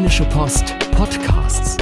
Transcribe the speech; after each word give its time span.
Rheinische 0.00 0.24
Post 0.24 0.74
Podcasts. 0.92 1.76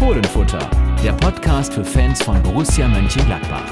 Fohlenfutter, 0.00 0.68
der 1.04 1.12
Podcast 1.12 1.74
für 1.74 1.84
Fans 1.84 2.20
von 2.20 2.42
Borussia 2.42 2.88
Mönchengladbach. 2.88 3.62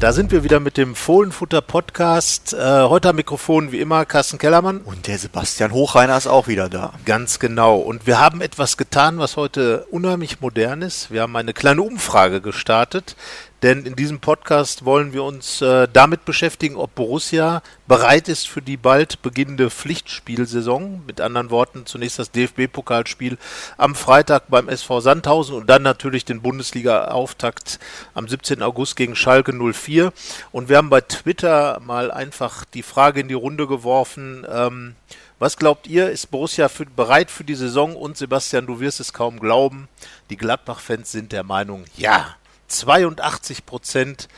Da 0.00 0.12
sind 0.12 0.32
wir 0.32 0.42
wieder 0.42 0.58
mit 0.58 0.76
dem 0.76 0.96
Fohlenfutter 0.96 1.60
Podcast. 1.60 2.52
Äh, 2.52 2.82
heute 2.82 3.10
am 3.10 3.16
Mikrofon 3.16 3.70
wie 3.70 3.78
immer 3.78 4.04
Carsten 4.04 4.38
Kellermann. 4.38 4.80
Und 4.80 5.06
der 5.06 5.18
Sebastian 5.18 5.70
Hochreiner 5.70 6.16
ist 6.16 6.26
auch 6.26 6.48
wieder 6.48 6.68
da. 6.68 6.94
Ganz 7.04 7.38
genau. 7.38 7.76
Und 7.76 8.08
wir 8.08 8.18
haben 8.18 8.40
etwas 8.40 8.76
getan, 8.76 9.18
was 9.18 9.36
heute 9.36 9.86
unheimlich 9.92 10.40
modern 10.40 10.82
ist. 10.82 11.12
Wir 11.12 11.22
haben 11.22 11.36
eine 11.36 11.52
kleine 11.52 11.82
Umfrage 11.82 12.40
gestartet, 12.40 13.14
denn 13.62 13.86
in 13.86 13.96
diesem 13.96 14.20
Podcast 14.20 14.84
wollen 14.84 15.12
wir 15.12 15.24
uns 15.24 15.62
äh, 15.62 15.88
damit 15.90 16.24
beschäftigen, 16.24 16.76
ob 16.76 16.94
Borussia 16.94 17.62
bereit 17.86 18.28
ist 18.28 18.48
für 18.48 18.60
die 18.60 18.76
bald 18.76 19.22
beginnende 19.22 19.70
Pflichtspielsaison. 19.70 21.02
Mit 21.06 21.20
anderen 21.20 21.50
Worten, 21.50 21.86
zunächst 21.86 22.18
das 22.18 22.30
DFB-Pokalspiel 22.30 23.38
am 23.78 23.94
Freitag 23.94 24.44
beim 24.48 24.68
SV 24.68 25.00
Sandhausen 25.00 25.54
und 25.54 25.70
dann 25.70 25.82
natürlich 25.82 26.24
den 26.24 26.42
Bundesliga-Auftakt 26.42 27.78
am 28.12 28.28
17. 28.28 28.62
August 28.62 28.96
gegen 28.96 29.16
Schalke 29.16 29.52
04. 29.52 30.12
Und 30.52 30.68
wir 30.68 30.76
haben 30.76 30.90
bei 30.90 31.00
Twitter 31.00 31.80
mal 31.80 32.10
einfach 32.10 32.64
die 32.66 32.82
Frage 32.82 33.20
in 33.20 33.28
die 33.28 33.34
Runde 33.34 33.66
geworfen, 33.66 34.46
ähm, 34.50 34.94
was 35.38 35.56
glaubt 35.56 35.86
ihr, 35.86 36.10
ist 36.10 36.30
Borussia 36.30 36.68
für, 36.68 36.86
bereit 36.86 37.30
für 37.30 37.44
die 37.44 37.54
Saison? 37.54 37.96
Und 37.96 38.16
Sebastian, 38.16 38.66
du 38.66 38.80
wirst 38.80 39.00
es 39.00 39.12
kaum 39.12 39.40
glauben, 39.40 39.88
die 40.30 40.36
Gladbach-Fans 40.36 41.10
sind 41.10 41.32
der 41.32 41.42
Meinung, 41.42 41.84
ja. 41.96 42.36
82 42.68 43.66
Prozent 43.66 44.28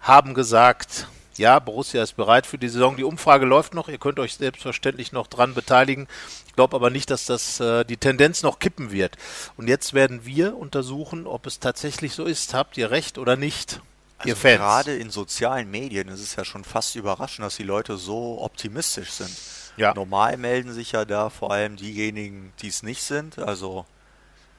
haben 0.00 0.34
gesagt, 0.34 1.06
ja, 1.36 1.58
Borussia 1.58 2.02
ist 2.02 2.16
bereit 2.16 2.46
für 2.46 2.58
die 2.58 2.68
Saison. 2.68 2.96
Die 2.96 3.04
Umfrage 3.04 3.46
läuft 3.46 3.74
noch. 3.74 3.88
Ihr 3.88 3.98
könnt 3.98 4.18
euch 4.18 4.34
selbstverständlich 4.34 5.12
noch 5.12 5.26
dran 5.26 5.54
beteiligen. 5.54 6.06
Ich 6.46 6.54
glaube 6.54 6.76
aber 6.76 6.90
nicht, 6.90 7.10
dass 7.10 7.24
das 7.24 7.60
äh, 7.60 7.84
die 7.84 7.96
Tendenz 7.96 8.42
noch 8.42 8.58
kippen 8.58 8.90
wird. 8.90 9.16
Und 9.56 9.66
jetzt 9.66 9.94
werden 9.94 10.26
wir 10.26 10.56
untersuchen, 10.56 11.26
ob 11.26 11.46
es 11.46 11.58
tatsächlich 11.58 12.12
so 12.12 12.24
ist. 12.24 12.52
Habt 12.52 12.76
ihr 12.76 12.90
recht 12.90 13.16
oder 13.16 13.36
nicht? 13.36 13.80
Also. 14.18 14.34
Gerade 14.34 14.96
in 14.96 15.08
sozialen 15.08 15.70
Medien 15.70 16.08
ist 16.08 16.20
es 16.20 16.36
ja 16.36 16.44
schon 16.44 16.62
fast 16.62 16.94
überraschend, 16.94 17.46
dass 17.46 17.56
die 17.56 17.62
Leute 17.62 17.96
so 17.96 18.42
optimistisch 18.42 19.12
sind. 19.12 19.34
Ja. 19.78 19.94
Normal 19.94 20.36
melden 20.36 20.74
sich 20.74 20.92
ja 20.92 21.06
da 21.06 21.30
vor 21.30 21.52
allem 21.52 21.76
diejenigen, 21.76 22.52
die 22.60 22.68
es 22.68 22.82
nicht 22.82 23.02
sind. 23.02 23.38
Also 23.38 23.86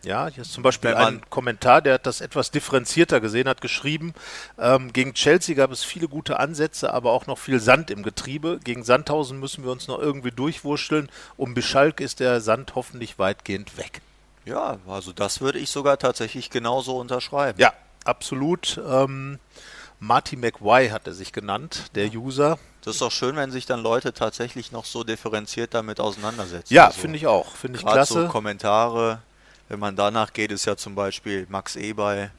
ja, 0.03 0.27
hier 0.27 0.41
ist 0.41 0.53
zum 0.53 0.63
Beispiel 0.63 0.93
ein 0.93 1.21
Kommentar, 1.29 1.81
der 1.81 1.95
hat 1.95 2.05
das 2.05 2.21
etwas 2.21 2.51
differenzierter 2.51 3.19
gesehen, 3.19 3.47
hat 3.47 3.61
geschrieben, 3.61 4.13
ähm, 4.57 4.93
gegen 4.93 5.13
Chelsea 5.13 5.55
gab 5.55 5.71
es 5.71 5.83
viele 5.83 6.07
gute 6.07 6.39
Ansätze, 6.39 6.93
aber 6.93 7.11
auch 7.11 7.27
noch 7.27 7.37
viel 7.37 7.59
Sand 7.59 7.91
im 7.91 8.03
Getriebe. 8.03 8.59
Gegen 8.63 8.83
Sandhausen 8.83 9.39
müssen 9.39 9.63
wir 9.63 9.71
uns 9.71 9.87
noch 9.87 9.99
irgendwie 9.99 10.31
durchwurschteln. 10.31 11.09
Um 11.37 11.53
Bischalk 11.53 11.99
ist 11.99 12.19
der 12.19 12.41
Sand 12.41 12.73
hoffentlich 12.75 13.19
weitgehend 13.19 13.77
weg. 13.77 14.01
Ja, 14.45 14.77
also 14.87 15.13
das 15.13 15.41
würde 15.41 15.59
ich 15.59 15.69
sogar 15.69 15.99
tatsächlich 15.99 16.49
genauso 16.49 16.97
unterschreiben. 16.97 17.59
Ja, 17.59 17.73
absolut. 18.05 18.81
Ähm, 18.87 19.39
Marty 19.99 20.35
McWy 20.35 20.89
hat 20.89 21.05
er 21.05 21.13
sich 21.13 21.31
genannt, 21.31 21.91
der 21.93 22.07
User. 22.11 22.57
Das 22.83 22.95
ist 22.95 23.01
auch 23.03 23.11
schön, 23.11 23.35
wenn 23.35 23.51
sich 23.51 23.67
dann 23.67 23.81
Leute 23.81 24.13
tatsächlich 24.13 24.71
noch 24.71 24.85
so 24.85 25.03
differenziert 25.03 25.75
damit 25.75 25.99
auseinandersetzen. 25.99 26.73
Ja, 26.73 26.87
also, 26.87 26.99
finde 26.99 27.17
ich 27.17 27.27
auch. 27.27 27.55
Finde 27.55 27.77
ich 27.77 27.85
klasse. 27.85 28.23
So 28.23 28.27
Kommentare, 28.27 29.21
wenn 29.71 29.79
man 29.79 29.95
danach 29.95 30.33
geht, 30.33 30.51
ist 30.51 30.65
ja 30.65 30.75
zum 30.75 30.95
Beispiel 30.95 31.47
Max 31.47 31.77
Eberl 31.77 32.29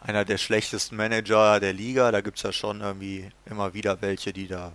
einer 0.00 0.24
der 0.24 0.38
schlechtesten 0.38 0.94
Manager 0.94 1.58
der 1.58 1.72
Liga. 1.72 2.12
Da 2.12 2.20
gibt 2.20 2.36
es 2.36 2.44
ja 2.44 2.52
schon 2.52 2.82
irgendwie 2.82 3.28
immer 3.46 3.74
wieder 3.74 4.00
welche, 4.00 4.32
die 4.32 4.46
da 4.46 4.70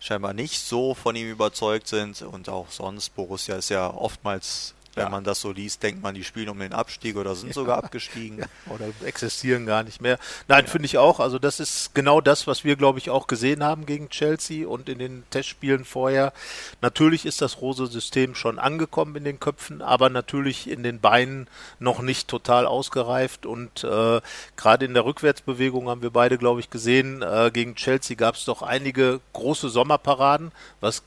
scheinbar 0.00 0.34
nicht 0.34 0.60
so 0.60 0.92
von 0.92 1.16
ihm 1.16 1.30
überzeugt 1.30 1.88
sind. 1.88 2.20
Und 2.20 2.50
auch 2.50 2.70
sonst, 2.70 3.14
Borussia 3.14 3.56
ist 3.56 3.70
ja 3.70 3.88
oftmals 3.88 4.74
wenn 5.00 5.06
ja. 5.06 5.10
man 5.10 5.24
das 5.24 5.40
so 5.40 5.50
liest, 5.50 5.82
denkt 5.82 6.02
man, 6.02 6.14
die 6.14 6.24
spielen 6.24 6.50
um 6.50 6.58
den 6.58 6.74
Abstieg 6.74 7.16
oder 7.16 7.34
sind 7.34 7.48
ja. 7.48 7.54
sogar 7.54 7.78
abgestiegen. 7.78 8.40
Ja. 8.40 8.46
Oder 8.74 8.86
existieren 9.04 9.64
gar 9.64 9.82
nicht 9.82 10.02
mehr. 10.02 10.18
Nein, 10.46 10.66
finde 10.66 10.86
ich 10.86 10.98
auch. 10.98 11.20
Also 11.20 11.38
das 11.38 11.58
ist 11.58 11.94
genau 11.94 12.20
das, 12.20 12.46
was 12.46 12.64
wir, 12.64 12.76
glaube 12.76 12.98
ich, 12.98 13.08
auch 13.08 13.26
gesehen 13.26 13.64
haben 13.64 13.86
gegen 13.86 14.10
Chelsea 14.10 14.68
und 14.68 14.88
in 14.90 14.98
den 14.98 15.24
Testspielen 15.30 15.84
vorher. 15.86 16.34
Natürlich 16.82 17.24
ist 17.24 17.40
das 17.40 17.62
Rose-System 17.62 18.34
schon 18.34 18.58
angekommen 18.58 19.16
in 19.16 19.24
den 19.24 19.40
Köpfen, 19.40 19.80
aber 19.80 20.10
natürlich 20.10 20.68
in 20.68 20.82
den 20.82 21.00
Beinen 21.00 21.48
noch 21.78 22.02
nicht 22.02 22.28
total 22.28 22.66
ausgereift. 22.66 23.46
Und 23.46 23.82
äh, 23.84 24.20
gerade 24.56 24.84
in 24.84 24.92
der 24.92 25.06
Rückwärtsbewegung 25.06 25.88
haben 25.88 26.02
wir 26.02 26.10
beide, 26.10 26.36
glaube 26.36 26.60
ich, 26.60 26.68
gesehen, 26.68 27.22
äh, 27.22 27.50
gegen 27.52 27.74
Chelsea 27.74 28.16
gab 28.16 28.34
es 28.34 28.44
doch 28.44 28.60
einige 28.60 29.20
große 29.32 29.70
Sommerparaden, 29.70 30.52
was 30.80 31.02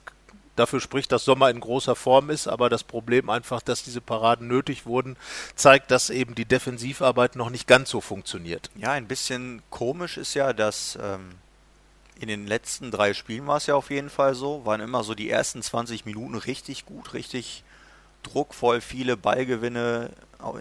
dafür 0.55 0.79
spricht, 0.79 1.11
dass 1.11 1.25
Sommer 1.25 1.49
in 1.49 1.59
großer 1.59 1.95
Form 1.95 2.29
ist, 2.29 2.47
aber 2.47 2.69
das 2.69 2.83
Problem 2.83 3.29
einfach, 3.29 3.61
dass 3.61 3.83
diese 3.83 4.01
Paraden 4.01 4.47
nötig 4.47 4.85
wurden, 4.85 5.17
zeigt, 5.55 5.91
dass 5.91 6.09
eben 6.09 6.35
die 6.35 6.45
Defensivarbeit 6.45 7.35
noch 7.35 7.49
nicht 7.49 7.67
ganz 7.67 7.89
so 7.89 8.01
funktioniert. 8.01 8.69
Ja, 8.75 8.91
ein 8.91 9.07
bisschen 9.07 9.61
komisch 9.69 10.17
ist 10.17 10.33
ja, 10.33 10.53
dass 10.53 10.97
ähm, 11.01 11.31
in 12.19 12.27
den 12.27 12.47
letzten 12.47 12.91
drei 12.91 13.13
Spielen 13.13 13.47
war 13.47 13.57
es 13.57 13.65
ja 13.65 13.75
auf 13.75 13.89
jeden 13.89 14.09
Fall 14.09 14.35
so, 14.35 14.65
waren 14.65 14.81
immer 14.81 15.03
so 15.03 15.15
die 15.15 15.29
ersten 15.29 15.61
20 15.61 16.05
Minuten 16.05 16.35
richtig 16.35 16.85
gut, 16.85 17.13
richtig 17.13 17.63
druckvoll, 18.21 18.81
viele 18.81 19.17
Ballgewinne 19.17 20.11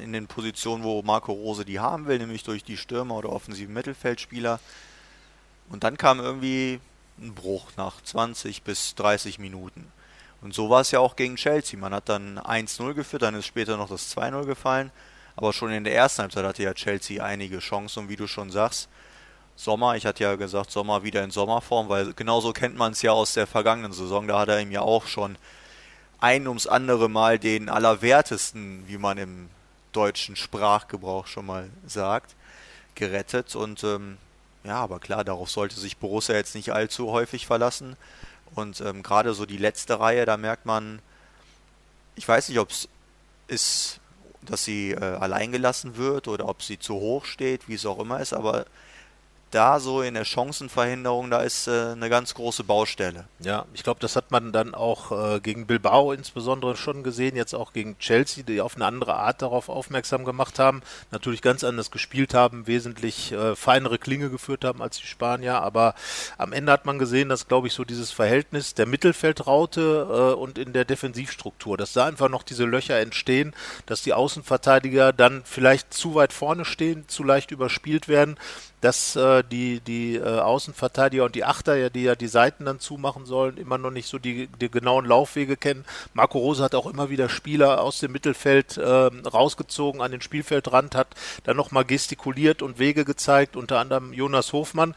in 0.00 0.12
den 0.12 0.26
Positionen, 0.26 0.84
wo 0.84 1.02
Marco 1.02 1.32
Rose 1.32 1.64
die 1.64 1.80
haben 1.80 2.06
will, 2.06 2.18
nämlich 2.18 2.44
durch 2.44 2.64
die 2.64 2.76
Stürmer 2.76 3.16
oder 3.16 3.30
offensiven 3.30 3.74
Mittelfeldspieler. 3.74 4.60
Und 5.68 5.84
dann 5.84 5.96
kam 5.96 6.20
irgendwie 6.20 6.80
ein 7.18 7.34
Bruch 7.34 7.70
nach 7.76 8.02
20 8.02 8.62
bis 8.62 8.94
30 8.94 9.38
Minuten. 9.38 9.90
Und 10.40 10.54
so 10.54 10.70
war 10.70 10.80
es 10.80 10.90
ja 10.90 10.98
auch 10.98 11.14
gegen 11.16 11.36
Chelsea. 11.36 11.78
Man 11.78 11.94
hat 11.94 12.08
dann 12.08 12.38
1-0 12.38 12.94
geführt, 12.94 13.22
dann 13.22 13.34
ist 13.34 13.46
später 13.46 13.76
noch 13.76 13.88
das 13.88 14.14
2-0 14.16 14.44
gefallen. 14.44 14.90
Aber 15.36 15.52
schon 15.52 15.72
in 15.72 15.84
der 15.84 15.94
ersten 15.94 16.22
Halbzeit 16.22 16.44
hatte 16.44 16.62
ja 16.62 16.74
Chelsea 16.74 17.24
einige 17.24 17.60
Chancen. 17.60 18.00
Und 18.00 18.08
wie 18.08 18.16
du 18.16 18.26
schon 18.26 18.50
sagst, 18.50 18.88
Sommer, 19.54 19.96
ich 19.96 20.04
hatte 20.04 20.24
ja 20.24 20.34
gesagt, 20.34 20.70
Sommer 20.70 21.04
wieder 21.04 21.22
in 21.22 21.30
Sommerform, 21.30 21.88
weil 21.88 22.12
genauso 22.14 22.52
kennt 22.52 22.76
man 22.76 22.92
es 22.92 23.02
ja 23.02 23.12
aus 23.12 23.34
der 23.34 23.46
vergangenen 23.46 23.92
Saison. 23.92 24.26
Da 24.26 24.40
hat 24.40 24.48
er 24.48 24.60
ihm 24.60 24.72
ja 24.72 24.80
auch 24.80 25.06
schon 25.06 25.36
ein 26.18 26.48
ums 26.48 26.66
andere 26.66 27.08
Mal 27.08 27.38
den 27.38 27.68
Allerwertesten, 27.68 28.84
wie 28.88 28.98
man 28.98 29.18
im 29.18 29.50
deutschen 29.92 30.36
Sprachgebrauch 30.36 31.26
schon 31.26 31.46
mal 31.46 31.70
sagt, 31.86 32.34
gerettet. 32.94 33.54
Und 33.54 33.84
ähm, 33.84 34.18
ja, 34.64 34.76
aber 34.76 35.00
klar, 35.00 35.24
darauf 35.24 35.50
sollte 35.50 35.78
sich 35.78 35.96
Borussia 35.96 36.34
jetzt 36.34 36.54
nicht 36.54 36.72
allzu 36.72 37.10
häufig 37.10 37.46
verlassen. 37.46 37.96
Und 38.54 38.80
ähm, 38.80 39.02
gerade 39.02 39.34
so 39.34 39.46
die 39.46 39.56
letzte 39.56 39.98
Reihe, 39.98 40.26
da 40.26 40.36
merkt 40.36 40.66
man, 40.66 41.00
ich 42.14 42.28
weiß 42.28 42.48
nicht, 42.48 42.58
ob 42.58 42.70
es 42.70 42.88
ist, 43.48 44.00
dass 44.42 44.64
sie 44.64 44.92
äh, 44.92 45.00
allein 45.00 45.52
gelassen 45.52 45.96
wird 45.96 46.28
oder 46.28 46.48
ob 46.48 46.62
sie 46.62 46.78
zu 46.78 46.94
hoch 46.94 47.24
steht, 47.24 47.68
wie 47.68 47.74
es 47.74 47.86
auch 47.86 47.98
immer 47.98 48.20
ist, 48.20 48.32
aber 48.32 48.66
da 49.52 49.80
so 49.80 50.02
in 50.02 50.14
der 50.14 50.24
Chancenverhinderung, 50.24 51.30
da 51.30 51.42
ist 51.42 51.68
äh, 51.68 51.92
eine 51.92 52.08
ganz 52.08 52.34
große 52.34 52.64
Baustelle. 52.64 53.24
Ja, 53.40 53.66
ich 53.74 53.82
glaube, 53.82 54.00
das 54.00 54.16
hat 54.16 54.30
man 54.30 54.52
dann 54.52 54.74
auch 54.74 55.12
äh, 55.12 55.40
gegen 55.40 55.66
Bilbao 55.66 56.12
insbesondere 56.12 56.76
schon 56.76 57.02
gesehen, 57.02 57.36
jetzt 57.36 57.54
auch 57.54 57.72
gegen 57.72 57.98
Chelsea, 57.98 58.42
die 58.42 58.60
auf 58.60 58.76
eine 58.76 58.86
andere 58.86 59.14
Art 59.14 59.42
darauf 59.42 59.68
aufmerksam 59.68 60.24
gemacht 60.24 60.58
haben, 60.58 60.82
natürlich 61.10 61.42
ganz 61.42 61.64
anders 61.64 61.90
gespielt 61.90 62.34
haben, 62.34 62.66
wesentlich 62.66 63.32
äh, 63.32 63.54
feinere 63.54 63.98
Klinge 63.98 64.30
geführt 64.30 64.64
haben 64.64 64.82
als 64.82 64.98
die 64.98 65.06
Spanier, 65.06 65.60
aber 65.60 65.94
am 66.38 66.52
Ende 66.52 66.72
hat 66.72 66.86
man 66.86 66.98
gesehen, 66.98 67.28
dass, 67.28 67.46
glaube 67.46 67.66
ich, 67.66 67.74
so 67.74 67.84
dieses 67.84 68.10
Verhältnis 68.10 68.74
der 68.74 68.86
Mittelfeldraute 68.86 70.32
äh, 70.32 70.34
und 70.34 70.58
in 70.58 70.72
der 70.72 70.84
Defensivstruktur, 70.84 71.76
dass 71.76 71.92
da 71.92 72.06
einfach 72.06 72.28
noch 72.28 72.42
diese 72.42 72.64
Löcher 72.64 72.98
entstehen, 72.98 73.54
dass 73.86 74.02
die 74.02 74.14
Außenverteidiger 74.14 75.12
dann 75.12 75.42
vielleicht 75.44 75.92
zu 75.92 76.14
weit 76.14 76.32
vorne 76.32 76.64
stehen, 76.64 77.06
zu 77.08 77.22
leicht 77.22 77.50
überspielt 77.50 78.08
werden 78.08 78.36
dass 78.82 79.14
äh, 79.14 79.44
die, 79.44 79.80
die 79.80 80.16
äh, 80.16 80.40
Außenverteidiger 80.40 81.24
und 81.24 81.36
die 81.36 81.44
Achter, 81.44 81.76
ja, 81.76 81.88
die 81.88 82.02
ja 82.02 82.16
die 82.16 82.26
Seiten 82.26 82.64
dann 82.64 82.80
zumachen 82.80 83.26
sollen, 83.26 83.56
immer 83.56 83.78
noch 83.78 83.92
nicht 83.92 84.08
so 84.08 84.18
die, 84.18 84.48
die 84.60 84.70
genauen 84.70 85.06
Laufwege 85.06 85.56
kennen. 85.56 85.84
Marco 86.14 86.38
Rose 86.38 86.64
hat 86.64 86.74
auch 86.74 86.86
immer 86.86 87.08
wieder 87.08 87.28
Spieler 87.28 87.80
aus 87.80 88.00
dem 88.00 88.10
Mittelfeld 88.10 88.76
äh, 88.76 88.82
rausgezogen 88.84 90.00
an 90.00 90.10
den 90.10 90.20
Spielfeldrand, 90.20 90.96
hat 90.96 91.08
dann 91.44 91.56
nochmal 91.56 91.84
gestikuliert 91.84 92.60
und 92.60 92.80
Wege 92.80 93.04
gezeigt, 93.04 93.56
unter 93.56 93.78
anderem 93.78 94.12
Jonas 94.12 94.52
Hofmann, 94.52 94.94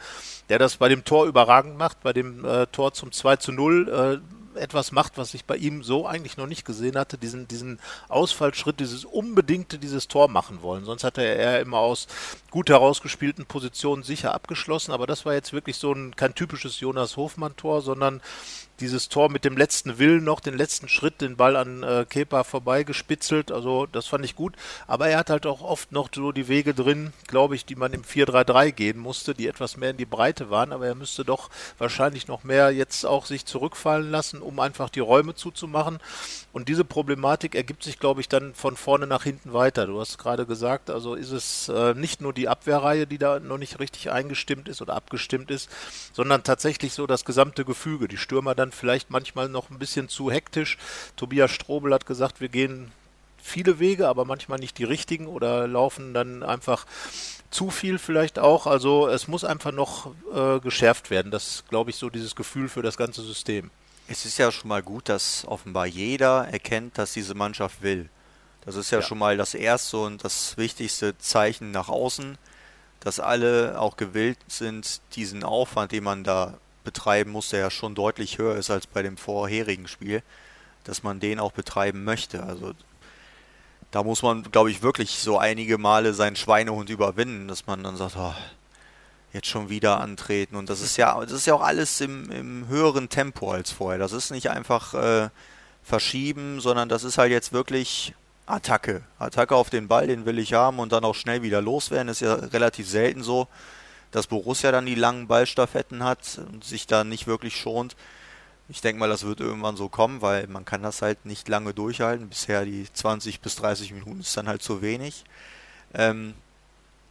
der 0.49 0.57
das 0.57 0.77
bei 0.77 0.89
dem 0.89 1.05
Tor 1.05 1.27
überragend 1.27 1.77
macht, 1.77 2.01
bei 2.01 2.11
dem 2.11 2.43
äh, 2.43 2.65
Tor 2.67 2.93
zum 2.93 3.11
2 3.11 3.35
zu 3.35 3.51
0. 3.51 4.21
Etwas 4.55 4.91
macht, 4.91 5.17
was 5.17 5.33
ich 5.33 5.45
bei 5.45 5.57
ihm 5.57 5.83
so 5.83 6.07
eigentlich 6.07 6.37
noch 6.37 6.47
nicht 6.47 6.65
gesehen 6.65 6.97
hatte, 6.97 7.17
diesen, 7.17 7.47
diesen 7.47 7.79
Ausfallschritt, 8.09 8.79
dieses 8.79 9.05
unbedingte, 9.05 9.77
dieses 9.77 10.07
Tor 10.07 10.27
machen 10.27 10.61
wollen. 10.61 10.85
Sonst 10.85 11.03
hatte 11.03 11.21
er 11.21 11.61
immer 11.61 11.79
aus 11.79 12.07
gut 12.51 12.69
herausgespielten 12.69 13.45
Positionen 13.45 14.03
sicher 14.03 14.33
abgeschlossen, 14.33 14.91
aber 14.91 15.07
das 15.07 15.25
war 15.25 15.33
jetzt 15.33 15.53
wirklich 15.53 15.77
so 15.77 15.91
ein, 15.93 16.15
kein 16.15 16.35
typisches 16.35 16.79
Jonas 16.79 17.17
Hofmann-Tor, 17.17 17.81
sondern 17.81 18.21
dieses 18.79 19.09
Tor 19.09 19.29
mit 19.29 19.45
dem 19.45 19.57
letzten 19.57 19.97
Willen 19.97 20.23
noch, 20.23 20.39
den 20.39 20.57
letzten 20.57 20.89
Schritt, 20.89 21.21
den 21.21 21.35
Ball 21.35 21.55
an 21.55 21.83
äh, 21.83 22.05
Kepa 22.07 22.43
vorbeigespitzelt. 22.43 23.51
Also 23.51 23.85
das 23.85 24.07
fand 24.07 24.25
ich 24.25 24.35
gut. 24.35 24.55
Aber 24.87 25.07
er 25.07 25.19
hat 25.19 25.29
halt 25.29 25.45
auch 25.45 25.61
oft 25.61 25.91
noch 25.91 26.09
so 26.13 26.31
die 26.31 26.47
Wege 26.47 26.73
drin, 26.73 27.13
glaube 27.27 27.55
ich, 27.55 27.65
die 27.65 27.75
man 27.75 27.93
im 27.93 28.03
4-3-3 28.03 28.71
gehen 28.71 28.99
musste, 28.99 29.33
die 29.33 29.47
etwas 29.47 29.77
mehr 29.77 29.91
in 29.91 29.97
die 29.97 30.05
Breite 30.05 30.49
waren. 30.49 30.73
Aber 30.73 30.87
er 30.87 30.95
müsste 30.95 31.23
doch 31.23 31.49
wahrscheinlich 31.77 32.27
noch 32.27 32.43
mehr 32.43 32.71
jetzt 32.71 33.05
auch 33.05 33.25
sich 33.25 33.45
zurückfallen 33.45 34.11
lassen, 34.11 34.41
um 34.41 34.59
einfach 34.59 34.89
die 34.89 34.99
Räume 34.99 35.35
zuzumachen. 35.35 35.99
Und 36.51 36.69
diese 36.69 36.85
Problematik 36.85 37.55
ergibt 37.55 37.83
sich, 37.83 37.99
glaube 37.99 38.21
ich, 38.21 38.29
dann 38.29 38.53
von 38.53 38.77
vorne 38.77 39.07
nach 39.07 39.23
hinten 39.23 39.53
weiter. 39.53 39.87
Du 39.87 39.99
hast 39.99 40.17
gerade 40.17 40.45
gesagt, 40.45 40.89
also 40.89 41.15
ist 41.15 41.31
es 41.31 41.69
äh, 41.69 41.93
nicht 41.93 42.21
nur 42.21 42.33
die 42.33 42.47
Abwehrreihe, 42.47 43.07
die 43.07 43.17
da 43.17 43.39
noch 43.39 43.57
nicht 43.57 43.79
richtig 43.79 44.11
eingestimmt 44.11 44.69
ist 44.69 44.81
oder 44.81 44.95
abgestimmt 44.95 45.51
ist, 45.51 45.69
sondern 46.13 46.43
tatsächlich 46.43 46.93
so 46.93 47.07
das 47.07 47.25
gesamte 47.25 47.65
Gefüge. 47.65 48.07
Die 48.07 48.17
Stürmer 48.17 48.55
dann 48.55 48.64
vielleicht 48.71 49.09
manchmal 49.09 49.49
noch 49.49 49.69
ein 49.69 49.79
bisschen 49.79 50.09
zu 50.09 50.31
hektisch. 50.31 50.77
Tobias 51.15 51.51
Strobel 51.51 51.93
hat 51.93 52.05
gesagt, 52.05 52.41
wir 52.41 52.49
gehen 52.49 52.91
viele 53.37 53.79
Wege, 53.79 54.07
aber 54.07 54.25
manchmal 54.25 54.59
nicht 54.59 54.77
die 54.79 54.83
richtigen 54.83 55.27
oder 55.27 55.67
laufen 55.67 56.13
dann 56.13 56.41
einfach 56.41 56.85
zu 57.51 57.69
viel 57.69 57.99
vielleicht 57.99 58.39
auch. 58.39 58.65
Also 58.65 59.07
es 59.07 59.27
muss 59.27 59.43
einfach 59.43 59.71
noch 59.71 60.11
äh, 60.33 60.59
geschärft 60.59 61.09
werden. 61.09 61.31
Das 61.31 61.63
glaube 61.69 61.91
ich 61.91 61.95
so 61.95 62.09
dieses 62.09 62.35
Gefühl 62.35 62.69
für 62.69 62.81
das 62.81 62.97
ganze 62.97 63.21
System. 63.21 63.69
Es 64.07 64.25
ist 64.25 64.37
ja 64.37 64.51
schon 64.51 64.67
mal 64.67 64.83
gut, 64.83 65.09
dass 65.09 65.45
offenbar 65.47 65.85
jeder 65.85 66.47
erkennt, 66.51 66.97
dass 66.97 67.13
diese 67.13 67.33
Mannschaft 67.33 67.81
will. 67.81 68.09
Das 68.65 68.75
ist 68.75 68.91
ja, 68.91 68.99
ja. 68.99 69.05
schon 69.05 69.19
mal 69.19 69.37
das 69.37 69.53
erste 69.53 69.97
und 69.97 70.23
das 70.23 70.57
wichtigste 70.57 71.17
Zeichen 71.17 71.71
nach 71.71 71.87
außen, 71.87 72.37
dass 72.99 73.19
alle 73.19 73.79
auch 73.79 73.95
gewillt 73.95 74.39
sind, 74.47 75.01
diesen 75.15 75.43
Aufwand, 75.43 75.91
den 75.91 76.03
man 76.03 76.23
da 76.23 76.55
betreiben 76.85 77.31
muss, 77.31 77.49
der 77.49 77.59
ja 77.59 77.69
schon 77.69 77.95
deutlich 77.95 78.37
höher 78.37 78.55
ist 78.55 78.69
als 78.69 78.87
bei 78.87 79.01
dem 79.01 79.17
vorherigen 79.17 79.87
Spiel, 79.87 80.23
dass 80.85 81.03
man 81.03 81.19
den 81.19 81.39
auch 81.39 81.51
betreiben 81.51 82.05
möchte. 82.05 82.43
Also 82.43 82.73
da 83.91 84.03
muss 84.03 84.21
man, 84.21 84.43
glaube 84.43 84.71
ich, 84.71 84.81
wirklich 84.81 85.19
so 85.19 85.37
einige 85.37 85.77
Male 85.77 86.13
seinen 86.13 86.35
Schweinehund 86.35 86.89
überwinden, 86.89 87.47
dass 87.47 87.67
man 87.67 87.83
dann 87.83 87.97
sagt, 87.97 88.15
oh, 88.17 88.33
jetzt 89.33 89.47
schon 89.47 89.69
wieder 89.69 89.99
antreten. 89.99 90.55
Und 90.55 90.69
das 90.69 90.81
ist 90.81 90.97
ja, 90.97 91.19
das 91.19 91.31
ist 91.31 91.45
ja 91.45 91.53
auch 91.53 91.61
alles 91.61 92.01
im, 92.01 92.31
im 92.31 92.67
höheren 92.67 93.09
Tempo 93.09 93.51
als 93.51 93.71
vorher. 93.71 93.99
Das 93.99 94.13
ist 94.13 94.31
nicht 94.31 94.49
einfach 94.49 94.93
äh, 94.93 95.29
verschieben, 95.83 96.61
sondern 96.61 96.89
das 96.89 97.03
ist 97.03 97.17
halt 97.17 97.31
jetzt 97.31 97.53
wirklich 97.53 98.13
Attacke. 98.47 99.03
Attacke 99.19 99.55
auf 99.55 99.69
den 99.69 99.87
Ball, 99.87 100.07
den 100.07 100.25
will 100.25 100.39
ich 100.39 100.53
haben 100.53 100.79
und 100.79 100.91
dann 100.91 101.03
auch 101.03 101.15
schnell 101.15 101.41
wieder 101.41 101.61
loswerden. 101.61 102.09
Ist 102.09 102.21
ja 102.21 102.33
relativ 102.33 102.89
selten 102.89 103.23
so 103.23 103.47
dass 104.11 104.27
Borussia 104.27 104.71
dann 104.71 104.85
die 104.85 104.95
langen 104.95 105.27
Ballstaffetten 105.27 106.03
hat 106.03 106.39
und 106.51 106.63
sich 106.63 106.87
da 106.87 107.03
nicht 107.03 107.27
wirklich 107.27 107.55
schont. 107.55 107.95
Ich 108.67 108.81
denke 108.81 108.99
mal, 108.99 109.09
das 109.09 109.23
wird 109.23 109.41
irgendwann 109.41 109.77
so 109.77 109.89
kommen, 109.89 110.21
weil 110.21 110.47
man 110.47 110.65
kann 110.65 110.81
das 110.81 111.01
halt 111.01 111.25
nicht 111.25 111.47
lange 111.47 111.73
durchhalten. 111.73 112.29
Bisher 112.29 112.65
die 112.65 112.91
20 112.91 113.41
bis 113.41 113.55
30 113.57 113.93
Minuten 113.93 114.21
ist 114.21 114.35
dann 114.35 114.47
halt 114.47 114.63
zu 114.63 114.81
wenig. 114.81 115.23
Ähm, 115.93 116.33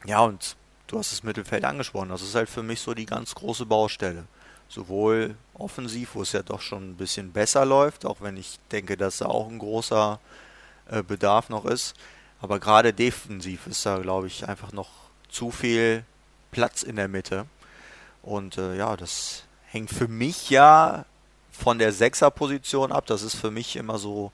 ja, 0.05 0.20
und 0.20 0.56
du 0.88 0.99
hast 0.99 1.12
das 1.12 1.23
Mittelfeld 1.23 1.64
angesprochen. 1.64 2.08
Das 2.08 2.23
ist 2.23 2.35
halt 2.35 2.49
für 2.49 2.62
mich 2.62 2.81
so 2.81 2.94
die 2.94 3.06
ganz 3.06 3.35
große 3.35 3.67
Baustelle. 3.67 4.25
Sowohl 4.69 5.37
offensiv, 5.55 6.14
wo 6.14 6.23
es 6.23 6.32
ja 6.32 6.43
doch 6.43 6.61
schon 6.61 6.91
ein 6.91 6.96
bisschen 6.96 7.32
besser 7.32 7.64
läuft, 7.64 8.05
auch 8.05 8.20
wenn 8.20 8.37
ich 8.37 8.58
denke, 8.73 8.96
dass 8.96 9.19
da 9.19 9.26
auch 9.26 9.49
ein 9.49 9.58
großer 9.58 10.19
äh, 10.91 11.02
Bedarf 11.02 11.49
noch 11.49 11.64
ist. 11.64 11.94
Aber 12.41 12.58
gerade 12.58 12.93
defensiv 12.93 13.67
ist 13.67 13.87
da, 13.87 13.99
glaube 13.99 14.26
ich, 14.26 14.49
einfach 14.49 14.73
noch 14.73 14.91
zu 15.29 15.50
viel 15.50 16.05
Platz 16.54 16.84
in 16.84 16.94
der 16.94 17.08
Mitte. 17.08 17.46
Und 18.22 18.58
äh, 18.58 18.76
ja, 18.76 18.96
das 18.96 19.42
hängt 19.66 19.90
für 19.90 20.06
mich 20.06 20.50
ja 20.50 21.04
von 21.50 21.80
der 21.80 21.92
Sechserposition 21.92 22.92
ab. 22.92 23.06
Das 23.06 23.22
ist 23.22 23.34
für 23.34 23.50
mich 23.50 23.74
immer 23.74 23.98
so 23.98 24.30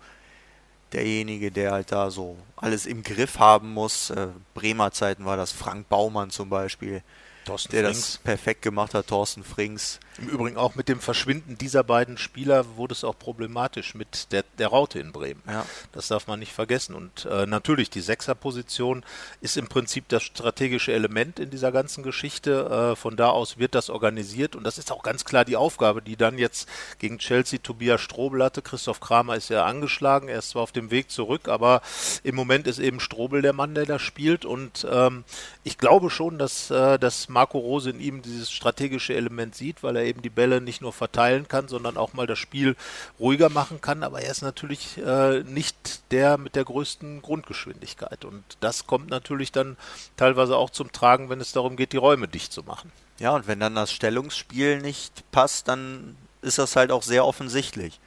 derjenige, 0.93 1.51
der 1.51 1.73
halt 1.73 1.93
da 1.93 2.11
so 2.11 2.37
alles 2.57 2.85
im 2.85 3.03
Griff 3.03 3.39
haben 3.39 3.73
muss. 3.73 4.11
Äh, 4.11 4.29
Bremer 4.53 4.93
Zeiten 4.93 5.25
war 5.25 5.39
das 5.39 5.51
Frank 5.51 5.89
Baumann 5.89 6.29
zum 6.29 6.51
Beispiel, 6.51 7.03
Thorsten 7.45 7.73
der 7.73 7.85
Frings. 7.85 7.99
das 7.99 8.19
perfekt 8.19 8.63
gemacht 8.63 8.95
hat, 8.95 9.07
Thorsten 9.07 9.45
Frings. 9.45 10.01
Im 10.19 10.29
Übrigen 10.29 10.57
auch 10.57 10.75
mit 10.75 10.89
dem 10.89 11.01
Verschwinden 11.01 11.57
dieser 11.57 11.83
beiden 11.83 12.19
Spieler 12.19 12.77
wurde 12.77 12.93
es 12.93 13.05
auch 13.05 13.19
problematisch 13.19 13.95
mit 13.95 14.33
der, 14.33 14.45
der 14.59 14.69
Raute 14.69 14.99
in 14.99 15.13
Bremen. 15.13 15.43
Ja. 15.47 15.65
Das 15.93 16.09
darf 16.09 16.27
man 16.27 16.39
nicht 16.39 16.53
vergessen. 16.53 16.95
Und 16.95 17.25
äh, 17.25 17.47
natürlich, 17.47 17.89
die 17.89 18.03
Sechserposition 18.03 19.05
ist 19.41 19.57
im 19.57 19.69
Prinzip 19.69 20.09
das 20.09 20.23
strategische 20.23 20.93
Element 20.93 21.39
in 21.39 21.51
dieser 21.51 21.73
ganzen 21.73 22.03
Geschichte. 22.03 22.93
Äh, 22.93 22.97
von 22.97 23.17
da 23.17 23.29
aus 23.31 23.59
wird 23.59 23.75
das 23.75 23.89
organisiert 23.89 24.57
und 24.57 24.65
das 24.65 24.77
ist 24.77 24.93
auch 24.93 25.03
ganz 25.03 25.25
klar 25.25 25.45
die 25.45 25.57
Aufgabe, 25.57 26.03
die 26.03 26.17
dann 26.17 26.37
jetzt 26.37 26.69
gegen 26.99 27.19
Chelsea 27.19 27.59
Tobias 27.63 28.01
Strobel 28.01 28.45
hatte. 28.45 28.61
Christoph 28.61 29.01
Kramer 29.01 29.37
ist 29.37 29.49
ja 29.49 29.65
angeschlagen, 29.65 30.29
er 30.29 30.41
ist 30.41 30.51
zwar 30.51 30.63
auf 30.63 30.73
dem 30.73 30.91
Weg 30.91 31.11
zurück, 31.11 31.49
aber 31.49 31.81
im 32.23 32.35
Moment 32.35 32.67
ist 32.67 32.79
eben 32.79 33.01
Strobel 33.01 33.41
der 33.41 33.55
Mann, 33.55 33.75
der 33.75 33.87
da 33.87 33.99
spielt. 33.99 34.45
Und 34.45 34.87
ähm, 34.91 35.25
ich 35.65 35.79
glaube 35.79 36.11
schon, 36.11 36.39
dass, 36.39 36.71
äh, 36.71 36.99
dass 36.99 37.30
Marco 37.31 37.59
Rose 37.59 37.91
in 37.91 38.01
ihm 38.01 38.23
dieses 38.23 38.51
strategische 38.51 39.15
Element 39.15 39.55
sieht, 39.55 39.83
weil 39.83 39.97
er 39.97 40.05
eben 40.05 40.23
die 40.23 40.31
Bälle 40.31 40.61
nicht 40.61 40.83
nur 40.83 40.93
verteilen 40.93 41.49
kann, 41.49 41.69
sondern 41.69 41.97
auch 41.97 42.13
mal 42.13 42.27
das 42.27 42.39
Spiel 42.39 42.77
ruhiger 43.19 43.49
machen 43.49 43.81
kann. 43.81 44.03
Aber 44.03 44.21
er 44.21 44.31
ist 44.31 44.43
natürlich 44.43 44.99
äh, 44.99 45.43
nicht 45.45 46.03
der 46.11 46.37
mit 46.37 46.57
der 46.57 46.65
größten 46.65 47.23
Grundgeschwindigkeit. 47.23 48.25
Und 48.25 48.45
das 48.61 48.87
kommt 48.87 49.11
natürlich 49.11 49.53
dann 49.53 49.77
teilweise 50.17 50.57
auch 50.57 50.71
zum 50.71 50.93
Tragen, 50.93 51.31
wenn 51.31 51.41
es 51.41 51.53
darum 51.53 51.77
geht, 51.77 51.93
die 51.93 51.99
Räume 51.99 52.29
dicht 52.29 52.53
zu 52.53 52.63
machen. 52.63 52.93
Ja, 53.19 53.31
und 53.31 53.47
wenn 53.47 53.61
dann 53.61 53.75
das 53.75 53.93
Stellungsspiel 53.93 54.81
nicht 54.81 55.31
passt, 55.31 55.69
dann 55.69 56.17
ist 56.43 56.59
das 56.59 56.77
halt 56.77 56.91
auch 56.91 57.03
sehr 57.03 57.25
offensichtlich. 57.25 58.01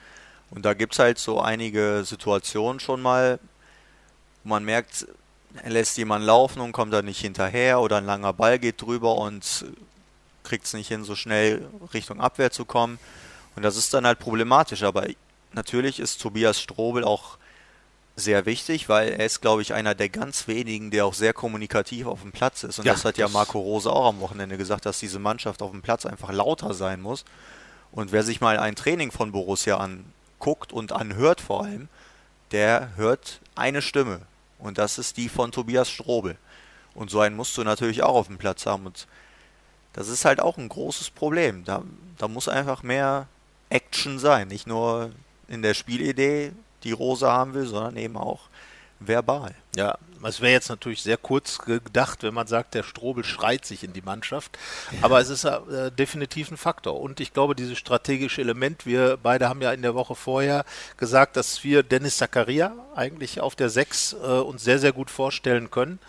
Und 0.49 0.65
da 0.65 0.73
gibt 0.73 0.93
es 0.93 0.99
halt 0.99 1.17
so 1.17 1.39
einige 1.39 2.03
Situationen 2.05 2.79
schon 2.79 3.01
mal, 3.01 3.39
wo 4.43 4.49
man 4.49 4.63
merkt, 4.63 5.03
er 5.03 5.22
lässt 5.65 5.97
jemanden 5.97 6.27
laufen 6.27 6.61
und 6.61 6.71
kommt 6.71 6.93
da 6.93 7.01
nicht 7.01 7.19
hinterher 7.19 7.79
oder 7.79 7.97
ein 7.97 8.05
langer 8.05 8.33
Ball 8.33 8.59
geht 8.59 8.81
drüber 8.81 9.15
und 9.15 9.65
kriegt 10.43 10.65
es 10.65 10.73
nicht 10.73 10.87
hin, 10.87 11.03
so 11.03 11.15
schnell 11.15 11.67
Richtung 11.93 12.19
Abwehr 12.19 12.51
zu 12.51 12.65
kommen. 12.65 12.99
Und 13.55 13.63
das 13.63 13.77
ist 13.77 13.93
dann 13.93 14.05
halt 14.05 14.19
problematisch. 14.19 14.83
Aber 14.83 15.07
natürlich 15.53 15.99
ist 15.99 16.21
Tobias 16.21 16.59
Strobel 16.59 17.03
auch 17.03 17.37
sehr 18.15 18.45
wichtig, 18.45 18.89
weil 18.89 19.09
er 19.09 19.25
ist, 19.25 19.41
glaube 19.41 19.61
ich, 19.61 19.73
einer 19.73 19.95
der 19.95 20.09
ganz 20.09 20.47
wenigen, 20.47 20.91
der 20.91 21.05
auch 21.05 21.13
sehr 21.13 21.33
kommunikativ 21.33 22.05
auf 22.05 22.21
dem 22.21 22.31
Platz 22.31 22.63
ist. 22.63 22.79
Und 22.79 22.85
ja, 22.85 22.93
das 22.93 23.05
hat 23.05 23.17
ja 23.17 23.27
Marco 23.27 23.59
Rose 23.59 23.91
auch 23.91 24.07
am 24.09 24.19
Wochenende 24.19 24.57
gesagt, 24.57 24.85
dass 24.85 24.99
diese 24.99 25.19
Mannschaft 25.19 25.61
auf 25.61 25.71
dem 25.71 25.81
Platz 25.81 26.05
einfach 26.05 26.31
lauter 26.31 26.73
sein 26.73 27.01
muss. 27.01 27.25
Und 27.91 28.11
wer 28.11 28.23
sich 28.23 28.41
mal 28.41 28.59
ein 28.59 28.75
Training 28.75 29.11
von 29.11 29.31
Borussia 29.31 29.77
anguckt 29.77 30.73
und 30.73 30.91
anhört 30.91 31.41
vor 31.41 31.63
allem, 31.63 31.87
der 32.51 32.95
hört 32.95 33.39
eine 33.55 33.81
Stimme. 33.81 34.21
Und 34.63 34.77
das 34.77 34.97
ist 34.97 35.17
die 35.17 35.27
von 35.27 35.51
Tobias 35.51 35.89
Strobel. 35.89 36.37
Und 36.95 37.09
so 37.11 37.19
einen 37.19 37.35
musst 37.35 37.57
du 37.57 37.63
natürlich 37.63 38.01
auch 38.01 38.15
auf 38.15 38.27
dem 38.27 38.37
Platz 38.37 38.65
haben. 38.65 38.85
Und 38.85 39.07
das 39.91 40.07
ist 40.07 40.23
halt 40.23 40.39
auch 40.39 40.57
ein 40.57 40.69
großes 40.69 41.09
Problem. 41.09 41.65
Da, 41.65 41.83
da 42.17 42.29
muss 42.29 42.47
einfach 42.47 42.81
mehr 42.81 43.27
Action 43.69 44.19
sein. 44.19 44.47
Nicht 44.47 44.65
nur 44.65 45.11
in 45.49 45.61
der 45.63 45.73
Spielidee, 45.73 46.53
die 46.83 46.93
Rosa 46.93 47.31
haben 47.31 47.53
will, 47.53 47.65
sondern 47.65 47.97
eben 47.97 48.15
auch 48.15 48.47
verbal. 49.07 49.55
Ja, 49.75 49.97
es 50.23 50.41
wäre 50.41 50.53
jetzt 50.53 50.69
natürlich 50.69 51.01
sehr 51.01 51.17
kurz 51.17 51.59
gedacht, 51.59 52.23
wenn 52.23 52.33
man 52.33 52.47
sagt, 52.47 52.73
der 52.75 52.83
Strobel 52.83 53.23
schreit 53.23 53.65
sich 53.65 53.83
in 53.83 53.93
die 53.93 54.01
Mannschaft. 54.01 54.57
Aber 55.01 55.19
es 55.19 55.29
ist 55.29 55.43
äh, 55.43 55.91
definitiv 55.91 56.51
ein 56.51 56.57
Faktor. 56.57 56.99
Und 57.01 57.19
ich 57.19 57.33
glaube, 57.33 57.55
dieses 57.55 57.77
strategische 57.77 58.41
Element, 58.41 58.85
wir 58.85 59.17
beide 59.21 59.49
haben 59.49 59.61
ja 59.61 59.73
in 59.73 59.81
der 59.81 59.95
Woche 59.95 60.15
vorher 60.15 60.65
gesagt, 60.97 61.35
dass 61.35 61.63
wir 61.63 61.83
Dennis 61.83 62.17
Zakaria 62.17 62.73
eigentlich 62.95 63.41
auf 63.41 63.55
der 63.55 63.69
6 63.69 64.13
äh, 64.13 64.17
uns 64.17 64.63
sehr, 64.63 64.79
sehr 64.79 64.93
gut 64.93 65.09
vorstellen 65.09 65.71
können. 65.71 65.99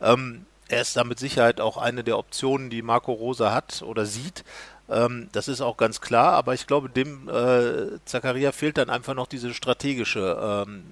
Ähm, 0.00 0.46
er 0.68 0.80
ist 0.80 0.96
da 0.96 1.04
mit 1.04 1.18
Sicherheit 1.18 1.60
auch 1.60 1.76
eine 1.76 2.04
der 2.04 2.18
Optionen, 2.18 2.70
die 2.70 2.82
Marco 2.82 3.12
Rosa 3.12 3.52
hat 3.52 3.82
oder 3.82 4.06
sieht. 4.06 4.44
Ähm, 4.88 5.28
das 5.32 5.48
ist 5.48 5.60
auch 5.60 5.76
ganz 5.76 6.00
klar, 6.00 6.32
aber 6.32 6.54
ich 6.54 6.66
glaube, 6.66 6.88
dem 6.88 7.28
äh, 7.28 7.98
Zakaria 8.04 8.52
fehlt 8.52 8.78
dann 8.78 8.90
einfach 8.90 9.14
noch 9.14 9.26
diese 9.26 9.54
strategische 9.54 10.66
ähm, 10.66 10.84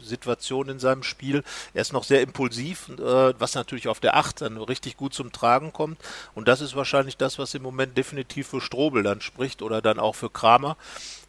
Situation 0.00 0.68
in 0.68 0.78
seinem 0.78 1.02
Spiel. 1.02 1.42
Er 1.74 1.82
ist 1.82 1.92
noch 1.92 2.04
sehr 2.04 2.22
impulsiv, 2.22 2.88
äh, 2.90 3.34
was 3.38 3.54
natürlich 3.54 3.88
auf 3.88 4.00
der 4.00 4.16
8 4.16 4.42
dann 4.42 4.56
richtig 4.58 4.96
gut 4.96 5.14
zum 5.14 5.32
Tragen 5.32 5.72
kommt. 5.72 5.98
Und 6.34 6.48
das 6.48 6.60
ist 6.60 6.76
wahrscheinlich 6.76 7.16
das, 7.16 7.38
was 7.38 7.54
im 7.54 7.62
Moment 7.62 7.96
definitiv 7.98 8.48
für 8.48 8.60
Strobel 8.60 9.02
dann 9.02 9.20
spricht 9.20 9.62
oder 9.62 9.82
dann 9.82 9.98
auch 9.98 10.14
für 10.14 10.30
Kramer. 10.30 10.76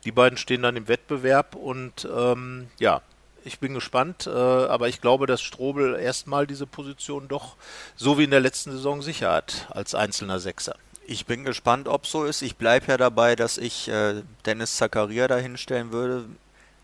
Die 0.05 0.11
beiden 0.11 0.37
stehen 0.37 0.61
dann 0.61 0.75
im 0.75 0.87
Wettbewerb 0.87 1.55
und 1.55 2.07
ähm, 2.15 2.67
ja, 2.79 3.01
ich 3.43 3.59
bin 3.59 3.73
gespannt, 3.73 4.27
äh, 4.27 4.29
aber 4.29 4.89
ich 4.89 5.01
glaube, 5.01 5.25
dass 5.25 5.41
Strobel 5.41 5.95
erstmal 5.95 6.45
diese 6.45 6.67
Position 6.67 7.27
doch 7.27 7.55
so 7.95 8.17
wie 8.17 8.25
in 8.25 8.31
der 8.31 8.41
letzten 8.41 8.71
Saison 8.71 9.01
sicher 9.01 9.31
hat 9.31 9.67
als 9.69 9.95
einzelner 9.95 10.39
Sechser. 10.39 10.75
Ich 11.09 11.25
bin 11.25 11.43
gespannt, 11.43 11.87
ob 11.87 12.05
so 12.05 12.25
ist. 12.25 12.41
Ich 12.41 12.55
bleibe 12.55 12.87
ja 12.87 12.97
dabei, 12.97 13.35
dass 13.35 13.57
ich 13.57 13.87
äh, 13.87 14.21
Dennis 14.45 14.77
Zakaria 14.77 15.27
da 15.27 15.37
hinstellen 15.37 15.91
würde. 15.91 16.25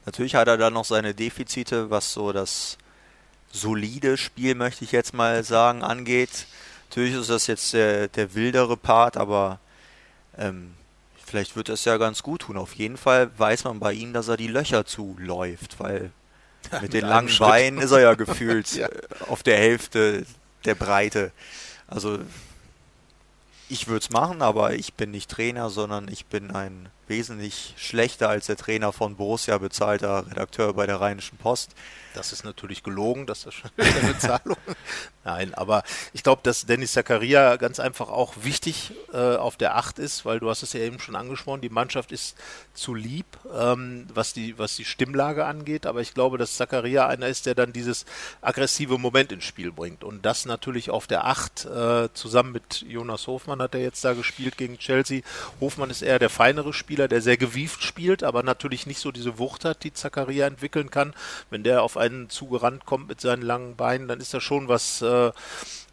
Natürlich 0.05 0.35
hat 0.35 0.47
er 0.47 0.57
da 0.57 0.69
noch 0.69 0.85
seine 0.85 1.13
Defizite, 1.13 1.89
was 1.89 2.13
so 2.13 2.31
das 2.31 2.77
solide 3.51 4.17
Spiel, 4.17 4.55
möchte 4.55 4.83
ich 4.83 4.91
jetzt 4.91 5.13
mal 5.13 5.43
sagen, 5.43 5.83
angeht. 5.83 6.47
Natürlich 6.89 7.13
ist 7.13 7.29
das 7.29 7.47
jetzt 7.47 7.73
der, 7.73 8.07
der 8.07 8.33
wildere 8.33 8.77
Part, 8.77 9.17
aber 9.17 9.59
ähm, 10.37 10.73
Vielleicht 11.25 11.55
wird 11.55 11.69
es 11.69 11.83
ja 11.85 11.97
ganz 11.97 12.21
gut 12.21 12.43
tun. 12.43 12.55
Auf 12.55 12.75
jeden 12.75 12.97
Fall 12.97 13.31
weiß 13.37 13.63
man 13.63 13.79
bei 13.79 13.93
ihm, 13.93 14.13
dass 14.13 14.27
er 14.27 14.37
die 14.37 14.47
Löcher 14.47 14.85
zuläuft, 14.85 15.79
weil 15.79 16.11
mit, 16.71 16.81
mit 16.83 16.93
den 16.93 17.05
langen 17.05 17.35
Beinen 17.39 17.81
ist 17.81 17.91
er 17.91 18.01
ja 18.01 18.13
gefühlt 18.13 18.71
ja. 18.75 18.87
Äh, 18.87 19.01
auf 19.27 19.41
der 19.41 19.57
Hälfte 19.57 20.25
der 20.65 20.75
Breite. 20.75 21.31
Also 21.87 22.19
ich 23.69 23.87
würde 23.87 24.03
es 24.03 24.09
machen, 24.09 24.41
aber 24.41 24.73
ich 24.73 24.93
bin 24.93 25.11
nicht 25.11 25.29
Trainer, 25.29 25.69
sondern 25.69 26.07
ich 26.07 26.25
bin 26.25 26.51
ein 26.51 26.89
wesentlich 27.07 27.73
schlechter 27.77 28.29
als 28.29 28.47
der 28.47 28.57
Trainer 28.57 28.91
von 28.91 29.15
Borussia 29.15 29.57
bezahlter 29.57 30.25
Redakteur 30.29 30.73
bei 30.73 30.85
der 30.85 31.01
Rheinischen 31.01 31.37
Post. 31.37 31.71
Das 32.15 32.31
ist 32.31 32.45
natürlich 32.45 32.81
gelogen, 32.81 33.25
das 33.25 33.45
ist 33.45 33.55
schon 33.55 33.71
eine 33.77 34.13
Bezahlung. 34.13 34.57
Nein, 35.25 35.53
aber 35.53 35.83
ich 36.13 36.23
glaube, 36.23 36.41
dass 36.43 36.65
Dennis 36.65 36.93
Zakaria 36.93 37.57
ganz 37.57 37.79
einfach 37.79 38.09
auch 38.09 38.35
wichtig 38.43 38.93
äh, 39.11 39.35
auf 39.35 39.57
der 39.57 39.75
Acht 39.75 39.99
ist, 39.99 40.23
weil 40.23 40.39
du 40.39 40.49
hast 40.49 40.63
es 40.63 40.73
ja 40.73 40.81
eben 40.81 40.99
schon 40.99 41.15
angesprochen, 41.15 41.61
die 41.61 41.69
Mannschaft 41.69 42.11
ist 42.11 42.37
zu 42.73 42.93
lieb, 42.93 43.25
ähm, 43.53 44.07
was, 44.13 44.33
die, 44.33 44.57
was 44.57 44.75
die 44.75 44.85
Stimmlage 44.85 45.45
angeht, 45.45 45.85
aber 45.85 46.01
ich 46.01 46.13
glaube, 46.13 46.37
dass 46.37 46.55
Zakaria 46.55 47.07
einer 47.07 47.27
ist, 47.27 47.47
der 47.47 47.55
dann 47.55 47.73
dieses 47.73 48.05
aggressive 48.41 48.97
Moment 48.97 49.31
ins 49.31 49.43
Spiel 49.43 49.71
bringt 49.71 50.03
und 50.03 50.25
das 50.25 50.45
natürlich 50.45 50.91
auf 50.91 51.07
der 51.07 51.25
Acht 51.25 51.65
äh, 51.65 52.07
zusammen 52.13 52.51
mit 52.53 52.85
Jonas 52.87 53.27
Hofmann 53.27 53.61
hat 53.61 53.75
er 53.75 53.81
jetzt 53.81 54.05
da 54.05 54.13
gespielt 54.13 54.57
gegen 54.57 54.77
Chelsea. 54.77 55.21
Hofmann 55.59 55.89
ist 55.89 56.01
eher 56.01 56.19
der 56.19 56.29
feinere 56.29 56.71
Spieler, 56.71 56.94
der 56.95 57.21
sehr 57.21 57.37
gewieft 57.37 57.83
spielt, 57.83 58.23
aber 58.23 58.43
natürlich 58.43 58.87
nicht 58.87 58.99
so 58.99 59.11
diese 59.11 59.37
Wucht 59.37 59.65
hat, 59.65 59.83
die 59.83 59.93
Zakaria 59.93 60.47
entwickeln 60.47 60.89
kann. 60.89 61.13
Wenn 61.49 61.63
der 61.63 61.83
auf 61.83 61.97
einen 61.97 62.29
zugerannt 62.29 62.85
kommt 62.85 63.07
mit 63.07 63.21
seinen 63.21 63.41
langen 63.41 63.75
Beinen, 63.75 64.07
dann 64.07 64.19
ist 64.19 64.33
das 64.33 64.43
schon 64.43 64.67
was, 64.67 65.01
äh, 65.01 65.31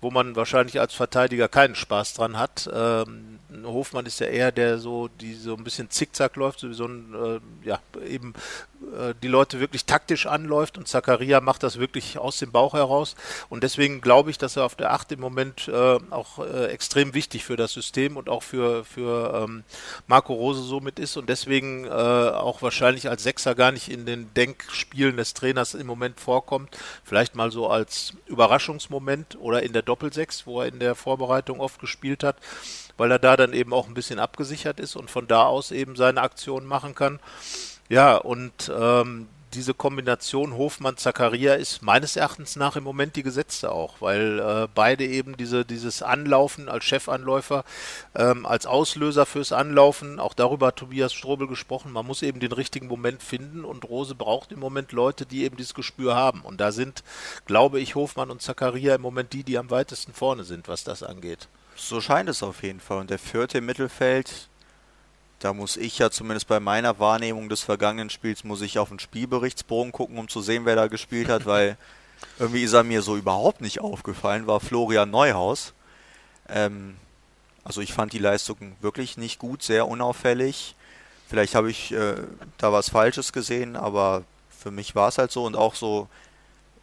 wo 0.00 0.11
man 0.11 0.37
wahrscheinlich 0.37 0.80
als 0.80 0.94
Verteidiger 0.94 1.49
keinen 1.49 1.75
Spaß 1.75 2.14
dran 2.14 2.38
hat. 2.38 2.68
Ähm, 2.73 3.38
Hofmann 3.64 4.06
ist 4.06 4.21
ja 4.21 4.26
eher 4.26 4.52
der 4.52 4.78
so, 4.78 5.09
die 5.09 5.35
so 5.35 5.54
ein 5.54 5.64
bisschen 5.64 5.90
zickzack 5.90 6.37
läuft, 6.37 6.61
so 6.61 6.71
wie 6.71 6.75
so 6.75 6.87
ein, 6.87 7.14
äh, 7.14 7.68
ja, 7.68 7.80
eben 8.06 8.32
äh, 8.93 9.15
die 9.23 9.29
Leute 9.29 9.61
wirklich 9.61 9.85
taktisch 9.85 10.27
anläuft 10.27 10.79
und 10.79 10.89
Zakaria 10.89 11.41
macht 11.41 11.63
das 11.63 11.79
wirklich 11.79 12.19
aus 12.19 12.39
dem 12.39 12.53
Bauch 12.53 12.75
heraus. 12.75 13.15
Und 13.49 13.63
deswegen 13.63 14.01
glaube 14.01 14.31
ich, 14.31 14.39
dass 14.39 14.57
er 14.57 14.65
auf 14.65 14.75
der 14.75 14.93
8 14.93 15.13
im 15.13 15.21
Moment 15.21 15.69
äh, 15.69 15.99
auch 16.11 16.39
äh, 16.39 16.67
extrem 16.67 17.15
wichtig 17.15 17.45
für 17.45 17.57
das 17.57 17.73
System 17.73 18.17
und 18.17 18.29
auch 18.29 18.43
für, 18.43 18.85
für 18.85 19.45
ähm, 19.45 19.65
Marco 20.07 20.35
Rose 20.35 20.63
somit 20.63 20.99
ist 20.99 21.17
und 21.17 21.29
deswegen 21.29 21.85
äh, 21.85 21.91
auch 21.91 22.63
wahrscheinlich 22.63 23.09
als 23.09 23.23
Sechser 23.23 23.55
gar 23.55 23.73
nicht 23.73 23.89
in 23.89 24.07
den 24.07 24.33
Denkspielen 24.35 25.17
des 25.17 25.35
Trainers 25.35 25.75
im 25.75 25.87
Moment 25.87 26.21
vorkommt. 26.21 26.77
Vielleicht 27.05 27.35
mal 27.35 27.51
so 27.51 27.69
als 27.69 28.15
Überraschungsmoment 28.27 29.39
oder 29.41 29.63
in 29.63 29.73
der 29.73 29.83
Doppelsechs, 29.83 30.47
wo 30.47 30.61
er 30.61 30.69
in 30.69 30.79
der 30.79 30.95
Vorbereitung 30.95 31.61
oft 31.61 31.81
gespielt 31.81 32.25
hat 32.25 32.37
weil 32.97 33.11
er 33.11 33.19
da 33.19 33.37
dann 33.37 33.53
eben 33.53 33.73
auch 33.73 33.89
ein 33.89 33.95
bisschen 33.95 34.19
abgesichert 34.19 34.79
ist 34.79 34.97
und 34.97 35.11
von 35.11 35.27
da 35.27 35.45
aus 35.45 35.71
eben 35.71 35.97
seine 35.97 36.21
Aktionen 36.21 36.67
machen 36.67 36.95
kann. 36.95 37.21
Ja, 37.89 38.17
und 38.17 38.73
ähm, 38.75 39.29
diese 39.55 39.75
Kombination 39.75 40.57
Hofmann-Zakaria 40.57 41.55
ist 41.55 41.83
meines 41.83 42.17
Erachtens 42.17 42.57
nach 42.57 42.77
im 42.77 42.85
Moment 42.85 43.17
die 43.17 43.23
gesetzte 43.23 43.71
auch, 43.71 44.01
weil 44.01 44.39
äh, 44.39 44.69
beide 44.75 45.05
eben 45.05 45.37
diese, 45.37 45.65
dieses 45.65 46.03
Anlaufen 46.03 46.69
als 46.69 46.85
Chefanläufer, 46.85 47.65
ähm, 48.15 48.47
als 48.47 48.67
Auslöser 48.67 49.27
fürs 49.27 49.53
Anlaufen, 49.53 50.19
auch 50.19 50.35
darüber 50.35 50.69
hat 50.69 50.77
Tobias 50.77 51.12
Strobel 51.12 51.49
gesprochen, 51.49 51.93
man 51.93 52.07
muss 52.07 52.23
eben 52.23 52.41
den 52.41 52.53
richtigen 52.53 52.87
Moment 52.87 53.23
finden 53.23 53.65
und 53.65 53.85
Rose 53.89 54.15
braucht 54.15 54.53
im 54.53 54.61
Moment 54.61 54.93
Leute, 54.93 55.27
die 55.27 55.45
eben 55.45 55.57
dieses 55.57 55.75
Gespür 55.75 56.15
haben. 56.15 56.41
Und 56.43 56.61
da 56.61 56.73
sind, 56.73 57.03
glaube 57.47 57.81
ich, 57.81 57.95
Hofmann 57.95 58.31
und 58.31 58.43
Zakaria 58.43 58.95
im 58.95 59.03
Moment 59.03 59.33
die, 59.33 59.45
die 59.45 59.59
am 59.59 59.71
weitesten 59.71 60.12
vorne 60.12 60.45
sind, 60.45 60.69
was 60.69 60.85
das 60.85 61.03
angeht. 61.03 61.49
So 61.77 62.01
scheint 62.01 62.29
es 62.29 62.43
auf 62.43 62.62
jeden 62.62 62.81
Fall. 62.81 62.99
Und 62.99 63.11
der 63.11 63.19
vierte 63.19 63.59
im 63.59 63.67
Mittelfeld, 63.67 64.49
da 65.43 65.53
muss 65.53 65.77
ich 65.77 65.99
ja 65.99 66.11
zumindest 66.11 66.47
bei 66.47 66.61
meiner 66.61 67.01
Wahrnehmung 67.01 67.49
des 67.49 67.63
vergangenen 67.63 68.11
Spiels, 68.11 68.45
muss 68.45 68.61
ich 68.61 68.79
auf 68.79 68.91
den 68.91 69.01
Spielberichtsbogen 69.01 69.91
gucken, 69.91 70.19
um 70.19 70.29
zu 70.29 70.41
sehen, 70.41 70.65
wer 70.67 70.77
da 70.77 70.87
gespielt 70.87 71.29
hat, 71.29 71.47
weil 71.47 71.77
irgendwie 72.39 72.63
ist 72.63 72.75
er 72.75 72.85
mir 72.85 73.03
so 73.03 73.17
überhaupt 73.17 73.61
nicht 73.61 73.81
aufgefallen, 73.81 74.47
war 74.47 74.61
Florian 74.61 75.11
Neuhaus. 75.11 75.75
Ähm, 76.49 76.97
also 77.65 77.81
ich 77.81 77.93
fand 77.93 78.13
die 78.13 78.19
Leistung 78.19 78.77
wirklich 78.81 79.17
nicht 79.17 79.41
gut, 79.41 79.65
sehr 79.65 79.89
unauffällig. 79.89 80.77
Vielleicht 81.29 81.57
habe 81.57 81.71
ich 81.71 81.93
äh, 81.93 82.15
da 82.59 82.73
was 82.73 82.91
Falsches 82.91 83.33
gesehen, 83.33 83.75
aber 83.75 84.23
für 84.51 84.71
mich 84.71 84.95
war 84.95 85.09
es 85.09 85.19
halt 85.19 85.33
so 85.33 85.45
und 85.45 85.57
auch 85.57 85.75
so 85.75 86.09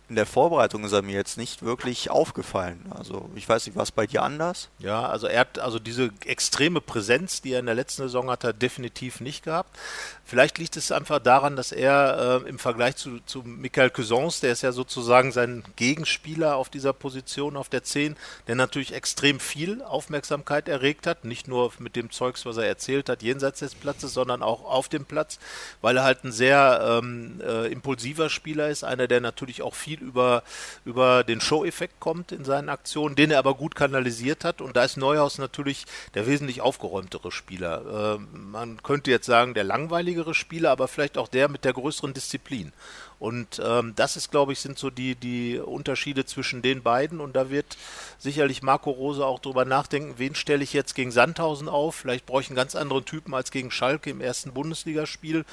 in 0.10 0.16
der 0.16 0.26
Vorbereitung 0.26 0.84
ist 0.84 0.92
er 0.92 1.04
mir 1.04 1.16
jetzt 1.16 1.38
nicht 1.38 1.62
wirklich 1.62 2.10
aufgefallen. 2.10 2.84
Also 2.90 3.30
ich 3.36 3.48
weiß 3.48 3.68
nicht, 3.68 3.76
was 3.76 3.92
bei 3.92 4.08
dir 4.08 4.24
anders? 4.24 4.70
Ja, 4.80 5.08
also 5.08 5.28
er 5.28 5.42
hat 5.42 5.60
also 5.60 5.78
diese 5.78 6.10
extreme 6.26 6.82
Präsenz, 6.82 7.42
die 7.42 7.54
er 7.54 7.60
in 7.60 7.68
der 7.68 7.76
letzten 7.76 8.04
Saison 8.04 8.30
hat, 8.30 8.44
er 8.44 8.54
definitiv 8.54 9.22
nicht 9.22 9.44
gehabt. 9.44 9.78
Vielleicht 10.26 10.58
liegt 10.58 10.78
es 10.78 10.92
einfach 10.92 11.20
daran, 11.20 11.56
dass 11.56 11.72
er 11.72 12.42
äh, 12.46 12.50
im 12.50 12.60
Vergleich 12.60 12.96
zu, 12.96 13.20
zu 13.26 13.42
Michael 13.44 13.90
Cousins, 13.90 14.40
der 14.40 14.52
ist 14.52 14.62
ja 14.62 14.72
sozusagen 14.72 15.32
sein 15.32 15.64
Gegenspieler 15.76 16.56
auf 16.56 16.70
dieser 16.70 16.94
Position 16.94 17.58
auf 17.58 17.70
der 17.70 17.84
10, 17.84 18.16
der 18.48 18.56
natürlich 18.56 18.94
extrem 18.94 19.40
viel 19.40 19.82
Aufmerksamkeit 19.82 20.68
erregt 20.68 21.08
hat, 21.08 21.26
nicht 21.26 21.48
nur 21.48 21.72
mit 21.80 21.96
dem 21.96 22.12
Zeugs, 22.12 22.46
was 22.46 22.58
er 22.58 22.66
erzählt 22.66 23.10
hat, 23.10 23.24
jenseits 23.24 23.60
des 23.60 23.76
Platzes, 23.76 24.14
sondern 24.14 24.44
auch 24.44 24.66
auf 24.66 24.88
dem 24.88 25.06
Platz, 25.06 25.40
weil 25.82 25.98
er 25.98 26.04
halt 26.04 26.24
ein 26.24 26.32
sehr 26.32 27.00
ähm, 27.02 27.42
äh, 27.44 27.72
impulsiver 27.72 28.30
Spieler 28.30 28.70
ist, 28.70 28.84
einer, 28.84 29.08
der 29.08 29.22
natürlich 29.22 29.62
auch 29.62 29.74
viel 29.74 29.99
über, 30.00 30.44
über 30.86 31.24
den 31.24 31.42
Show-Effekt 31.42 32.00
kommt 32.00 32.32
in 32.32 32.46
seinen 32.46 32.70
Aktionen, 32.70 33.16
den 33.16 33.32
er 33.32 33.40
aber 33.40 33.56
gut 33.56 33.74
kanalisiert 33.74 34.44
hat 34.44 34.62
und 34.62 34.76
da 34.76 34.84
ist 34.84 34.98
Neuhaus 34.98 35.40
natürlich 35.40 35.86
der 36.14 36.28
wesentlich 36.28 36.62
aufgeräumtere 36.62 37.32
Spieler. 37.32 38.18
Äh, 38.20 38.38
man 38.38 38.84
könnte 38.84 39.10
jetzt 39.10 39.26
sagen, 39.26 39.54
der 39.56 39.64
langweilige 39.64 40.20
ruhigere 40.20 40.34
Spieler, 40.34 40.72
aber 40.72 40.88
vielleicht 40.88 41.18
auch 41.18 41.28
der 41.28 41.50
mit 41.50 41.66
der 41.66 41.74
größeren 41.74 42.14
Disziplin. 42.14 42.72
Und 43.20 43.62
ähm, 43.64 43.94
das 43.96 44.16
ist, 44.16 44.32
glaube 44.32 44.54
ich, 44.54 44.60
sind 44.60 44.78
so 44.80 44.90
die, 44.90 45.16
die 45.16 45.60
Unterschiede 45.60 46.26
zwischen 46.26 46.62
den 46.62 46.84
beiden. 46.84 47.20
Und 47.20 47.36
da 47.36 47.50
wird 47.50 47.78
sicherlich 48.18 48.62
Marco 48.62 48.92
Rose 48.92 49.26
auch 49.26 49.40
drüber 49.40 49.66
nachdenken, 49.66 50.14
wen 50.18 50.36
stelle 50.36 50.64
ich 50.64 50.72
jetzt 50.72 50.96
gegen 50.96 51.12
Sandhausen 51.12 51.68
auf? 51.68 51.96
Vielleicht 51.96 52.26
brauche 52.26 52.42
ich 52.42 52.48
einen 52.48 52.56
ganz 52.56 52.76
anderen 52.76 53.04
Typen 53.04 53.34
als 53.34 53.52
gegen 53.52 53.72
Schalke 53.72 54.10
im 54.10 54.22
ersten 54.22 54.54
Bundesligaspiel. 54.54 55.46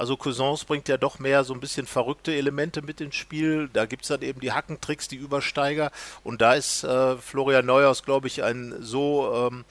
Also 0.00 0.16
Cousins 0.16 0.64
bringt 0.64 0.88
ja 0.88 0.96
doch 0.96 1.18
mehr 1.18 1.44
so 1.44 1.52
ein 1.52 1.60
bisschen 1.60 1.86
verrückte 1.86 2.34
Elemente 2.34 2.80
mit 2.80 3.02
ins 3.02 3.16
Spiel. 3.16 3.68
Da 3.70 3.84
gibt 3.84 4.04
es 4.04 4.08
dann 4.08 4.22
eben 4.22 4.40
die 4.40 4.50
Hackentricks, 4.50 5.08
die 5.08 5.16
Übersteiger. 5.16 5.90
Und 6.24 6.40
da 6.40 6.54
ist 6.54 6.84
äh, 6.84 7.18
Florian 7.18 7.66
Neuhaus, 7.66 8.02
glaube 8.02 8.26
ich, 8.26 8.42
ein 8.42 8.76
so 8.80 9.50
ähm, 9.52 9.66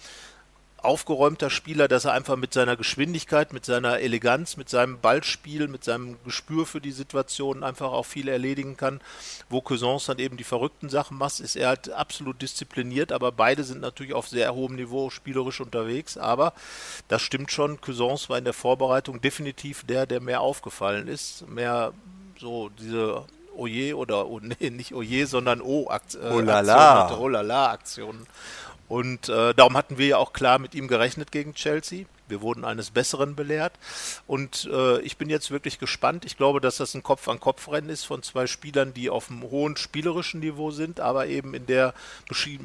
aufgeräumter 0.84 1.50
Spieler, 1.50 1.88
dass 1.88 2.06
er 2.06 2.14
einfach 2.14 2.36
mit 2.36 2.54
seiner 2.54 2.76
Geschwindigkeit, 2.76 3.54
mit 3.54 3.66
seiner 3.66 4.00
Eleganz, 4.00 4.58
mit 4.58 4.70
seinem 4.70 5.00
Ballspiel, 5.00 5.68
mit 5.68 5.84
seinem 5.84 6.18
Gespür 6.26 6.66
für 6.66 6.82
die 6.82 6.92
Situation 6.92 7.64
einfach 7.64 7.92
auch 7.92 8.06
viel 8.06 8.28
erledigen 8.28 8.78
kann. 8.78 9.02
Wo 9.50 9.62
Cousins 9.62 10.06
dann 10.06 10.20
eben 10.20 10.38
die 10.38 10.44
verrückten 10.44 10.90
Sachen 10.90 11.18
macht, 11.18 11.40
ist 11.40 11.56
er 11.56 11.70
halt 11.70 11.92
absolut 11.92 12.42
diszipliniert, 12.42 13.12
aber 13.12 13.32
beide 13.32 13.64
sind 13.64 13.82
natürlich 13.82 14.14
auf 14.14 14.28
sehr 14.28 14.54
hohem 14.54 14.76
Niveau 14.76 15.10
spielerisch 15.10 15.62
unterwegs. 15.62 16.18
Aber 16.18 16.54
das 17.08 17.22
stimmt 17.22 17.52
schon, 17.52 17.82
Cousins 17.82 18.30
war 18.30 18.38
in 18.38 18.46
der 18.46 18.54
Vorbereitung 18.54 19.22
definitiv 19.22 19.84
der, 19.86 20.06
der 20.06 20.22
mehr 20.22 20.42
aufgefallen 20.42 21.08
ist, 21.08 21.48
mehr 21.48 21.94
so 22.40 22.70
diese 22.70 23.26
Oje 23.60 23.96
oder 23.96 24.28
oh, 24.28 24.40
nee, 24.40 24.70
nicht 24.70 24.94
Oje, 24.94 25.28
sondern 25.28 25.62
O-Aktionen, 25.62 26.50
oh, 26.50 26.52
äh, 26.52 26.64
oh 27.14 27.52
Aktionen. 27.54 28.28
Und 28.90 29.30
äh, 29.30 29.54
darum 29.54 29.78
hatten 29.78 29.98
wir 30.00 30.08
ja 30.08 30.18
auch 30.18 30.34
klar 30.34 30.60
mit 30.60 30.76
ihm 30.76 30.88
gerechnet 30.88 31.32
gegen 31.32 31.54
Chelsea. 31.54 32.06
Wir 32.28 32.42
wurden 32.42 32.66
eines 32.66 32.90
Besseren 32.90 33.36
belehrt. 33.36 33.74
Und 34.28 34.68
äh, 34.72 35.00
ich 35.02 35.18
bin 35.18 35.30
jetzt 35.30 35.52
wirklich 35.52 35.80
gespannt. 35.80 36.26
Ich 36.26 36.38
glaube, 36.38 36.60
dass 36.60 36.78
das 36.78 36.96
ein 36.96 37.04
Kopf-an-Kopf-Rennen 37.04 37.90
ist 37.90 38.04
von 38.06 38.24
zwei 38.24 38.48
Spielern, 38.48 38.94
die 38.94 39.12
auf 39.12 39.30
einem 39.30 39.44
hohen 39.44 39.78
spielerischen 39.78 40.40
Niveau 40.40 40.72
sind, 40.72 41.00
aber 41.00 41.28
eben 41.28 41.54
in 41.54 41.68
der 41.68 41.94
beschrieb 42.28 42.62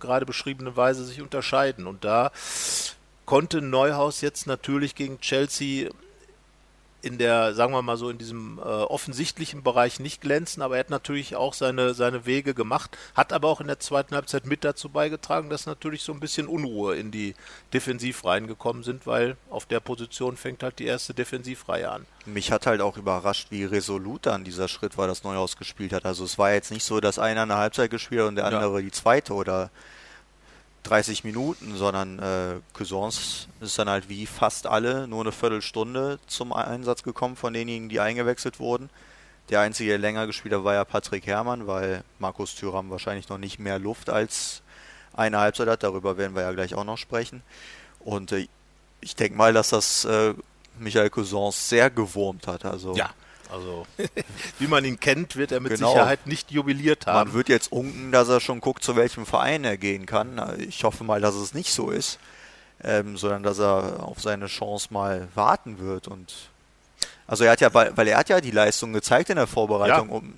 gerade 0.00 0.26
beschriebenen 0.26 0.76
Weise 0.76 1.04
sich 1.04 1.22
unterscheiden. 1.22 1.86
Und 1.86 2.04
da 2.04 2.32
konnte 3.24 3.62
Neuhaus 3.62 4.20
jetzt 4.20 4.48
natürlich 4.48 4.96
gegen 4.96 5.20
Chelsea 5.20 5.90
in 7.06 7.18
der, 7.18 7.54
sagen 7.54 7.72
wir 7.72 7.82
mal 7.82 7.96
so, 7.96 8.10
in 8.10 8.18
diesem 8.18 8.58
äh, 8.58 8.62
offensichtlichen 8.62 9.62
Bereich 9.62 10.00
nicht 10.00 10.20
glänzen, 10.20 10.60
aber 10.60 10.76
er 10.76 10.80
hat 10.80 10.90
natürlich 10.90 11.36
auch 11.36 11.54
seine, 11.54 11.94
seine 11.94 12.26
Wege 12.26 12.52
gemacht, 12.52 12.98
hat 13.14 13.32
aber 13.32 13.48
auch 13.48 13.60
in 13.60 13.68
der 13.68 13.78
zweiten 13.78 14.16
Halbzeit 14.16 14.44
mit 14.44 14.64
dazu 14.64 14.88
beigetragen, 14.88 15.48
dass 15.48 15.66
natürlich 15.66 16.02
so 16.02 16.12
ein 16.12 16.18
bisschen 16.18 16.48
Unruhe 16.48 16.96
in 16.96 17.12
die 17.12 17.34
Defensivreihen 17.72 18.48
gekommen 18.48 18.82
sind, 18.82 19.06
weil 19.06 19.36
auf 19.50 19.66
der 19.66 19.78
Position 19.78 20.36
fängt 20.36 20.64
halt 20.64 20.80
die 20.80 20.86
erste 20.86 21.14
Defensivreihe 21.14 21.88
an. 21.88 22.06
Mich 22.26 22.50
hat 22.50 22.66
halt 22.66 22.80
auch 22.80 22.96
überrascht, 22.96 23.48
wie 23.50 23.64
resolut 23.64 24.26
dann 24.26 24.42
dieser 24.42 24.66
Schritt 24.66 24.98
war, 24.98 25.06
das 25.06 25.22
Neuhaus 25.22 25.56
gespielt 25.56 25.92
hat. 25.92 26.04
Also 26.04 26.24
es 26.24 26.38
war 26.38 26.52
jetzt 26.52 26.72
nicht 26.72 26.84
so, 26.84 26.98
dass 26.98 27.20
einer 27.20 27.42
eine 27.42 27.56
Halbzeit 27.56 27.92
gespielt 27.92 28.22
hat 28.22 28.28
und 28.28 28.36
der 28.36 28.46
andere 28.46 28.80
ja. 28.80 28.82
die 28.82 28.90
zweite 28.90 29.32
oder 29.32 29.70
30 30.86 31.24
Minuten, 31.24 31.76
sondern 31.76 32.18
äh, 32.18 32.60
Cousins 32.72 33.48
ist 33.60 33.78
dann 33.78 33.88
halt 33.88 34.08
wie 34.08 34.26
fast 34.26 34.66
alle 34.66 35.08
nur 35.08 35.22
eine 35.22 35.32
Viertelstunde 35.32 36.18
zum 36.26 36.52
Einsatz 36.52 37.02
gekommen 37.02 37.36
von 37.36 37.52
denjenigen, 37.52 37.88
die 37.88 38.00
eingewechselt 38.00 38.60
wurden. 38.60 38.88
Der 39.50 39.60
einzige, 39.60 39.90
der 39.90 39.98
länger 39.98 40.26
gespielt 40.26 40.54
hat, 40.54 40.64
war 40.64 40.74
ja 40.74 40.84
Patrick 40.84 41.26
Herrmann, 41.26 41.66
weil 41.66 42.04
Markus 42.18 42.54
Thüram 42.54 42.90
wahrscheinlich 42.90 43.28
noch 43.28 43.38
nicht 43.38 43.58
mehr 43.58 43.78
Luft 43.78 44.10
als 44.10 44.62
eine 45.12 45.38
Halbzeit 45.38 45.68
hat. 45.68 45.82
Darüber 45.82 46.16
werden 46.18 46.34
wir 46.34 46.42
ja 46.42 46.52
gleich 46.52 46.74
auch 46.74 46.84
noch 46.84 46.98
sprechen. 46.98 47.42
Und 48.00 48.32
äh, 48.32 48.48
ich 49.00 49.16
denke 49.16 49.36
mal, 49.36 49.52
dass 49.52 49.70
das 49.70 50.04
äh, 50.04 50.34
Michael 50.78 51.10
Cousins 51.10 51.68
sehr 51.68 51.90
gewurmt 51.90 52.46
hat. 52.46 52.64
Also 52.64 52.94
ja, 52.94 53.10
also 53.50 53.86
wie 54.58 54.66
man 54.66 54.84
ihn 54.84 54.98
kennt, 55.00 55.36
wird 55.36 55.52
er 55.52 55.60
mit 55.60 55.72
genau. 55.72 55.90
Sicherheit 55.90 56.26
nicht 56.26 56.50
jubiliert 56.50 57.06
haben. 57.06 57.28
Man 57.28 57.32
wird 57.34 57.48
jetzt 57.48 57.72
unken, 57.72 58.12
dass 58.12 58.28
er 58.28 58.40
schon 58.40 58.60
guckt, 58.60 58.82
zu 58.82 58.96
welchem 58.96 59.26
Verein 59.26 59.64
er 59.64 59.76
gehen 59.76 60.06
kann. 60.06 60.40
Ich 60.58 60.84
hoffe 60.84 61.04
mal, 61.04 61.20
dass 61.20 61.34
es 61.34 61.54
nicht 61.54 61.72
so 61.72 61.90
ist, 61.90 62.18
ähm, 62.82 63.16
sondern 63.16 63.42
dass 63.42 63.58
er 63.58 64.02
auf 64.02 64.20
seine 64.20 64.46
Chance 64.46 64.88
mal 64.90 65.28
warten 65.34 65.78
wird 65.78 66.08
und 66.08 66.32
also 67.26 67.44
er 67.44 67.52
hat 67.52 67.60
ja, 67.60 67.72
weil, 67.74 67.96
weil 67.96 68.08
er 68.08 68.18
hat 68.18 68.28
ja 68.28 68.40
die 68.40 68.50
Leistung 68.50 68.92
gezeigt 68.92 69.30
in 69.30 69.36
der 69.36 69.46
Vorbereitung, 69.46 70.08
ja. 70.08 70.14
um, 70.14 70.34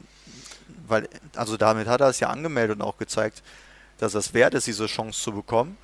weil, 0.86 1.08
also 1.36 1.56
damit 1.56 1.86
hat 1.86 2.00
er 2.00 2.08
es 2.08 2.20
ja 2.20 2.28
angemeldet 2.28 2.76
und 2.78 2.82
auch 2.82 2.96
gezeigt, 2.96 3.42
dass 3.98 4.14
es 4.14 4.32
wert 4.32 4.54
ist, 4.54 4.66
diese 4.66 4.86
Chance 4.86 5.20
zu 5.20 5.32
bekommen. 5.32 5.76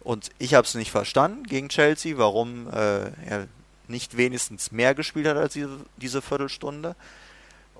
Und 0.00 0.30
ich 0.38 0.54
habe 0.54 0.66
es 0.66 0.74
nicht 0.74 0.90
verstanden 0.90 1.44
gegen 1.44 1.68
Chelsea, 1.68 2.16
warum 2.16 2.68
äh, 2.68 3.10
er 3.26 3.46
nicht 3.90 4.16
wenigstens 4.16 4.72
mehr 4.72 4.94
gespielt 4.94 5.26
hat 5.26 5.36
als 5.36 5.52
diese, 5.52 5.78
diese 5.96 6.22
Viertelstunde. 6.22 6.96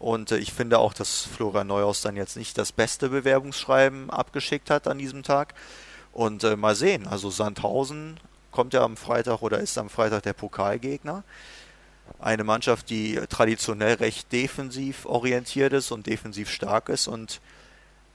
Und 0.01 0.33
äh, 0.33 0.39
ich 0.39 0.53
finde 0.53 0.79
auch, 0.79 0.95
dass 0.95 1.23
Florian 1.23 1.67
Neuhaus 1.67 2.01
dann 2.03 2.17
jetzt 2.17 2.37
nicht 2.37 2.59
das 2.59 2.73
beste 2.73 3.11
Bewerbungsschreiben 3.11 4.11
abgeschickt 4.11 4.71
hat 4.71 4.89
an 4.89 4.99
diesem 4.99 5.23
Tag. 5.23 5.55
Und 6.13 6.43
äh, 6.43 6.57
mal 6.57 6.75
sehen, 6.75 7.07
also 7.07 7.31
Sandhausen 7.31 8.19
kommt 8.51 8.75
ja 8.75 8.83
am 8.83 8.97
Freitag 8.97 9.43
oder 9.43 9.59
ist 9.61 9.79
am 9.79 9.91
Freitag 9.91 10.23
der 10.25 10.33
Pokalgegner. 10.33 11.23
Eine 12.19 12.45
Mannschaft, 12.45 12.91
die 12.91 13.21
traditionell 13.29 13.95
recht 13.95 14.33
defensiv 14.33 15.07
orientiert 15.07 15.73
ist 15.73 15.93
und 15.93 16.07
defensiv 16.07 16.51
stark 16.51 16.89
ist. 16.89 17.07
Und 17.07 17.41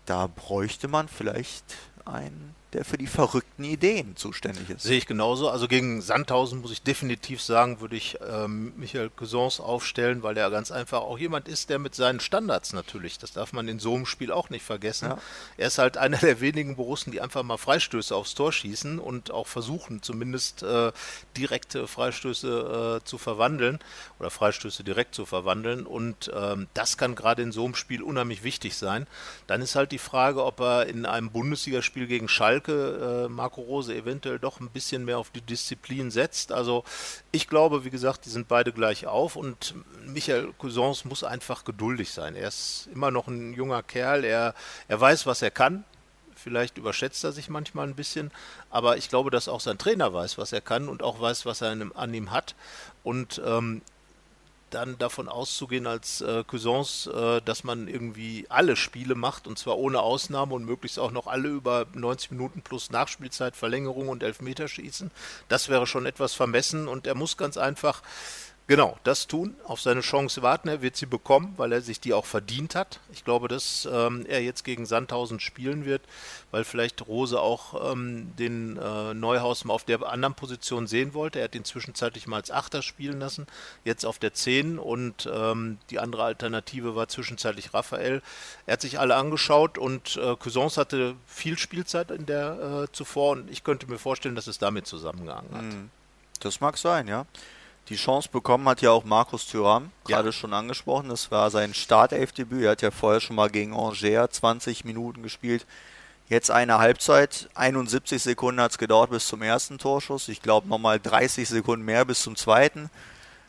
da 0.06 0.28
bräuchte 0.28 0.88
man 0.88 1.08
vielleicht 1.08 1.64
einen 2.04 2.56
der 2.76 2.84
für 2.84 2.98
die 2.98 3.08
verrückten 3.08 3.64
Ideen 3.64 4.18
zuständig 4.18 4.70
ist. 4.70 4.84
Sehe 4.84 4.98
ich 4.98 5.08
genauso. 5.08 5.50
Also 5.50 5.70
gegen 5.70 6.02
Sandhausen 6.02 6.60
muss 6.60 6.72
ich 6.72 6.82
definitiv 6.82 7.42
sagen, 7.42 7.80
würde 7.80 7.96
ich 7.96 8.18
ähm, 8.30 8.74
Michael 8.76 9.10
Cousins 9.10 9.62
aufstellen, 9.62 10.24
weil 10.24 10.36
er 10.36 10.52
ganz 10.52 10.72
einfach 10.72 11.00
auch 11.00 11.18
jemand 11.18 11.48
ist, 11.48 11.70
der 11.70 11.80
mit 11.80 11.96
seinen 11.96 12.20
Standards 12.20 12.74
natürlich, 12.74 13.18
das 13.18 13.32
darf 13.32 13.54
man 13.54 13.70
in 13.70 13.80
so 13.80 13.96
einem 13.96 14.06
Spiel 14.06 14.30
auch 14.30 14.50
nicht 14.50 14.66
vergessen. 14.66 15.10
Ja. 15.10 15.18
Er 15.56 15.68
ist 15.68 15.78
halt 15.78 15.96
einer 15.96 16.18
der 16.18 16.42
wenigen 16.42 16.76
Borussen, 16.76 17.12
die 17.12 17.22
einfach 17.22 17.44
mal 17.44 17.56
Freistöße 17.56 18.14
aufs 18.14 18.36
Tor 18.36 18.52
schießen 18.52 19.00
und 19.00 19.32
auch 19.32 19.48
versuchen, 19.48 20.02
zumindest 20.02 20.64
äh, 20.64 20.92
direkte 21.38 21.88
Freistöße 21.88 23.00
äh, 23.02 23.06
zu 23.06 23.18
verwandeln 23.18 23.80
oder 24.20 24.30
Freistöße 24.30 24.84
direkt 24.84 25.16
zu 25.16 25.26
verwandeln. 25.26 25.86
Und 25.86 26.30
ähm, 26.36 26.68
das 26.74 26.98
kann 26.98 27.16
gerade 27.16 27.42
in 27.42 27.54
so 27.54 27.64
einem 27.64 27.76
Spiel 27.76 28.04
unheimlich 28.04 28.44
wichtig 28.44 28.76
sein. 28.76 29.08
Dann 29.48 29.62
ist 29.62 29.76
halt 29.76 29.94
die 29.94 29.98
Frage, 29.98 30.44
ob 30.44 30.60
er 30.60 30.88
in 30.88 31.06
einem 31.06 31.32
Bundesligaspiel 31.32 32.08
gegen 32.08 32.28
Schalke 32.28 32.65
Schalke 32.66 33.26
äh, 33.26 33.30
Marco 33.30 33.62
Rose 33.62 33.96
eventuell 33.96 34.40
doch 34.40 34.60
ein 34.60 34.70
bisschen 34.70 35.06
mehr 35.06 35.18
auf 35.18 35.30
die 35.30 35.42
Disziplin 35.42 36.12
setzt. 36.12 36.52
Also 36.52 36.84
ich 37.32 37.48
glaube, 37.48 37.86
wie 37.86 37.90
gesagt, 37.90 38.26
die 38.26 38.30
sind 38.30 38.48
beide 38.48 38.72
gleich 38.72 39.08
auf 39.08 39.36
und 39.36 39.76
Michael 40.06 40.54
Cousins 40.58 41.06
muss 41.06 41.24
einfach 41.24 41.64
geduldig 41.64 42.12
sein. 42.12 42.36
Er 42.36 42.48
ist 42.48 42.90
immer 42.94 43.12
noch 43.12 43.28
ein 43.28 43.54
junger 43.54 43.84
Kerl, 43.84 44.24
er, 44.24 44.54
er 44.88 45.00
weiß, 45.02 45.26
was 45.26 45.42
er 45.42 45.52
kann. 45.52 45.84
Vielleicht 46.36 46.78
überschätzt 46.78 47.24
er 47.24 47.32
sich 47.32 47.50
manchmal 47.50 47.88
ein 47.88 47.96
bisschen, 47.96 48.30
aber 48.70 48.98
ich 48.98 49.10
glaube, 49.10 49.32
dass 49.32 49.48
auch 49.48 49.62
sein 49.62 49.78
Trainer 49.78 50.14
weiß, 50.14 50.38
was 50.38 50.52
er 50.52 50.62
kann 50.62 50.90
und 50.90 51.02
auch 51.02 51.20
weiß, 51.20 51.46
was 51.46 51.62
er 51.62 51.76
an 51.96 52.14
ihm 52.14 52.32
hat. 52.32 52.56
Und 53.04 53.42
ähm, 53.44 53.82
dann 54.76 54.98
davon 54.98 55.30
auszugehen 55.30 55.88
als 55.88 56.22
äh, 56.22 56.44
Cousins, 56.46 57.08
äh, 57.08 57.42
dass 57.42 57.64
man 57.64 57.88
irgendwie 57.88 58.46
alle 58.50 58.76
Spiele 58.76 59.16
macht 59.16 59.48
und 59.48 59.58
zwar 59.58 59.78
ohne 59.78 60.02
Ausnahme 60.02 60.54
und 60.54 60.66
möglichst 60.66 61.00
auch 61.00 61.12
noch 61.12 61.28
alle 61.28 61.48
über 61.48 61.86
90 61.94 62.32
Minuten 62.32 62.62
plus 62.62 62.92
Nachspielzeit, 62.92 63.56
Verlängerung 63.56 64.10
und 64.10 64.22
Elfmeterschießen. 64.22 65.12
Das 65.48 65.70
wäre 65.70 65.88
schon 65.88 66.06
etwas 66.06 66.34
vermessen 66.34 66.88
und 66.88 67.08
er 67.08 67.16
muss 67.16 67.38
ganz 67.38 67.58
einfach 67.58 68.02
Genau, 68.68 68.98
das 69.04 69.28
tun, 69.28 69.56
auf 69.66 69.80
seine 69.80 70.02
Chance 70.02 70.42
warten. 70.42 70.70
Er 70.70 70.82
wird 70.82 70.96
sie 70.96 71.06
bekommen, 71.06 71.54
weil 71.56 71.72
er 71.72 71.82
sich 71.82 72.00
die 72.00 72.14
auch 72.16 72.26
verdient 72.26 72.74
hat. 72.74 73.00
Ich 73.14 73.24
glaube, 73.24 73.48
dass 73.48 73.88
ähm, 73.92 74.26
er 74.28 74.42
jetzt 74.42 74.64
gegen 74.64 74.88
Sandhausen 74.88 75.40
spielen 75.40 75.86
wird, 75.86 76.02
weil 76.50 76.64
vielleicht 76.64 77.06
Rose 77.06 77.40
auch 77.40 77.92
ähm, 77.92 78.34
den 78.40 78.78
äh, 78.78 79.14
Neuhaus 79.14 79.66
mal 79.66 79.74
auf 79.76 79.84
der 79.84 80.02
anderen 80.10 80.34
Position 80.34 80.88
sehen 80.88 81.14
wollte. 81.14 81.38
Er 81.38 81.46
hat 81.46 81.54
ihn 81.54 81.64
zwischenzeitlich 81.64 82.26
mal 82.26 82.38
als 82.38 82.50
Achter 82.50 82.82
spielen 82.82 83.20
lassen, 83.20 83.46
jetzt 83.84 84.04
auf 84.04 84.18
der 84.18 84.34
10 84.34 84.80
und 84.80 85.30
ähm, 85.32 85.78
die 85.92 86.00
andere 86.00 86.24
Alternative 86.24 86.96
war 86.96 87.08
zwischenzeitlich 87.08 87.72
Raphael. 87.72 88.24
Er 88.66 88.74
hat 88.74 88.82
sich 88.82 89.00
alle 89.00 89.16
angeschaut 89.16 89.78
und 89.78 90.18
äh, 90.18 90.36
Cousins 90.38 90.78
hatte 90.78 91.16
viel 91.28 91.60
Spielzeit 91.60 92.10
in 92.10 92.26
der 92.26 92.88
äh, 92.88 92.92
zuvor 92.92 93.34
und 93.34 93.52
ich 93.52 93.64
könnte 93.64 93.86
mir 93.86 94.00
vorstellen, 94.00 94.34
dass 94.34 94.48
es 94.48 94.58
damit 94.58 94.88
zusammengehangen 94.88 95.52
hat. 95.54 95.62
Hm. 95.62 95.92
Das 96.40 96.62
mag 96.62 96.80
sein, 96.80 97.08
ja. 97.08 97.28
Die 97.90 97.98
Chance 97.98 98.30
bekommen 98.32 98.68
hat 98.68 98.82
ja 98.82 98.90
auch 98.90 99.04
Markus 99.04 99.46
Thuram, 99.46 99.92
gerade 100.06 100.30
ja. 100.30 100.32
schon 100.32 100.54
angesprochen. 100.54 101.10
Das 101.10 101.30
war 101.30 101.52
sein 101.52 101.76
Startelfdebüt. 101.76 102.64
Er 102.64 102.72
hat 102.72 102.82
ja 102.82 102.90
vorher 102.90 103.22
schon 103.22 103.36
mal 103.36 103.50
gegen 103.50 103.74
Angers 103.74 104.32
20 104.32 104.86
Minuten 104.86 105.22
gespielt. 105.22 105.68
Jetzt 106.28 106.50
eine 106.50 106.80
Halbzeit. 106.80 107.48
71 107.54 108.24
Sekunden 108.24 108.60
hat 108.60 108.72
es 108.72 108.78
gedauert 108.80 109.12
bis 109.12 109.28
zum 109.28 109.44
ersten 109.44 109.78
Torschuss. 109.78 110.30
Ich 110.30 110.42
glaube 110.42 110.68
nochmal 110.68 111.00
30 111.00 111.48
Sekunden 111.48 111.86
mehr 111.86 112.06
bis 112.06 112.24
zum 112.24 112.36
zweiten. 112.36 112.90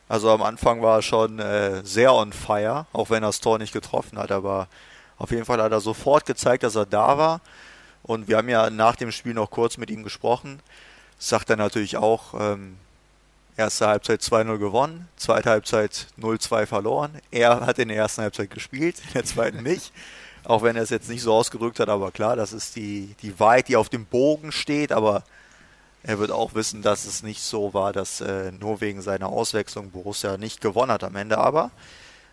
Also 0.06 0.30
am 0.30 0.42
Anfang 0.42 0.82
war 0.82 0.98
er 0.98 1.02
schon 1.02 1.38
äh, 1.38 1.82
sehr 1.84 2.12
on 2.12 2.34
fire, 2.34 2.86
auch 2.92 3.08
wenn 3.08 3.22
er 3.22 3.28
das 3.28 3.40
Tor 3.40 3.58
nicht 3.58 3.72
getroffen 3.72 4.18
hat. 4.18 4.30
Aber 4.32 4.68
auf 5.16 5.30
jeden 5.30 5.46
Fall 5.46 5.62
hat 5.62 5.72
er 5.72 5.80
sofort 5.80 6.26
gezeigt, 6.26 6.62
dass 6.62 6.74
er 6.74 6.84
da 6.84 7.16
war. 7.16 7.40
Und 8.02 8.28
wir 8.28 8.36
haben 8.36 8.50
ja 8.50 8.68
nach 8.68 8.96
dem 8.96 9.10
Spiel 9.10 9.32
noch 9.32 9.50
kurz 9.50 9.78
mit 9.78 9.90
ihm 9.90 10.04
gesprochen. 10.04 10.60
sagt 11.18 11.48
er 11.48 11.56
natürlich 11.56 11.96
auch, 11.96 12.34
ähm, 12.38 12.76
Erste 13.56 13.86
Halbzeit 13.86 14.20
2-0 14.20 14.58
gewonnen, 14.58 15.08
zweite 15.16 15.48
Halbzeit 15.48 16.08
0-2 16.20 16.66
verloren. 16.66 17.12
Er 17.30 17.64
hat 17.64 17.78
in 17.78 17.88
der 17.88 17.96
ersten 17.96 18.20
Halbzeit 18.20 18.50
gespielt, 18.50 18.96
in 19.06 19.12
der 19.14 19.24
zweiten 19.24 19.62
nicht. 19.62 19.92
Auch 20.44 20.62
wenn 20.62 20.76
er 20.76 20.82
es 20.82 20.90
jetzt 20.90 21.08
nicht 21.08 21.22
so 21.22 21.32
ausgerückt 21.32 21.80
hat, 21.80 21.88
aber 21.88 22.10
klar, 22.10 22.36
das 22.36 22.52
ist 22.52 22.76
die, 22.76 23.14
die 23.22 23.40
Wahrheit, 23.40 23.68
die 23.68 23.76
auf 23.76 23.88
dem 23.88 24.04
Bogen 24.04 24.52
steht, 24.52 24.92
aber 24.92 25.24
er 26.02 26.18
wird 26.18 26.30
auch 26.30 26.54
wissen, 26.54 26.82
dass 26.82 27.06
es 27.06 27.22
nicht 27.22 27.40
so 27.40 27.74
war, 27.74 27.92
dass 27.92 28.20
äh, 28.20 28.52
nur 28.52 28.80
wegen 28.80 29.00
seiner 29.00 29.28
Auswechslung 29.28 29.90
Borussia 29.90 30.36
nicht 30.36 30.60
gewonnen 30.60 30.92
hat 30.92 31.02
am 31.02 31.16
Ende. 31.16 31.38
Aber 31.38 31.70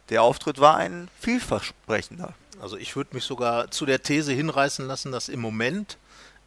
der 0.10 0.22
Auftritt 0.22 0.60
war 0.60 0.78
ein 0.78 1.08
vielversprechender. 1.20 2.34
Also 2.62 2.78
ich 2.78 2.96
würde 2.96 3.16
mich 3.16 3.24
sogar 3.24 3.72
zu 3.72 3.86
der 3.86 4.04
These 4.04 4.32
hinreißen 4.34 4.86
lassen, 4.86 5.12
dass 5.12 5.28
im 5.28 5.40
Moment 5.40 5.98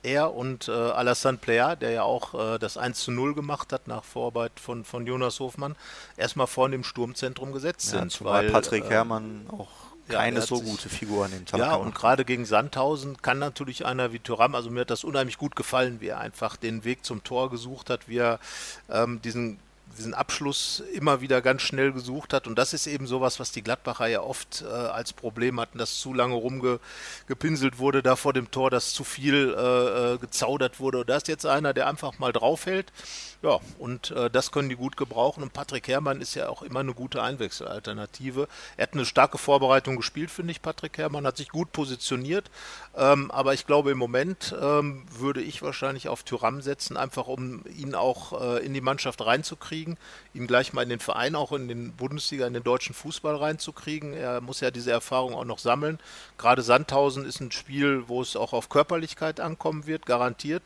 er 0.07 0.35
und 0.35 0.69
äh, 0.69 0.73
Alassane 0.73 1.39
Plea, 1.39 1.77
der 1.77 1.91
ja 1.91 2.03
auch 2.03 2.55
äh, 2.55 2.59
das 2.59 2.77
1 2.77 3.01
zu 3.01 3.11
0 3.11 3.35
gemacht 3.35 3.73
hat 3.73 3.89
nach 3.89 4.05
Vorarbeit 4.05 4.59
von, 4.61 4.85
von 4.85 5.07
Jonas 5.07 5.41
Hofmann, 5.41 5.77
erstmal 6.17 6.47
vorne 6.47 6.77
im 6.77 6.85
Sturmzentrum 6.85 7.53
gesetzt 7.53 7.93
ja, 7.93 7.99
sind. 7.99 8.25
Weil 8.25 8.51
Patrick 8.51 8.85
äh, 8.85 8.91
Herrmann 8.91 9.47
auch 9.51 9.69
keine 10.09 10.39
ja, 10.39 10.47
so 10.47 10.57
sich, 10.57 10.67
gute 10.67 10.89
Figur 10.89 11.25
an 11.25 11.33
dem 11.33 11.47
Tag 11.47 11.59
Ja, 11.59 11.75
und 11.75 11.95
gerade 11.95 12.25
gegen 12.25 12.45
Sandhausen 12.45 13.21
kann 13.23 13.39
natürlich 13.39 13.85
einer 13.85 14.13
wie 14.13 14.21
Thuram, 14.21 14.55
also 14.55 14.71
mir 14.71 14.83
hat 14.83 14.91
das 14.91 15.03
unheimlich 15.03 15.37
gut 15.37 15.57
gefallen, 15.57 16.01
wie 16.01 16.09
er 16.09 16.21
einfach 16.21 16.57
den 16.57 16.85
Weg 16.85 17.05
zum 17.05 17.25
Tor 17.25 17.51
gesucht 17.51 17.91
hat, 17.91 18.09
wie 18.09 18.19
er 18.19 18.39
ähm, 18.89 19.21
diesen 19.23 19.59
diesen 19.97 20.15
Abschluss 20.15 20.83
immer 20.93 21.21
wieder 21.21 21.41
ganz 21.41 21.63
schnell 21.63 21.93
gesucht 21.93 22.33
hat. 22.33 22.47
Und 22.47 22.59
das 22.59 22.73
ist 22.73 22.87
eben 22.87 23.07
sowas, 23.07 23.41
was 23.41 23.53
die 23.53 23.63
Gladbacher 23.63 24.07
ja 24.07 24.21
oft 24.21 24.63
äh, 24.63 24.67
als 24.73 25.13
Problem 25.13 25.61
hatten, 25.61 25.79
dass 25.79 25.99
zu 25.99 26.13
lange 26.13 26.35
rumgepinselt 26.35 27.79
wurde 27.79 28.03
da 28.03 28.17
vor 28.17 28.33
dem 28.33 28.51
Tor, 28.51 28.71
dass 28.71 28.93
zu 28.93 29.05
viel 29.05 29.55
äh, 29.57 30.15
äh 30.15 30.19
gezaudert 30.19 30.81
wurde. 30.81 31.01
Und 31.01 31.09
da 31.09 31.17
ist 31.17 31.29
jetzt 31.29 31.47
einer, 31.47 31.73
der 31.73 31.87
einfach 31.87 32.19
mal 32.19 32.33
draufhält 32.33 32.93
ja, 33.43 33.61
und 33.79 34.11
äh, 34.13 34.31
das 34.31 34.51
können 34.51 34.69
die 34.69 34.77
gut 34.77 34.97
gebrauchen. 34.97 35.43
Und 35.43 35.53
Patrick 35.53 35.87
Herrmann 35.89 36.21
ist 36.21 36.35
ja 36.35 36.49
auch 36.49 36.63
immer 36.63 36.81
eine 36.81 36.95
gute 36.95 37.23
Einwechselalternative. 37.23 38.49
Er 38.77 38.83
hat 38.83 38.95
eine 38.95 39.05
starke 39.05 39.39
Vorbereitung 39.39 39.97
gespielt, 39.97 40.31
finde 40.31 40.53
ich. 40.53 40.63
Patrick 40.63 40.99
Herrmann 40.99 41.27
hat 41.27 41.37
sich 41.37 41.51
gut 41.51 41.71
positioniert. 41.73 42.51
Ähm, 42.97 43.31
aber 43.31 43.53
ich 43.53 43.67
glaube, 43.67 43.91
im 43.91 43.99
Moment 43.99 44.55
ähm, 44.59 45.05
würde 45.11 45.43
ich 45.43 45.61
wahrscheinlich 45.61 46.09
auf 46.09 46.23
Tyram 46.23 46.63
setzen, 46.63 46.97
einfach 46.97 47.27
um 47.27 47.63
ihn 47.67 47.95
auch 47.95 48.41
äh, 48.41 48.65
in 48.65 48.73
die 48.73 48.81
Mannschaft 48.81 49.25
reinzukriegen, 49.25 49.99
ihn 50.33 50.47
gleich 50.47 50.73
mal 50.73 50.83
in 50.83 50.89
den 50.89 51.01
Verein, 51.01 51.35
auch 51.35 51.53
in 51.53 51.69
den 51.69 51.93
Bundesliga, 51.93 52.47
in 52.47 52.55
den 52.55 52.63
deutschen 52.63 52.95
Fußball 52.95 53.37
reinzukriegen. 53.37 54.15
Er 54.15 54.41
muss 54.41 54.61
ja 54.61 54.71
diese 54.71 54.93
Erfahrung 54.93 55.35
auch 55.35 55.45
noch 55.45 55.59
sammeln. 55.59 55.99
Gerade 56.39 56.63
Sandhausen 56.63 57.27
ist 57.27 57.41
ein 57.41 57.53
Spiel, 57.53 58.05
wo 58.07 58.23
es 58.23 58.35
auch 58.35 58.55
auf 58.55 58.71
Körperlichkeit 58.71 59.41
ankommen 59.41 59.87
wird, 59.87 60.07
garantiert. 60.07 60.63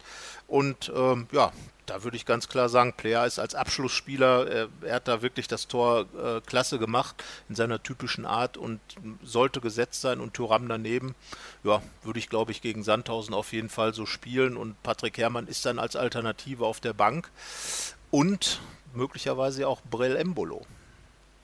Und 0.46 0.92
ähm, 0.94 1.26
ja, 1.32 1.52
da 1.90 2.04
würde 2.04 2.16
ich 2.16 2.24
ganz 2.24 2.48
klar 2.48 2.68
sagen, 2.68 2.92
Player 2.92 3.26
ist 3.26 3.40
als 3.40 3.56
Abschlussspieler, 3.56 4.48
er, 4.48 4.68
er 4.82 4.94
hat 4.94 5.08
da 5.08 5.22
wirklich 5.22 5.48
das 5.48 5.66
Tor 5.66 6.06
äh, 6.16 6.40
klasse 6.40 6.78
gemacht 6.78 7.24
in 7.48 7.56
seiner 7.56 7.82
typischen 7.82 8.26
Art 8.26 8.56
und 8.56 8.78
sollte 9.24 9.60
gesetzt 9.60 10.00
sein 10.00 10.20
und 10.20 10.32
Thuram 10.32 10.68
daneben. 10.68 11.16
Ja, 11.64 11.82
würde 12.02 12.20
ich 12.20 12.28
glaube 12.28 12.52
ich 12.52 12.62
gegen 12.62 12.84
Sandhausen 12.84 13.34
auf 13.34 13.52
jeden 13.52 13.68
Fall 13.68 13.92
so 13.92 14.06
spielen 14.06 14.56
und 14.56 14.80
Patrick 14.84 15.18
Herrmann 15.18 15.48
ist 15.48 15.66
dann 15.66 15.80
als 15.80 15.96
Alternative 15.96 16.64
auf 16.64 16.78
der 16.78 16.92
Bank 16.92 17.28
und 18.12 18.60
möglicherweise 18.94 19.66
auch 19.66 19.80
Brel 19.82 20.14
Embolo. 20.14 20.64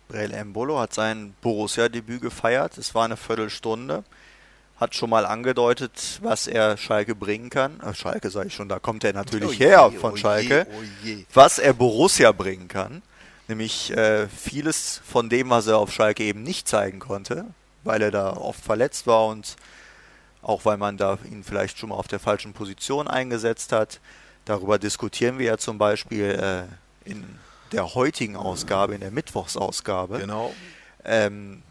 Brel 0.06 0.32
Embolo 0.32 0.78
hat 0.78 0.94
sein 0.94 1.34
Borussia-Debüt 1.40 2.22
gefeiert. 2.22 2.78
Es 2.78 2.94
war 2.94 3.04
eine 3.04 3.16
Viertelstunde. 3.16 4.04
Hat 4.78 4.94
schon 4.94 5.10
mal 5.10 5.24
angedeutet, 5.24 6.18
was 6.22 6.46
er 6.46 6.76
Schalke 6.76 7.14
bringen 7.14 7.48
kann. 7.50 7.80
Ach, 7.82 7.94
Schalke 7.94 8.30
sage 8.30 8.48
ich 8.48 8.54
schon, 8.54 8.68
da 8.68 8.78
kommt 8.78 9.04
er 9.04 9.12
natürlich 9.12 9.48
Oh 9.48 9.52
je, 9.52 9.66
her 9.66 9.86
oh 9.86 9.98
von 9.98 10.14
je, 10.14 10.20
Schalke. 10.20 10.66
oh 10.70 10.82
je. 11.02 11.24
Was 11.32 11.58
er 11.58 11.72
Borussia 11.72 12.32
bringen 12.32 12.68
kann. 12.68 13.02
Nämlich 13.48 13.96
äh, 13.96 14.26
vieles 14.28 15.00
von 15.08 15.28
dem, 15.28 15.50
was 15.50 15.66
er 15.66 15.78
auf 15.78 15.92
Schalke 15.92 16.24
eben 16.24 16.42
nicht 16.42 16.68
zeigen 16.68 16.98
konnte, 16.98 17.46
weil 17.84 18.02
er 18.02 18.10
da 18.10 18.32
oft 18.36 18.62
verletzt 18.62 19.06
war 19.06 19.26
und 19.26 19.56
auch 20.42 20.64
weil 20.64 20.76
man 20.76 20.96
da 20.96 21.18
ihn 21.30 21.42
vielleicht 21.44 21.78
schon 21.78 21.88
mal 21.88 21.94
auf 21.96 22.08
der 22.08 22.18
falschen 22.18 22.52
Position 22.52 23.08
eingesetzt 23.08 23.72
hat. 23.72 24.00
Darüber 24.44 24.78
diskutieren 24.78 25.38
wir 25.38 25.46
ja 25.46 25.58
zum 25.58 25.78
Beispiel 25.78 26.66
äh, 27.04 27.08
in 27.10 27.24
der 27.72 27.94
heutigen 27.94 28.36
Ausgabe, 28.36 28.94
in 28.94 29.00
der 29.00 29.10
Mittwochsausgabe. 29.10 30.18
Genau. 30.18 30.54
Ähm, 31.04 31.62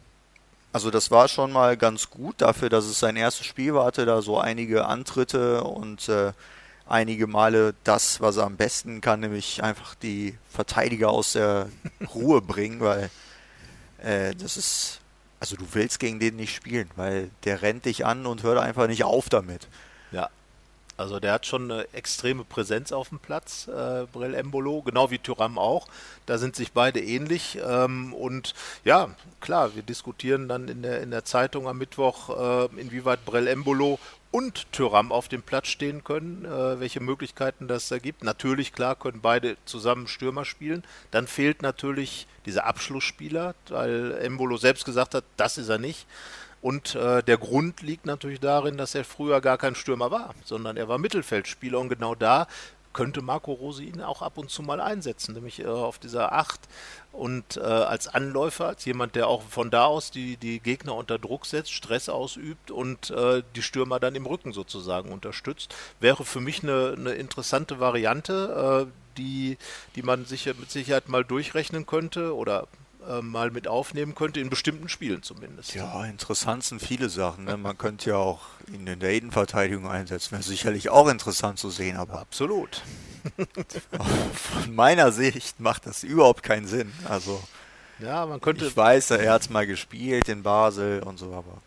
also 0.76 0.90
das 0.90 1.10
war 1.10 1.26
schon 1.26 1.52
mal 1.52 1.78
ganz 1.78 2.10
gut 2.10 2.42
dafür, 2.42 2.68
dass 2.68 2.84
es 2.84 3.00
sein 3.00 3.16
erstes 3.16 3.46
Spiel 3.46 3.72
war, 3.72 3.86
hatte 3.86 4.04
da 4.04 4.20
so 4.20 4.38
einige 4.38 4.84
Antritte 4.84 5.64
und 5.64 6.06
äh, 6.10 6.32
einige 6.86 7.26
Male 7.26 7.74
das, 7.82 8.20
was 8.20 8.36
er 8.36 8.44
am 8.44 8.58
besten 8.58 9.00
kann, 9.00 9.20
nämlich 9.20 9.62
einfach 9.62 9.94
die 9.94 10.36
Verteidiger 10.50 11.08
aus 11.08 11.32
der 11.32 11.70
Ruhe 12.14 12.42
bringen, 12.42 12.80
weil 12.80 13.08
äh, 14.02 14.34
das 14.34 14.58
ist, 14.58 15.00
also 15.40 15.56
du 15.56 15.64
willst 15.72 15.98
gegen 15.98 16.20
den 16.20 16.36
nicht 16.36 16.54
spielen, 16.54 16.90
weil 16.96 17.30
der 17.44 17.62
rennt 17.62 17.86
dich 17.86 18.04
an 18.04 18.26
und 18.26 18.42
hört 18.42 18.58
einfach 18.58 18.86
nicht 18.86 19.04
auf 19.04 19.30
damit. 19.30 19.68
Ja. 20.12 20.28
Also 20.96 21.20
der 21.20 21.32
hat 21.32 21.46
schon 21.46 21.70
eine 21.70 21.86
extreme 21.92 22.44
Präsenz 22.44 22.92
auf 22.92 23.10
dem 23.10 23.18
Platz, 23.18 23.68
äh, 23.68 24.06
Brel 24.12 24.34
Embolo, 24.34 24.82
genau 24.82 25.10
wie 25.10 25.18
Thuram 25.18 25.58
auch. 25.58 25.88
Da 26.24 26.38
sind 26.38 26.56
sich 26.56 26.72
beide 26.72 27.00
ähnlich. 27.00 27.58
Ähm, 27.66 28.14
und 28.14 28.54
ja, 28.84 29.10
klar, 29.40 29.74
wir 29.74 29.82
diskutieren 29.82 30.48
dann 30.48 30.68
in 30.68 30.82
der, 30.82 31.02
in 31.02 31.10
der 31.10 31.24
Zeitung 31.24 31.68
am 31.68 31.78
Mittwoch, 31.78 32.30
äh, 32.30 32.80
inwieweit 32.80 33.24
Brel 33.26 33.46
Embolo 33.46 33.98
und 34.30 34.70
Thuram 34.72 35.12
auf 35.12 35.28
dem 35.28 35.42
Platz 35.42 35.68
stehen 35.68 36.04
können, 36.04 36.44
äh, 36.44 36.80
welche 36.80 37.00
Möglichkeiten 37.00 37.68
das 37.68 37.88
da 37.88 37.98
gibt. 37.98 38.24
Natürlich, 38.24 38.72
klar, 38.72 38.94
können 38.94 39.20
beide 39.20 39.56
zusammen 39.64 40.08
Stürmer 40.08 40.44
spielen. 40.44 40.84
Dann 41.10 41.26
fehlt 41.26 41.62
natürlich 41.62 42.26
dieser 42.44 42.66
Abschlussspieler, 42.66 43.54
weil 43.68 44.12
Embolo 44.20 44.56
selbst 44.56 44.84
gesagt 44.84 45.14
hat, 45.14 45.24
das 45.36 45.58
ist 45.58 45.68
er 45.68 45.78
nicht. 45.78 46.06
Und 46.62 46.94
äh, 46.94 47.22
der 47.22 47.36
Grund 47.36 47.82
liegt 47.82 48.06
natürlich 48.06 48.40
darin, 48.40 48.76
dass 48.76 48.94
er 48.94 49.04
früher 49.04 49.40
gar 49.40 49.58
kein 49.58 49.74
Stürmer 49.74 50.10
war, 50.10 50.34
sondern 50.44 50.76
er 50.76 50.88
war 50.88 50.98
Mittelfeldspieler. 50.98 51.78
Und 51.78 51.88
genau 51.88 52.14
da 52.14 52.48
könnte 52.96 53.20
Marco 53.20 53.52
Rose 53.52 53.84
ihn 53.84 54.00
auch 54.00 54.22
ab 54.22 54.38
und 54.38 54.50
zu 54.50 54.62
mal 54.62 54.80
einsetzen, 54.80 55.34
nämlich 55.34 55.60
äh, 55.60 55.66
auf 55.66 55.98
dieser 55.98 56.32
Acht. 56.32 56.60
Und 57.12 57.58
äh, 57.58 57.60
als 57.60 58.08
Anläufer, 58.08 58.68
als 58.68 58.84
jemand, 58.86 59.14
der 59.14 59.28
auch 59.28 59.42
von 59.42 59.70
da 59.70 59.84
aus 59.84 60.10
die, 60.10 60.38
die 60.38 60.60
Gegner 60.60 60.94
unter 60.94 61.18
Druck 61.18 61.44
setzt, 61.44 61.72
Stress 61.72 62.08
ausübt 62.08 62.70
und 62.70 63.10
äh, 63.10 63.42
die 63.54 63.62
Stürmer 63.62 64.00
dann 64.00 64.14
im 64.14 64.26
Rücken 64.26 64.54
sozusagen 64.54 65.12
unterstützt, 65.12 65.74
wäre 66.00 66.24
für 66.24 66.40
mich 66.40 66.62
eine, 66.62 66.94
eine 66.96 67.12
interessante 67.12 67.80
Variante, 67.80 68.86
äh, 68.88 68.92
die, 69.18 69.58
die 69.94 70.02
man 70.02 70.24
sich 70.24 70.46
mit 70.46 70.70
Sicherheit 70.70 71.08
mal 71.08 71.24
durchrechnen 71.24 71.84
könnte 71.86 72.34
oder 72.34 72.66
äh, 73.08 73.22
mal 73.22 73.50
mit 73.50 73.68
aufnehmen 73.68 74.14
könnte, 74.14 74.40
in 74.40 74.50
bestimmten 74.50 74.88
Spielen 74.88 75.22
zumindest. 75.22 75.74
Ja, 75.74 76.04
interessant 76.04 76.64
sind 76.64 76.80
viele 76.82 77.08
Sachen. 77.08 77.44
Ne? 77.44 77.56
Man 77.56 77.76
könnte 77.78 78.10
ja 78.10 78.16
auch 78.16 78.40
ihn 78.72 78.86
in 78.86 79.00
der 79.00 79.14
Innenverteidigung 79.14 79.88
einsetzen. 79.88 80.32
Wäre 80.32 80.42
sicherlich 80.42 80.90
auch 80.90 81.08
interessant 81.08 81.58
zu 81.58 81.70
sehen, 81.70 81.96
aber 81.96 82.18
Absolut. 82.20 82.82
von 84.32 84.74
meiner 84.74 85.12
Sicht 85.12 85.60
macht 85.60 85.86
das 85.86 86.02
überhaupt 86.04 86.42
keinen 86.42 86.66
Sinn. 86.66 86.92
Also 87.08 87.42
Ja, 87.98 88.26
man 88.26 88.40
könnte. 88.40 88.66
ich 88.66 88.76
weiß, 88.76 89.10
er 89.12 89.32
hat 89.32 89.42
es 89.42 89.50
mal 89.50 89.66
gespielt 89.66 90.28
in 90.28 90.42
Basel 90.42 91.02
und 91.02 91.18
so, 91.18 91.32
aber 91.32 91.60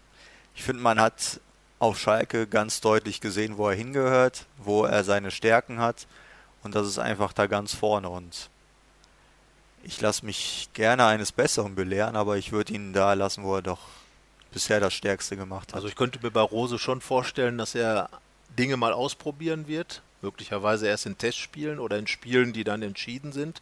ich 0.56 0.64
finde, 0.64 0.82
man 0.82 1.00
hat 1.00 1.40
auf 1.80 1.98
Schalke 2.00 2.48
ganz 2.48 2.82
deutlich 2.82 3.22
gesehen, 3.22 3.58
wo 3.58 3.70
er 3.70 3.76
hingehört, 3.76 4.46
wo 4.58 4.84
er 4.86 5.04
seine 5.04 5.32
Stärken 5.32 5.80
hat 5.80 6.08
und 6.64 6.76
das 6.76 6.88
ist 6.88 7.00
einfach 7.00 7.32
da 7.34 7.48
ganz 7.48 7.74
vorne 7.74 8.10
und 8.10 8.50
ich 9.84 10.00
lasse 10.02 10.26
mich 10.26 10.70
gerne 10.74 11.06
eines 11.06 11.32
Besseren 11.32 11.76
belehren, 11.76 12.16
aber 12.16 12.38
ich 12.38 12.52
würde 12.52 12.74
ihn 12.74 12.94
da 12.94 13.14
lassen, 13.14 13.44
wo 13.44 13.56
er 13.56 13.62
doch 13.62 13.80
bisher 14.52 14.80
das 14.80 14.94
Stärkste 14.94 15.38
gemacht 15.38 15.70
hat. 15.70 15.76
Also 15.76 15.88
ich 15.88 15.96
könnte 15.96 16.20
mir 16.22 16.32
bei 16.32 16.42
Rose 16.42 16.80
schon 16.80 17.02
vorstellen, 17.02 17.58
dass 17.58 17.76
er 17.76 18.10
Dinge 18.58 18.78
mal 18.78 18.94
ausprobieren 18.94 19.68
wird. 19.68 20.02
Möglicherweise 20.22 20.88
erst 20.88 21.06
in 21.06 21.18
Testspielen 21.18 21.80
oder 21.80 21.98
in 21.98 22.08
Spielen, 22.08 22.54
die 22.54 22.64
dann 22.64 22.82
entschieden 22.82 23.32
sind. 23.32 23.62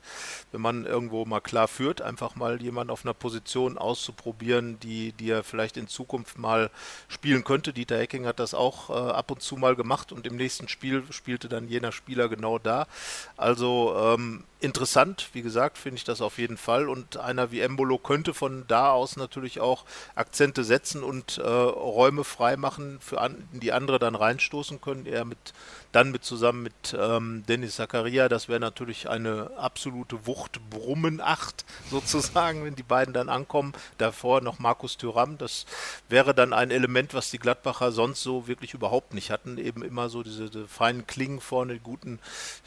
Wenn 0.51 0.61
man 0.61 0.85
irgendwo 0.85 1.25
mal 1.25 1.39
klar 1.39 1.67
führt, 1.67 2.01
einfach 2.01 2.35
mal 2.35 2.61
jemanden 2.61 2.91
auf 2.91 3.05
einer 3.05 3.13
Position 3.13 3.77
auszuprobieren, 3.77 4.79
die, 4.79 5.11
die 5.13 5.29
er 5.29 5.43
vielleicht 5.43 5.77
in 5.77 5.87
Zukunft 5.87 6.37
mal 6.37 6.69
spielen 7.07 7.43
könnte. 7.43 7.73
Dieter 7.73 7.97
Hecking 7.97 8.25
hat 8.25 8.39
das 8.39 8.53
auch 8.53 8.89
äh, 8.89 8.93
ab 8.93 9.31
und 9.31 9.41
zu 9.41 9.55
mal 9.55 9.75
gemacht 9.75 10.11
und 10.11 10.27
im 10.27 10.35
nächsten 10.35 10.67
Spiel 10.67 11.03
spielte 11.11 11.49
dann 11.49 11.67
jener 11.67 11.91
Spieler 11.91 12.29
genau 12.29 12.59
da. 12.59 12.87
Also 13.35 13.95
ähm, 13.97 14.43
interessant, 14.59 15.29
wie 15.33 15.41
gesagt, 15.41 15.77
finde 15.77 15.97
ich 15.97 16.03
das 16.03 16.21
auf 16.21 16.37
jeden 16.37 16.57
Fall. 16.57 16.89
Und 16.89 17.17
einer 17.17 17.51
wie 17.51 17.61
Embolo 17.61 17.97
könnte 17.97 18.33
von 18.33 18.65
da 18.67 18.91
aus 18.91 19.15
natürlich 19.15 19.59
auch 19.59 19.85
Akzente 20.15 20.63
setzen 20.63 21.03
und 21.03 21.37
äh, 21.37 21.41
Räume 21.47 22.23
freimachen, 22.23 22.99
für 22.99 23.21
an, 23.21 23.47
die 23.51 23.71
andere 23.71 23.99
dann 23.99 24.15
reinstoßen 24.15 24.81
können. 24.81 25.05
Er 25.05 25.25
mit 25.25 25.53
dann 25.91 26.11
mit 26.11 26.23
zusammen 26.23 26.63
mit 26.63 26.97
ähm, 26.97 27.43
Dennis 27.47 27.75
Zakaria, 27.75 28.29
das 28.29 28.47
wäre 28.47 28.59
natürlich 28.59 29.09
eine 29.09 29.51
absolute 29.57 30.25
Wucht-Brummen-Acht 30.25 31.65
sozusagen, 31.89 32.63
wenn 32.63 32.75
die 32.75 32.83
beiden 32.83 33.13
dann 33.13 33.29
ankommen. 33.29 33.73
Davor 33.97 34.41
noch 34.41 34.59
Markus 34.59 34.97
Thüram, 34.97 35.37
das 35.37 35.65
wäre 36.09 36.33
dann 36.33 36.53
ein 36.53 36.71
Element, 36.71 37.13
was 37.13 37.31
die 37.31 37.39
Gladbacher 37.39 37.91
sonst 37.91 38.21
so 38.21 38.47
wirklich 38.47 38.73
überhaupt 38.73 39.13
nicht 39.13 39.31
hatten. 39.31 39.57
Eben 39.57 39.83
immer 39.83 40.09
so 40.09 40.23
diese, 40.23 40.49
diese 40.49 40.67
feinen 40.67 41.07
Klingen 41.07 41.41
vorne, 41.41 41.73
die 41.73 41.79
guten, 41.79 42.19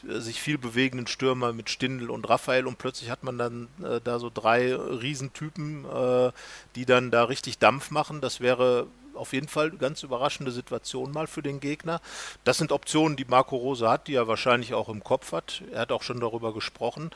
äh, 0.08 0.20
sich 0.20 0.40
viel 0.40 0.58
bewegenden 0.58 1.06
Stürmer 1.06 1.52
mit 1.52 1.70
Stindl 1.70 2.10
und 2.10 2.28
Raphael 2.28 2.66
und 2.66 2.78
plötzlich 2.78 3.10
hat 3.10 3.22
man 3.22 3.38
dann 3.38 3.68
äh, 3.82 4.00
da 4.02 4.18
so 4.18 4.30
drei 4.32 4.74
Riesentypen, 4.74 5.84
äh, 5.84 6.32
die 6.74 6.86
dann 6.86 7.10
da 7.10 7.24
richtig 7.24 7.58
Dampf 7.58 7.90
machen. 7.90 8.20
Das 8.20 8.40
wäre 8.40 8.86
auf 9.20 9.32
jeden 9.32 9.48
Fall 9.48 9.68
eine 9.68 9.78
ganz 9.78 10.02
überraschende 10.02 10.50
Situation 10.50 11.12
mal 11.12 11.26
für 11.26 11.42
den 11.42 11.60
Gegner. 11.60 12.00
Das 12.44 12.58
sind 12.58 12.72
Optionen, 12.72 13.16
die 13.16 13.26
Marco 13.26 13.56
Rose 13.56 13.88
hat, 13.88 14.08
die 14.08 14.14
er 14.14 14.26
wahrscheinlich 14.26 14.74
auch 14.74 14.88
im 14.88 15.04
Kopf 15.04 15.32
hat. 15.32 15.62
Er 15.72 15.80
hat 15.80 15.92
auch 15.92 16.02
schon 16.02 16.20
darüber 16.20 16.54
gesprochen. 16.54 17.10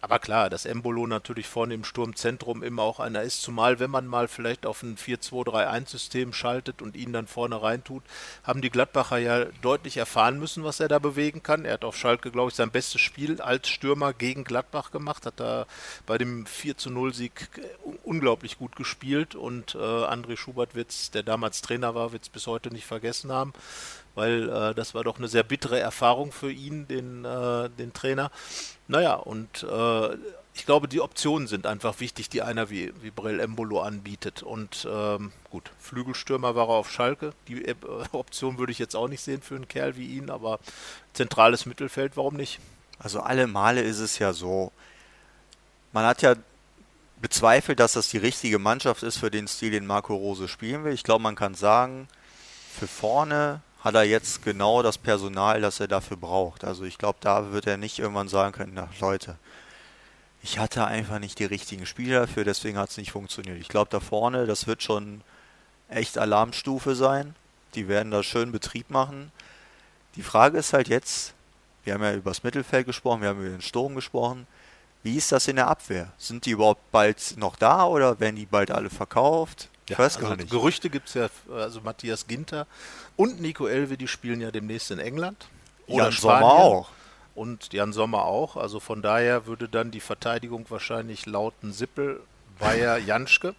Aber 0.00 0.18
klar, 0.18 0.48
dass 0.48 0.64
Embolo 0.64 1.06
natürlich 1.06 1.46
vorne 1.46 1.74
im 1.74 1.84
Sturmzentrum 1.84 2.62
immer 2.62 2.82
auch 2.82 3.00
einer 3.00 3.22
ist, 3.22 3.42
zumal 3.42 3.78
wenn 3.78 3.90
man 3.90 4.06
mal 4.06 4.28
vielleicht 4.28 4.64
auf 4.64 4.82
ein 4.82 4.96
4-2-3-1-System 4.96 6.32
schaltet 6.32 6.80
und 6.80 6.96
ihn 6.96 7.12
dann 7.12 7.26
vorne 7.26 7.62
reintut, 7.62 8.02
haben 8.42 8.62
die 8.62 8.70
Gladbacher 8.70 9.18
ja 9.18 9.44
deutlich 9.60 9.98
erfahren 9.98 10.38
müssen, 10.38 10.64
was 10.64 10.80
er 10.80 10.88
da 10.88 10.98
bewegen 10.98 11.42
kann. 11.42 11.66
Er 11.66 11.74
hat 11.74 11.84
auf 11.84 11.96
Schalke, 11.96 12.30
glaube 12.30 12.50
ich, 12.50 12.56
sein 12.56 12.70
bestes 12.70 13.02
Spiel 13.02 13.42
als 13.42 13.68
Stürmer 13.68 14.14
gegen 14.14 14.44
Gladbach 14.44 14.90
gemacht, 14.90 15.26
hat 15.26 15.38
da 15.38 15.66
bei 16.06 16.16
dem 16.16 16.46
4-0-Sieg 16.46 17.50
unglaublich 18.04 18.58
gut 18.58 18.76
gespielt 18.76 19.34
und 19.34 19.74
äh, 19.74 19.78
André 19.78 20.38
Schubert 20.38 20.70
der 21.14 21.22
damals 21.22 21.49
Trainer 21.60 21.94
war, 21.94 22.12
wird 22.12 22.22
es 22.22 22.28
bis 22.28 22.46
heute 22.46 22.70
nicht 22.70 22.86
vergessen 22.86 23.32
haben 23.32 23.52
weil 24.14 24.48
äh, 24.48 24.74
das 24.74 24.94
war 24.94 25.04
doch 25.04 25.18
eine 25.18 25.28
sehr 25.28 25.42
bittere 25.42 25.78
Erfahrung 25.78 26.32
für 26.32 26.50
ihn, 26.50 26.86
den, 26.88 27.24
äh, 27.24 27.70
den 27.70 27.92
Trainer. 27.92 28.30
Naja, 28.88 29.14
und 29.14 29.62
äh, 29.62 30.14
ich 30.54 30.66
glaube, 30.66 30.88
die 30.88 31.00
Optionen 31.00 31.46
sind 31.46 31.66
einfach 31.66 32.00
wichtig, 32.00 32.28
die 32.28 32.42
einer 32.42 32.70
wie, 32.70 32.92
wie 33.02 33.10
Brell 33.10 33.40
Embolo 33.40 33.80
anbietet. 33.80 34.42
Und 34.42 34.86
ähm, 34.90 35.32
gut, 35.50 35.70
Flügelstürmer 35.78 36.54
war 36.54 36.68
er 36.68 36.74
auf 36.74 36.90
Schalke. 36.90 37.32
Die 37.48 37.64
äh, 37.64 37.74
Option 38.12 38.58
würde 38.58 38.72
ich 38.72 38.78
jetzt 38.78 38.96
auch 38.96 39.08
nicht 39.08 39.22
sehen 39.22 39.42
für 39.42 39.54
einen 39.54 39.68
Kerl 39.68 39.96
wie 39.96 40.16
ihn, 40.16 40.30
aber 40.30 40.58
zentrales 41.14 41.66
Mittelfeld, 41.66 42.16
warum 42.16 42.34
nicht? 42.34 42.58
Also 42.98 43.20
alle 43.20 43.46
Male 43.46 43.80
ist 43.80 44.00
es 44.00 44.18
ja 44.18 44.32
so, 44.32 44.72
man 45.92 46.04
hat 46.04 46.20
ja 46.20 46.34
bezweifelt, 47.20 47.80
dass 47.80 47.92
das 47.92 48.08
die 48.08 48.18
richtige 48.18 48.58
Mannschaft 48.58 49.02
ist 49.02 49.18
für 49.18 49.30
den 49.30 49.48
Stil, 49.48 49.70
den 49.70 49.86
Marco 49.86 50.14
Rose 50.14 50.48
spielen 50.48 50.84
will. 50.84 50.92
Ich 50.92 51.04
glaube, 51.04 51.22
man 51.22 51.36
kann 51.36 51.54
sagen, 51.54 52.08
für 52.78 52.86
vorne 52.86 53.60
hat 53.82 53.94
er 53.94 54.04
jetzt 54.04 54.42
genau 54.42 54.82
das 54.82 54.98
Personal, 54.98 55.60
das 55.60 55.80
er 55.80 55.88
dafür 55.88 56.16
braucht. 56.16 56.64
Also 56.64 56.84
ich 56.84 56.98
glaube, 56.98 57.18
da 57.20 57.52
wird 57.52 57.66
er 57.66 57.76
nicht 57.76 57.98
irgendwann 57.98 58.28
sagen 58.28 58.52
können, 58.52 58.72
na 58.74 58.88
Leute, 59.00 59.36
ich 60.42 60.58
hatte 60.58 60.86
einfach 60.86 61.18
nicht 61.18 61.38
die 61.38 61.44
richtigen 61.44 61.86
Spieler 61.86 62.20
dafür, 62.20 62.44
deswegen 62.44 62.78
hat 62.78 62.90
es 62.90 62.96
nicht 62.96 63.12
funktioniert. 63.12 63.58
Ich 63.58 63.68
glaube, 63.68 63.90
da 63.90 64.00
vorne, 64.00 64.46
das 64.46 64.66
wird 64.66 64.82
schon 64.82 65.22
echt 65.88 66.18
Alarmstufe 66.18 66.94
sein. 66.94 67.34
Die 67.74 67.88
werden 67.88 68.10
da 68.10 68.22
schön 68.22 68.52
Betrieb 68.52 68.90
machen. 68.90 69.32
Die 70.16 70.22
Frage 70.22 70.58
ist 70.58 70.72
halt 70.72 70.88
jetzt, 70.88 71.34
wir 71.84 71.94
haben 71.94 72.02
ja 72.02 72.14
über 72.14 72.30
das 72.30 72.42
Mittelfeld 72.42 72.86
gesprochen, 72.86 73.22
wir 73.22 73.28
haben 73.28 73.40
über 73.40 73.50
den 73.50 73.62
Sturm 73.62 73.94
gesprochen. 73.94 74.46
Wie 75.02 75.16
ist 75.16 75.32
das 75.32 75.48
in 75.48 75.56
der 75.56 75.68
Abwehr? 75.68 76.12
Sind 76.18 76.44
die 76.46 76.50
überhaupt 76.50 76.90
bald 76.92 77.34
noch 77.36 77.56
da 77.56 77.84
oder 77.86 78.20
werden 78.20 78.36
die 78.36 78.46
bald 78.46 78.70
alle 78.70 78.90
verkauft? 78.90 79.68
Ich 79.86 79.90
Ja, 79.90 79.98
weiß 79.98 80.16
also 80.16 80.28
gar 80.28 80.36
nicht. 80.36 80.50
Gerüchte 80.50 80.90
gibt 80.90 81.08
es 81.08 81.14
ja, 81.14 81.28
also 81.52 81.80
Matthias 81.80 82.26
Ginter 82.26 82.66
und 83.16 83.40
Nico 83.40 83.66
Elve, 83.66 83.96
die 83.96 84.08
spielen 84.08 84.40
ja 84.40 84.50
demnächst 84.50 84.90
in 84.90 84.98
England. 84.98 85.48
Oder 85.86 86.04
Jan 86.04 86.12
Spanien. 86.12 86.40
Sommer 86.50 86.52
auch. 86.54 86.90
Und 87.34 87.72
Jan 87.72 87.92
Sommer 87.92 88.24
auch. 88.24 88.56
Also 88.56 88.78
von 88.80 89.02
daher 89.02 89.46
würde 89.46 89.68
dann 89.68 89.90
die 89.90 90.00
Verteidigung 90.00 90.66
wahrscheinlich 90.68 91.26
lauten 91.26 91.72
Sippel, 91.72 92.20
Bayer, 92.58 92.98
Janschke. 93.06 93.54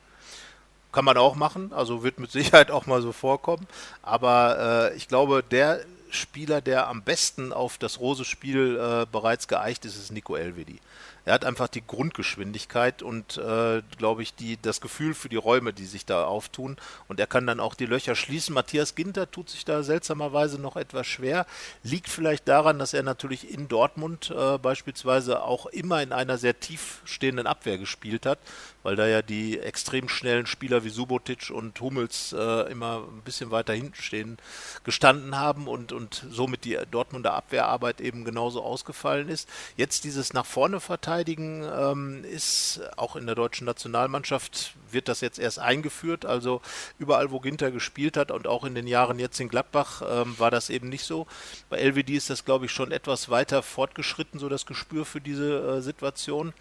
kann 0.91 1.05
man 1.05 1.17
auch 1.17 1.35
machen, 1.35 1.73
also 1.73 2.03
wird 2.03 2.19
mit 2.19 2.31
Sicherheit 2.31 2.69
auch 2.69 2.85
mal 2.85 3.01
so 3.01 3.11
vorkommen. 3.13 3.67
Aber 4.03 4.91
äh, 4.91 4.95
ich 4.97 5.07
glaube, 5.07 5.41
der 5.43 5.81
Spieler, 6.09 6.61
der 6.61 6.87
am 6.87 7.01
besten 7.03 7.53
auf 7.53 7.77
das 7.77 7.99
Rose-Spiel 7.99 8.77
äh, 8.77 9.05
bereits 9.11 9.47
geeicht 9.47 9.85
ist, 9.85 9.95
ist 9.95 10.11
Nico 10.11 10.35
Elvedi. 10.35 10.79
Er 11.25 11.33
hat 11.33 11.45
einfach 11.45 11.67
die 11.67 11.85
Grundgeschwindigkeit 11.85 13.03
und, 13.03 13.37
äh, 13.37 13.81
glaube 13.97 14.23
ich, 14.23 14.33
die, 14.33 14.57
das 14.61 14.81
Gefühl 14.81 15.13
für 15.13 15.29
die 15.29 15.35
Räume, 15.35 15.73
die 15.73 15.85
sich 15.85 16.05
da 16.05 16.25
auftun. 16.25 16.77
Und 17.07 17.19
er 17.19 17.27
kann 17.27 17.45
dann 17.45 17.59
auch 17.59 17.75
die 17.75 17.85
Löcher 17.85 18.15
schließen. 18.15 18.53
Matthias 18.55 18.95
Ginter 18.95 19.29
tut 19.29 19.49
sich 19.49 19.65
da 19.65 19.83
seltsamerweise 19.83 20.59
noch 20.59 20.75
etwas 20.75 21.07
schwer. 21.07 21.45
Liegt 21.83 22.09
vielleicht 22.09 22.47
daran, 22.47 22.79
dass 22.79 22.93
er 22.93 23.03
natürlich 23.03 23.51
in 23.51 23.67
Dortmund 23.67 24.31
äh, 24.35 24.57
beispielsweise 24.57 25.43
auch 25.43 25.67
immer 25.67 26.01
in 26.01 26.11
einer 26.11 26.37
sehr 26.37 26.59
tief 26.59 27.01
stehenden 27.05 27.47
Abwehr 27.47 27.77
gespielt 27.77 28.25
hat 28.25 28.39
weil 28.83 28.95
da 28.95 29.07
ja 29.07 29.21
die 29.21 29.59
extrem 29.59 30.09
schnellen 30.09 30.45
Spieler 30.45 30.83
wie 30.83 30.89
Subotic 30.89 31.51
und 31.51 31.79
Hummels 31.79 32.33
äh, 32.33 32.71
immer 32.71 33.03
ein 33.07 33.21
bisschen 33.21 33.51
weiter 33.51 33.73
hinten 33.73 34.01
stehen, 34.01 34.37
gestanden 34.83 35.37
haben 35.37 35.67
und, 35.67 35.91
und 35.91 36.25
somit 36.29 36.65
die 36.65 36.77
Dortmunder 36.89 37.33
Abwehrarbeit 37.33 38.01
eben 38.01 38.25
genauso 38.25 38.63
ausgefallen 38.63 39.29
ist. 39.29 39.47
Jetzt 39.77 40.03
dieses 40.03 40.33
nach 40.33 40.45
vorne 40.45 40.79
verteidigen 41.11 41.63
ähm, 41.63 42.23
ist 42.23 42.79
auch 42.95 43.17
in 43.17 43.25
der 43.25 43.35
deutschen 43.35 43.65
Nationalmannschaft 43.65 44.75
wird 44.91 45.09
das 45.09 45.19
jetzt 45.19 45.39
erst 45.39 45.59
eingeführt. 45.59 46.25
Also 46.25 46.61
überall, 46.99 47.31
wo 47.31 47.41
Ginter 47.41 47.69
gespielt 47.69 48.15
hat 48.15 48.31
und 48.31 48.47
auch 48.47 48.63
in 48.63 48.75
den 48.75 48.87
Jahren 48.87 49.19
jetzt 49.19 49.39
in 49.41 49.49
Gladbach 49.49 50.01
ähm, 50.09 50.39
war 50.39 50.51
das 50.51 50.69
eben 50.69 50.87
nicht 50.87 51.03
so. 51.03 51.27
Bei 51.69 51.79
LWD 51.79 52.11
ist 52.11 52.29
das, 52.29 52.45
glaube 52.45 52.65
ich, 52.65 52.71
schon 52.71 52.93
etwas 52.93 53.29
weiter 53.29 53.61
fortgeschritten, 53.61 54.39
so 54.39 54.47
das 54.47 54.65
Gespür 54.65 55.05
für 55.05 55.19
diese 55.19 55.59
äh, 55.59 55.81
Situation. 55.81 56.53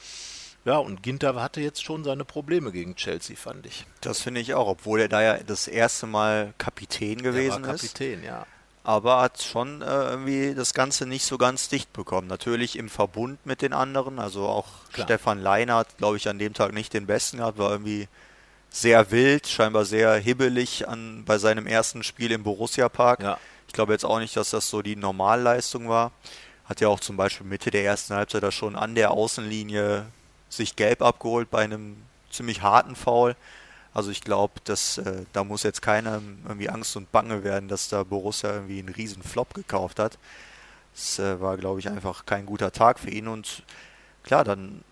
Ja, 0.65 0.79
und 0.79 1.03
Ginter 1.03 1.41
hatte 1.41 1.61
jetzt 1.61 1.85
schon 1.85 2.03
seine 2.03 2.25
Probleme 2.25 2.73
gegen 2.73 2.97
Chelsea, 2.97 3.37
fand 3.37 3.67
ich. 3.67 3.87
Das 4.01 4.21
finde 4.21 4.41
ich 4.41 4.55
auch, 4.55 4.67
obwohl 4.67 5.01
er 5.01 5.09
da 5.09 5.23
ja 5.23 5.39
das 5.45 5.69
erste 5.69 6.07
Mal 6.07 6.55
Kapitän 6.59 7.23
gewesen 7.23 7.63
war 7.63 7.73
Kapitän, 7.73 8.21
ist. 8.21 8.27
ja. 8.27 8.47
Aber 8.83 9.21
hat 9.21 9.43
schon 9.43 9.83
äh, 9.83 9.85
irgendwie 9.85 10.55
das 10.55 10.73
Ganze 10.73 11.07
nicht 11.07 11.25
so 11.25 11.37
ganz 11.37 11.69
dicht 11.69 11.93
bekommen. 11.93 12.27
Natürlich 12.29 12.77
im 12.77 12.88
Verbund 12.88 13.45
mit 13.45 13.62
den 13.62 13.73
anderen. 13.73 14.19
Also 14.19 14.47
auch 14.47 14.66
Klar. 14.93 15.07
Stefan 15.07 15.40
Leiner 15.40 15.77
hat, 15.77 15.99
glaube 15.99 16.16
ich, 16.16 16.29
an 16.29 16.38
dem 16.38 16.55
Tag 16.55 16.73
nicht 16.73 16.95
den 16.95 17.07
besten 17.07 17.38
gehabt, 17.38 17.59
war 17.59 17.71
irgendwie 17.71 18.09
sehr 18.71 19.11
wild, 19.11 19.47
scheinbar 19.49 19.85
sehr 19.85 20.14
hibbelig 20.14 20.88
an, 20.88 21.25
bei 21.27 21.38
seinem 21.38 21.66
ersten 21.66 22.03
Spiel 22.03 22.31
im 22.31 22.43
Borussia 22.43 22.88
Park. 22.88 23.23
Ja. 23.23 23.38
Ich 23.66 23.75
glaube 23.75 23.93
jetzt 23.93 24.05
auch 24.05 24.19
nicht, 24.19 24.37
dass 24.37 24.51
das 24.51 24.71
so 24.71 24.81
die 24.83 24.97
Normalleistung 24.97 25.88
war. 25.88 26.12
Hat 26.64 26.81
ja 26.81 26.88
auch 26.88 27.01
zum 27.01 27.16
Beispiel 27.16 27.47
Mitte 27.47 27.71
der 27.71 27.85
ersten 27.85 28.14
Halbzeit 28.14 28.43
da 28.43 28.53
schon 28.53 28.77
an 28.77 28.95
der 28.95 29.11
Außenlinie 29.11 30.07
sich 30.49 30.77
gelb 30.77 31.03
abgeholt 31.03 31.51
bei 31.51 31.62
einem 31.62 31.97
ziemlich 32.31 32.62
harten 32.62 32.97
Foul. 32.97 33.37
Also 33.92 34.11
ich 34.11 34.20
glaube, 34.20 34.55
dass 34.64 34.98
äh, 34.98 35.24
da 35.33 35.44
muss 35.44 35.62
jetzt 35.64 35.83
keiner 35.83 36.22
irgendwie 36.46 36.68
Angst 36.68 36.96
und 36.96 37.11
Bange 37.11 37.42
werden, 37.42 37.68
dass 37.68 37.88
da 37.88 38.05
Borussia 38.05 38.53
irgendwie 38.53 38.79
einen 38.79 38.88
riesen 38.88 39.22
Flop 39.22 39.55
gekauft 39.55 39.98
hat. 39.98 40.18
Es 40.94 41.18
äh, 41.18 41.40
war, 41.40 41.57
glaube 41.57 41.81
ich, 41.81 41.88
einfach 41.88 42.26
kein 42.26 42.46
guter 42.46 42.72
Tag 42.72 42.98
für 43.00 43.11
ihn 43.11 43.26
und 43.29 43.64
klar, 44.22 44.44
dann 44.44 44.85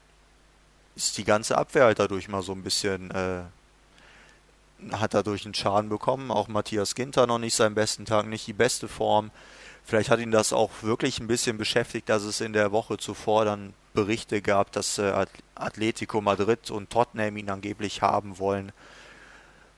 ist 0.96 1.16
die 1.16 1.24
ganze 1.24 1.56
Abwehr 1.56 1.84
halt 1.84 2.00
dadurch 2.00 2.28
mal 2.28 2.42
so 2.42 2.52
ein 2.52 2.64
bisschen 2.64 3.10
äh, 3.12 3.42
hat 4.92 5.14
dadurch 5.14 5.44
einen 5.44 5.54
Schaden 5.54 5.88
bekommen. 5.88 6.30
Auch 6.30 6.48
Matthias 6.48 6.94
Ginter 6.94 7.26
noch 7.26 7.38
nicht 7.38 7.54
seinen 7.54 7.74
besten 7.74 8.04
Tag, 8.04 8.26
nicht 8.26 8.46
die 8.46 8.52
beste 8.52 8.88
Form. 8.88 9.30
Vielleicht 9.84 10.10
hat 10.10 10.20
ihn 10.20 10.30
das 10.30 10.52
auch 10.52 10.70
wirklich 10.82 11.18
ein 11.18 11.26
bisschen 11.26 11.56
beschäftigt, 11.56 12.08
dass 12.08 12.22
es 12.22 12.40
in 12.40 12.52
der 12.52 12.72
Woche 12.72 12.98
zuvor 12.98 13.44
dann 13.44 13.74
Berichte 13.98 14.42
gab, 14.42 14.70
dass 14.70 14.98
äh, 14.98 15.26
Atletico 15.56 16.20
Madrid 16.20 16.70
und 16.70 16.88
Tottenham 16.88 17.36
ihn 17.36 17.50
angeblich 17.50 18.00
haben 18.00 18.38
wollen, 18.38 18.70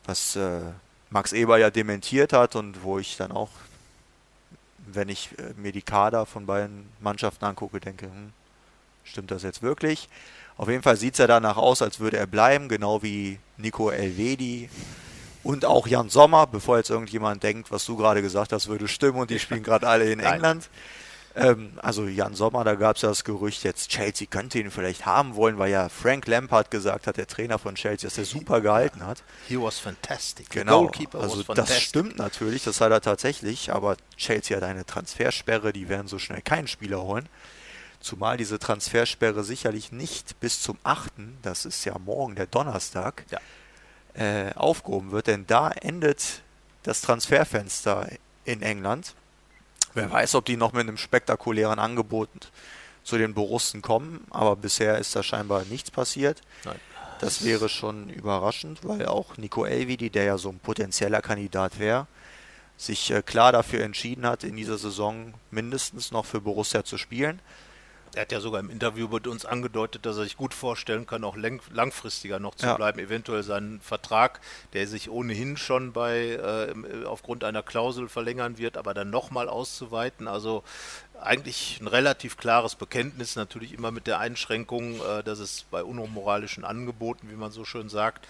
was 0.05 0.37
äh, 0.37 0.61
Max 1.09 1.33
Eber 1.33 1.57
ja 1.57 1.71
dementiert 1.71 2.35
hat 2.35 2.55
und 2.55 2.83
wo 2.83 2.99
ich 2.99 3.17
dann 3.17 3.33
auch, 3.33 3.49
wenn 4.87 5.09
ich 5.09 5.31
äh, 5.39 5.55
mir 5.57 5.73
die 5.73 5.81
Kader 5.81 6.27
von 6.27 6.45
beiden 6.45 6.87
Mannschaften 7.01 7.47
angucke, 7.47 7.81
denke, 7.81 8.07
hm, 8.07 8.33
stimmt 9.05 9.31
das 9.31 9.43
jetzt 9.43 9.63
wirklich? 9.63 10.11
Auf 10.59 10.69
jeden 10.69 10.83
Fall 10.83 10.97
sieht 10.97 11.15
es 11.15 11.19
ja 11.19 11.27
danach 11.27 11.57
aus, 11.57 11.81
als 11.81 11.99
würde 11.99 12.19
er 12.19 12.27
bleiben, 12.27 12.69
genau 12.69 13.03
wie 13.03 13.39
Nico 13.57 13.89
Elvedi 13.89 14.69
und 15.43 15.65
auch 15.65 15.87
Jan 15.87 16.11
Sommer, 16.11 16.47
bevor 16.47 16.77
jetzt 16.77 16.91
irgendjemand 16.91 17.43
denkt, 17.43 17.71
was 17.71 17.87
du 17.87 17.97
gerade 17.97 18.21
gesagt 18.21 18.53
hast, 18.53 18.69
würde 18.69 18.87
stimmen 18.87 19.19
und 19.19 19.31
die 19.31 19.39
spielen 19.39 19.63
gerade 19.65 19.89
alle 19.89 20.13
in 20.13 20.21
England. 20.21 20.69
Ähm, 21.37 21.73
also 21.83 22.07
Jan 22.07 22.35
Sommer, 22.35 22.65
da 22.65 22.75
gab 22.75 22.97
es 22.97 23.03
ja 23.03 23.09
das 23.09 23.25
Gerücht, 23.25 23.63
jetzt 23.63 23.91
Chelsea 23.91 24.27
könnte 24.29 24.59
ihn 24.59 24.71
vielleicht 24.71 25.07
haben 25.07 25.37
wollen, 25.37 25.59
weil 25.59 25.71
ja 25.71 25.89
Frank 25.89 26.27
Lampard 26.27 26.71
gesagt 26.71 27.07
hat, 27.07 27.17
der 27.17 27.27
Trainer 27.27 27.59
von 27.59 27.77
Chelsea, 27.77 28.09
dass 28.09 28.19
er 28.19 28.25
super 28.25 28.61
gehalten 28.61 29.07
hat. 29.07 29.23
He 29.47 29.57
was 29.57 29.79
fantastic. 29.79 30.51
Genau, 30.51 30.91
also 31.13 31.43
das 31.55 31.81
stimmt 31.81 32.19
natürlich, 32.19 32.65
das 32.65 32.81
hat 32.81 32.91
er 32.91 33.01
tatsächlich, 33.01 33.73
aber 33.73 33.97
Chelsea 34.17 34.57
hat 34.57 34.65
eine 34.65 34.85
Transfersperre, 34.85 35.73
die 35.73 35.89
werden 35.89 36.09
so 36.09 36.19
schnell 36.19 36.43
keinen 36.43 36.67
Spieler 36.67 37.03
holen. 37.03 37.29
Zumal 38.01 38.37
diese 38.37 38.59
Transfersperre 38.59 39.45
sicherlich 39.45 39.93
nicht 39.93 40.41
bis 40.41 40.63
zum 40.63 40.79
8., 40.85 41.13
das 41.43 41.67
ist 41.67 41.85
ja 41.85 41.99
morgen 41.99 42.35
der 42.35 42.47
Donnerstag, 42.47 43.25
ja 43.31 43.39
äh, 44.15 44.53
aufgehoben 44.55 45.13
wird, 45.13 45.27
denn 45.27 45.47
da 45.47 45.71
endet 45.71 46.43
das 46.83 47.01
Transferfenster 47.01 48.09
in 48.45 48.63
England. 48.63 49.15
Wer 49.95 50.11
weiß, 50.11 50.35
ob 50.37 50.45
die 50.45 50.57
noch 50.57 50.73
mit 50.73 50.83
einem 50.83 50.97
spektakulären 50.97 51.79
Angebot 51.79 52.29
zu 53.03 53.19
den 53.19 53.35
Borussen 53.35 53.83
kommen, 53.83 54.27
aber 54.31 54.57
bisher 54.57 54.99
ist 54.99 55.17
da 55.17 55.23
scheinbar 55.23 55.65
nichts 55.65 55.91
passiert. 55.91 56.41
Nein. 56.65 56.77
Das 57.21 57.45
wäre 57.45 57.69
schon 57.69 58.09
überraschend, 58.09 58.81
weil 58.83 59.07
auch 59.07 59.37
Nico 59.37 59.67
Elvidi, 59.67 60.09
der 60.09 60.25
ja 60.25 60.39
so 60.39 60.49
ein 60.49 60.59
potenzieller 60.59 61.21
Kandidat 61.21 61.79
wäre, 61.79 62.07
sich 62.79 63.11
äh, 63.11 63.21
klar 63.21 63.53
dafür 63.53 63.85
entschieden 63.85 64.25
hat, 64.25 64.43
in 64.43 64.57
dieser 64.57 64.79
Saison 64.79 65.35
mindestens 65.51 66.13
noch 66.13 66.25
für 66.25 66.41
Borussia 66.41 66.83
zu 66.83 66.97
spielen. 66.97 67.41
Er 68.15 68.23
hat 68.23 68.33
ja 68.33 68.41
sogar 68.41 68.61
im 68.61 68.71
Interview 68.71 69.07
mit 69.09 69.27
uns 69.27 69.45
angedeutet, 69.45 70.05
dass 70.05 70.17
er 70.17 70.25
sich 70.25 70.37
gut 70.37 70.53
vorstellen 70.53 71.07
kann, 71.07 71.23
auch 71.23 71.37
langfristiger 71.37 72.41
noch 72.41 72.57
zu 72.57 72.67
ja. 72.67 72.75
bleiben, 72.75 72.99
eventuell 72.99 73.43
seinen 73.43 73.81
Vertrag, 73.81 74.41
der 74.73 74.87
sich 74.89 75.11
ohnehin 75.11 75.57
schon 75.57 75.93
bei 75.93 76.31
äh, 76.31 77.05
aufgrund 77.05 77.45
einer 77.45 77.63
Klausel 77.63 78.09
verlängern 78.09 78.59
wird, 78.59 78.77
aber 78.77 78.95
dann 78.95 79.11
nochmal 79.11 79.49
auszuweiten. 79.49 80.27
Also 80.27 80.65
eigentlich 81.23 81.79
ein 81.81 81.87
relativ 81.87 82.37
klares 82.37 82.75
Bekenntnis, 82.75 83.37
natürlich 83.37 83.73
immer 83.73 83.91
mit 83.91 84.07
der 84.07 84.19
Einschränkung, 84.19 85.01
äh, 85.01 85.23
dass 85.23 85.39
es 85.39 85.65
bei 85.71 85.83
unmoralischen 85.83 86.65
Angeboten, 86.65 87.31
wie 87.31 87.37
man 87.37 87.53
so 87.53 87.65
schön 87.65 87.89
sagt, 87.89 88.27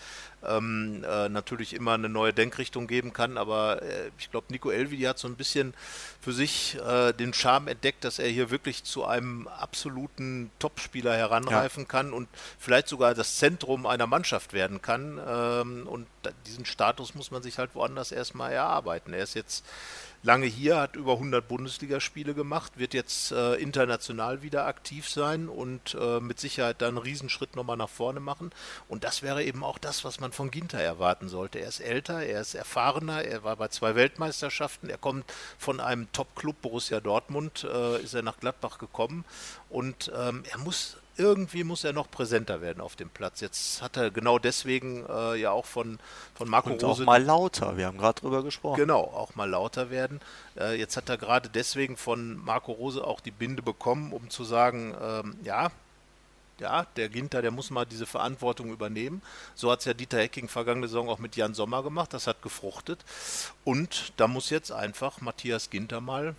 ähm, 0.46 1.04
äh, 1.04 1.28
natürlich 1.28 1.74
immer 1.74 1.94
eine 1.94 2.08
neue 2.08 2.32
Denkrichtung 2.32 2.86
geben 2.86 3.12
kann. 3.12 3.36
Aber 3.36 3.82
äh, 3.82 4.10
ich 4.18 4.30
glaube, 4.30 4.46
Nico 4.50 4.70
Elvidi 4.70 5.02
hat 5.02 5.18
so 5.18 5.28
ein 5.28 5.36
bisschen 5.36 5.74
für 6.20 6.32
sich 6.32 6.78
äh, 6.86 7.12
den 7.12 7.34
Charme 7.34 7.68
entdeckt, 7.68 8.04
dass 8.04 8.18
er 8.18 8.28
hier 8.28 8.50
wirklich 8.50 8.84
zu 8.84 9.04
einem 9.04 9.48
absoluten 9.48 10.50
Topspieler 10.58 11.14
heranreifen 11.16 11.84
ja. 11.84 11.88
kann 11.88 12.12
und 12.12 12.28
vielleicht 12.58 12.88
sogar 12.88 13.14
das 13.14 13.36
Zentrum 13.36 13.86
einer 13.86 14.06
Mannschaft 14.06 14.52
werden 14.52 14.82
kann. 14.82 15.20
Ähm, 15.26 15.86
und 15.86 16.06
diesen 16.46 16.64
Status 16.64 17.14
muss 17.14 17.30
man 17.30 17.42
sich 17.42 17.58
halt 17.58 17.74
woanders 17.74 18.12
erstmal 18.12 18.52
erarbeiten. 18.52 19.12
Er 19.12 19.22
ist 19.22 19.34
jetzt 19.34 19.64
lange 20.22 20.46
hier, 20.46 20.78
hat 20.78 20.96
über 20.96 21.12
100 21.12 21.46
Bundesligaspiele 21.46 22.34
gemacht, 22.34 22.78
wird 22.78 22.94
jetzt 22.94 23.32
äh, 23.32 23.54
international 23.54 24.42
wieder 24.42 24.66
aktiv 24.66 25.08
sein 25.08 25.48
und 25.48 25.96
äh, 25.98 26.20
mit 26.20 26.38
Sicherheit 26.38 26.82
dann 26.82 26.90
einen 26.90 26.98
Riesenschritt 26.98 27.56
nochmal 27.56 27.76
nach 27.76 27.88
vorne 27.88 28.20
machen. 28.20 28.50
Und 28.88 29.04
das 29.04 29.22
wäre 29.22 29.42
eben 29.44 29.64
auch 29.64 29.78
das, 29.78 30.04
was 30.04 30.20
man 30.20 30.32
von 30.32 30.50
Ginter 30.50 30.80
erwarten 30.80 31.28
sollte. 31.28 31.58
Er 31.58 31.68
ist 31.68 31.80
älter, 31.80 32.22
er 32.22 32.40
ist 32.40 32.54
erfahrener, 32.54 33.24
er 33.24 33.44
war 33.44 33.56
bei 33.56 33.68
zwei 33.68 33.94
Weltmeisterschaften, 33.94 34.90
er 34.90 34.98
kommt 34.98 35.24
von 35.58 35.80
einem 35.80 36.10
Top-Club 36.12 36.60
Borussia 36.60 37.00
Dortmund, 37.00 37.64
äh, 37.64 38.00
ist 38.02 38.14
er 38.14 38.22
nach 38.22 38.38
Gladbach 38.38 38.78
gekommen 38.78 39.24
und 39.68 40.12
ähm, 40.14 40.44
er 40.50 40.58
muss 40.58 40.96
irgendwie 41.20 41.64
muss 41.64 41.84
er 41.84 41.92
noch 41.92 42.10
präsenter 42.10 42.60
werden 42.60 42.80
auf 42.80 42.96
dem 42.96 43.10
Platz. 43.10 43.40
Jetzt 43.40 43.82
hat 43.82 43.96
er 43.96 44.10
genau 44.10 44.38
deswegen 44.38 45.04
äh, 45.06 45.36
ja 45.36 45.50
auch 45.50 45.66
von, 45.66 45.98
von 46.34 46.48
Marco 46.48 46.70
Und 46.70 46.82
Rose. 46.82 47.02
auch 47.02 47.06
mal 47.06 47.22
lauter, 47.22 47.76
wir 47.76 47.86
haben 47.86 47.98
gerade 47.98 48.20
drüber 48.20 48.42
gesprochen. 48.42 48.78
Genau, 48.78 49.02
auch 49.02 49.34
mal 49.34 49.48
lauter 49.48 49.90
werden. 49.90 50.20
Äh, 50.58 50.78
jetzt 50.78 50.96
hat 50.96 51.08
er 51.08 51.18
gerade 51.18 51.48
deswegen 51.48 51.96
von 51.96 52.42
Marco 52.42 52.72
Rose 52.72 53.04
auch 53.04 53.20
die 53.20 53.30
Binde 53.30 53.62
bekommen, 53.62 54.12
um 54.12 54.30
zu 54.30 54.44
sagen, 54.44 54.94
ähm, 55.00 55.36
ja, 55.44 55.70
ja, 56.58 56.86
der 56.96 57.08
Ginter, 57.08 57.40
der 57.42 57.50
muss 57.50 57.70
mal 57.70 57.86
diese 57.86 58.06
Verantwortung 58.06 58.70
übernehmen. 58.70 59.22
So 59.54 59.70
hat 59.70 59.80
es 59.80 59.86
ja 59.86 59.94
Dieter 59.94 60.18
Hecking 60.18 60.48
vergangene 60.48 60.88
Saison 60.88 61.08
auch 61.08 61.18
mit 61.18 61.36
Jan 61.36 61.54
Sommer 61.54 61.82
gemacht. 61.82 62.12
Das 62.12 62.26
hat 62.26 62.42
gefruchtet. 62.42 63.00
Und 63.64 64.12
da 64.18 64.28
muss 64.28 64.50
jetzt 64.50 64.70
einfach 64.70 65.20
Matthias 65.20 65.70
Ginter 65.70 66.00
mal 66.00 66.34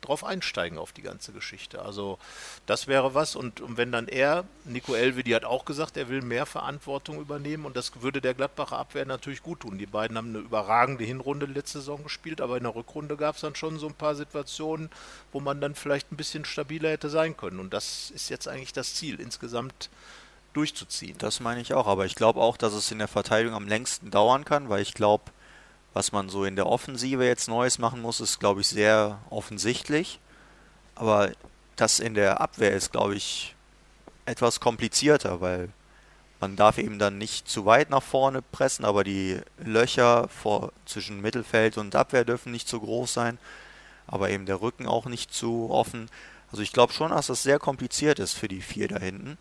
drauf 0.00 0.24
einsteigen 0.24 0.78
auf 0.78 0.92
die 0.92 1.02
ganze 1.02 1.32
Geschichte. 1.32 1.82
Also 1.82 2.18
das 2.66 2.86
wäre 2.86 3.14
was. 3.14 3.36
Und, 3.36 3.60
und 3.60 3.76
wenn 3.76 3.92
dann 3.92 4.08
er, 4.08 4.44
Nico 4.64 4.94
Elvedi 4.94 5.32
hat 5.32 5.44
auch 5.44 5.64
gesagt, 5.64 5.96
er 5.96 6.08
will 6.08 6.22
mehr 6.22 6.46
Verantwortung 6.46 7.20
übernehmen 7.20 7.66
und 7.66 7.76
das 7.76 7.92
würde 8.00 8.20
der 8.20 8.34
Gladbacher 8.34 8.78
Abwehr 8.78 9.04
natürlich 9.04 9.42
gut 9.42 9.60
tun. 9.60 9.78
Die 9.78 9.86
beiden 9.86 10.16
haben 10.16 10.30
eine 10.30 10.38
überragende 10.38 11.04
Hinrunde 11.04 11.46
letzte 11.46 11.78
Saison 11.78 12.02
gespielt, 12.02 12.40
aber 12.40 12.56
in 12.56 12.64
der 12.64 12.74
Rückrunde 12.74 13.16
gab 13.16 13.34
es 13.34 13.42
dann 13.42 13.54
schon 13.54 13.78
so 13.78 13.86
ein 13.86 13.94
paar 13.94 14.14
Situationen, 14.14 14.90
wo 15.32 15.40
man 15.40 15.60
dann 15.60 15.74
vielleicht 15.74 16.12
ein 16.12 16.16
bisschen 16.16 16.44
stabiler 16.44 16.90
hätte 16.90 17.10
sein 17.10 17.36
können. 17.36 17.60
Und 17.60 17.74
das 17.74 18.10
ist 18.10 18.30
jetzt 18.30 18.48
eigentlich 18.48 18.72
das 18.72 18.94
Ziel, 18.94 19.20
insgesamt 19.20 19.90
durchzuziehen. 20.52 21.16
Das 21.18 21.40
meine 21.40 21.60
ich 21.60 21.74
auch, 21.74 21.86
aber 21.86 22.06
ich 22.06 22.14
glaube 22.14 22.40
auch, 22.40 22.56
dass 22.56 22.72
es 22.72 22.90
in 22.90 22.98
der 22.98 23.08
Verteidigung 23.08 23.54
am 23.54 23.68
längsten 23.68 24.10
dauern 24.10 24.44
kann, 24.44 24.68
weil 24.68 24.82
ich 24.82 24.94
glaube, 24.94 25.24
was 25.92 26.12
man 26.12 26.28
so 26.28 26.44
in 26.44 26.56
der 26.56 26.66
Offensive 26.66 27.24
jetzt 27.24 27.48
Neues 27.48 27.78
machen 27.78 28.00
muss, 28.00 28.20
ist, 28.20 28.38
glaube 28.38 28.60
ich, 28.60 28.68
sehr 28.68 29.18
offensichtlich. 29.30 30.20
Aber 30.94 31.30
das 31.76 31.98
in 31.98 32.14
der 32.14 32.40
Abwehr 32.40 32.72
ist, 32.72 32.92
glaube 32.92 33.16
ich, 33.16 33.54
etwas 34.26 34.60
komplizierter, 34.60 35.40
weil 35.40 35.70
man 36.40 36.56
darf 36.56 36.78
eben 36.78 36.98
dann 36.98 37.18
nicht 37.18 37.48
zu 37.48 37.66
weit 37.66 37.90
nach 37.90 38.02
vorne 38.02 38.40
pressen, 38.42 38.84
aber 38.84 39.04
die 39.04 39.40
Löcher 39.58 40.28
vor, 40.28 40.72
zwischen 40.86 41.20
Mittelfeld 41.20 41.76
und 41.76 41.94
Abwehr 41.94 42.24
dürfen 42.24 42.52
nicht 42.52 42.68
zu 42.68 42.80
groß 42.80 43.12
sein, 43.12 43.38
aber 44.06 44.30
eben 44.30 44.46
der 44.46 44.60
Rücken 44.62 44.86
auch 44.86 45.06
nicht 45.06 45.34
zu 45.34 45.70
offen. 45.70 46.08
Also 46.50 46.62
ich 46.62 46.72
glaube 46.72 46.92
schon, 46.92 47.10
dass 47.10 47.26
das 47.26 47.42
sehr 47.42 47.58
kompliziert 47.58 48.18
ist 48.18 48.32
für 48.32 48.48
die 48.48 48.62
vier 48.62 48.88
da 48.88 48.98
hinten. 48.98 49.36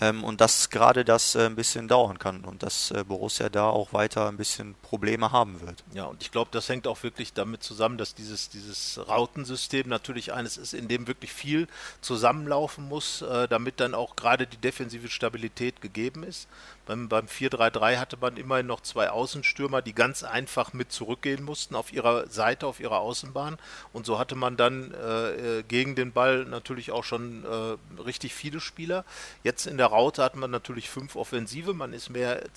Ähm, 0.00 0.22
und 0.22 0.40
dass 0.40 0.70
gerade 0.70 1.04
das 1.04 1.34
äh, 1.34 1.46
ein 1.46 1.56
bisschen 1.56 1.88
dauern 1.88 2.18
kann 2.18 2.44
und 2.44 2.62
dass 2.62 2.90
äh, 2.90 3.04
Borussia 3.04 3.48
da 3.48 3.68
auch 3.68 3.92
weiter 3.92 4.28
ein 4.28 4.36
bisschen 4.36 4.74
Probleme 4.82 5.32
haben 5.32 5.60
wird. 5.60 5.82
Ja, 5.92 6.04
und 6.04 6.22
ich 6.22 6.30
glaube, 6.30 6.50
das 6.52 6.68
hängt 6.68 6.86
auch 6.86 7.02
wirklich 7.02 7.32
damit 7.32 7.62
zusammen, 7.62 7.98
dass 7.98 8.14
dieses, 8.14 8.48
dieses 8.48 9.00
Rautensystem 9.08 9.88
natürlich 9.88 10.32
eines 10.32 10.56
ist, 10.56 10.72
in 10.72 10.88
dem 10.88 11.06
wirklich 11.08 11.32
viel 11.32 11.66
zusammenlaufen 12.00 12.88
muss, 12.88 13.22
äh, 13.22 13.48
damit 13.48 13.80
dann 13.80 13.94
auch 13.94 14.14
gerade 14.14 14.46
die 14.46 14.56
defensive 14.56 15.08
Stabilität 15.08 15.80
gegeben 15.80 16.22
ist. 16.22 16.48
Beim, 16.88 17.06
beim 17.06 17.26
4-3-3 17.26 17.98
hatte 17.98 18.16
man 18.18 18.38
immerhin 18.38 18.66
noch 18.66 18.80
zwei 18.80 19.10
Außenstürmer, 19.10 19.82
die 19.82 19.92
ganz 19.92 20.22
einfach 20.22 20.72
mit 20.72 20.90
zurückgehen 20.90 21.44
mussten 21.44 21.74
auf 21.74 21.92
ihrer 21.92 22.26
Seite, 22.28 22.66
auf 22.66 22.80
ihrer 22.80 23.00
Außenbahn. 23.00 23.58
Und 23.92 24.06
so 24.06 24.18
hatte 24.18 24.34
man 24.34 24.56
dann 24.56 24.94
äh, 24.94 25.58
äh 25.58 25.62
gegen 25.68 25.94
den 25.94 26.12
Ball 26.12 26.46
natürlich 26.46 26.90
auch 26.90 27.04
schon 27.04 27.44
äh, 27.44 28.00
richtig 28.00 28.34
viele 28.34 28.58
Spieler. 28.58 29.04
Jetzt 29.44 29.66
in 29.66 29.76
der 29.76 29.88
Raute 29.88 30.22
hat 30.22 30.34
man 30.34 30.50
natürlich 30.50 30.88
fünf 30.88 31.14
Offensive, 31.14 31.74
man 31.74 31.92
ist 31.92 32.08
mehr 32.08 32.42
äh, 32.42 32.48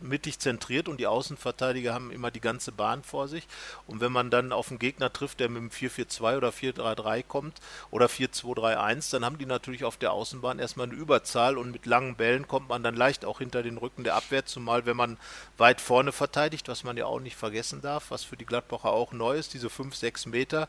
mittig 0.00 0.38
zentriert 0.38 0.86
und 0.88 1.00
die 1.00 1.08
Außenverteidiger 1.08 1.92
haben 1.92 2.12
immer 2.12 2.30
die 2.30 2.40
ganze 2.40 2.70
Bahn 2.70 3.02
vor 3.02 3.26
sich. 3.26 3.48
Und 3.88 4.00
wenn 4.00 4.12
man 4.12 4.30
dann 4.30 4.52
auf 4.52 4.70
einen 4.70 4.78
Gegner 4.78 5.12
trifft, 5.12 5.40
der 5.40 5.48
mit 5.48 5.60
dem 5.60 5.70
4-4-2 5.70 6.36
oder 6.36 6.50
4-3-3 6.50 7.24
kommt 7.24 7.60
oder 7.90 8.06
4-2-3-1, 8.06 9.10
dann 9.10 9.24
haben 9.24 9.38
die 9.38 9.46
natürlich 9.46 9.82
auf 9.82 9.96
der 9.96 10.12
Außenbahn 10.12 10.60
erstmal 10.60 10.86
eine 10.86 10.94
Überzahl 10.94 11.58
und 11.58 11.72
mit 11.72 11.84
langen 11.84 12.14
Bällen 12.14 12.46
kommt 12.46 12.68
man 12.68 12.84
dann 12.84 12.94
leicht 12.94 13.24
auch 13.24 13.40
hinter 13.40 13.55
hinter 13.56 13.62
den 13.62 13.78
Rücken 13.78 14.04
der 14.04 14.14
Abwehr, 14.14 14.44
zumal 14.44 14.86
wenn 14.86 14.96
man 14.96 15.16
weit 15.56 15.80
vorne 15.80 16.12
verteidigt, 16.12 16.68
was 16.68 16.84
man 16.84 16.96
ja 16.96 17.06
auch 17.06 17.20
nicht 17.20 17.36
vergessen 17.36 17.80
darf, 17.80 18.10
was 18.10 18.22
für 18.22 18.36
die 18.36 18.44
Gladbacher 18.44 18.90
auch 18.90 19.12
neu 19.12 19.36
ist. 19.36 19.54
Diese 19.54 19.70
5, 19.70 19.94
6 19.94 20.26
Meter 20.26 20.68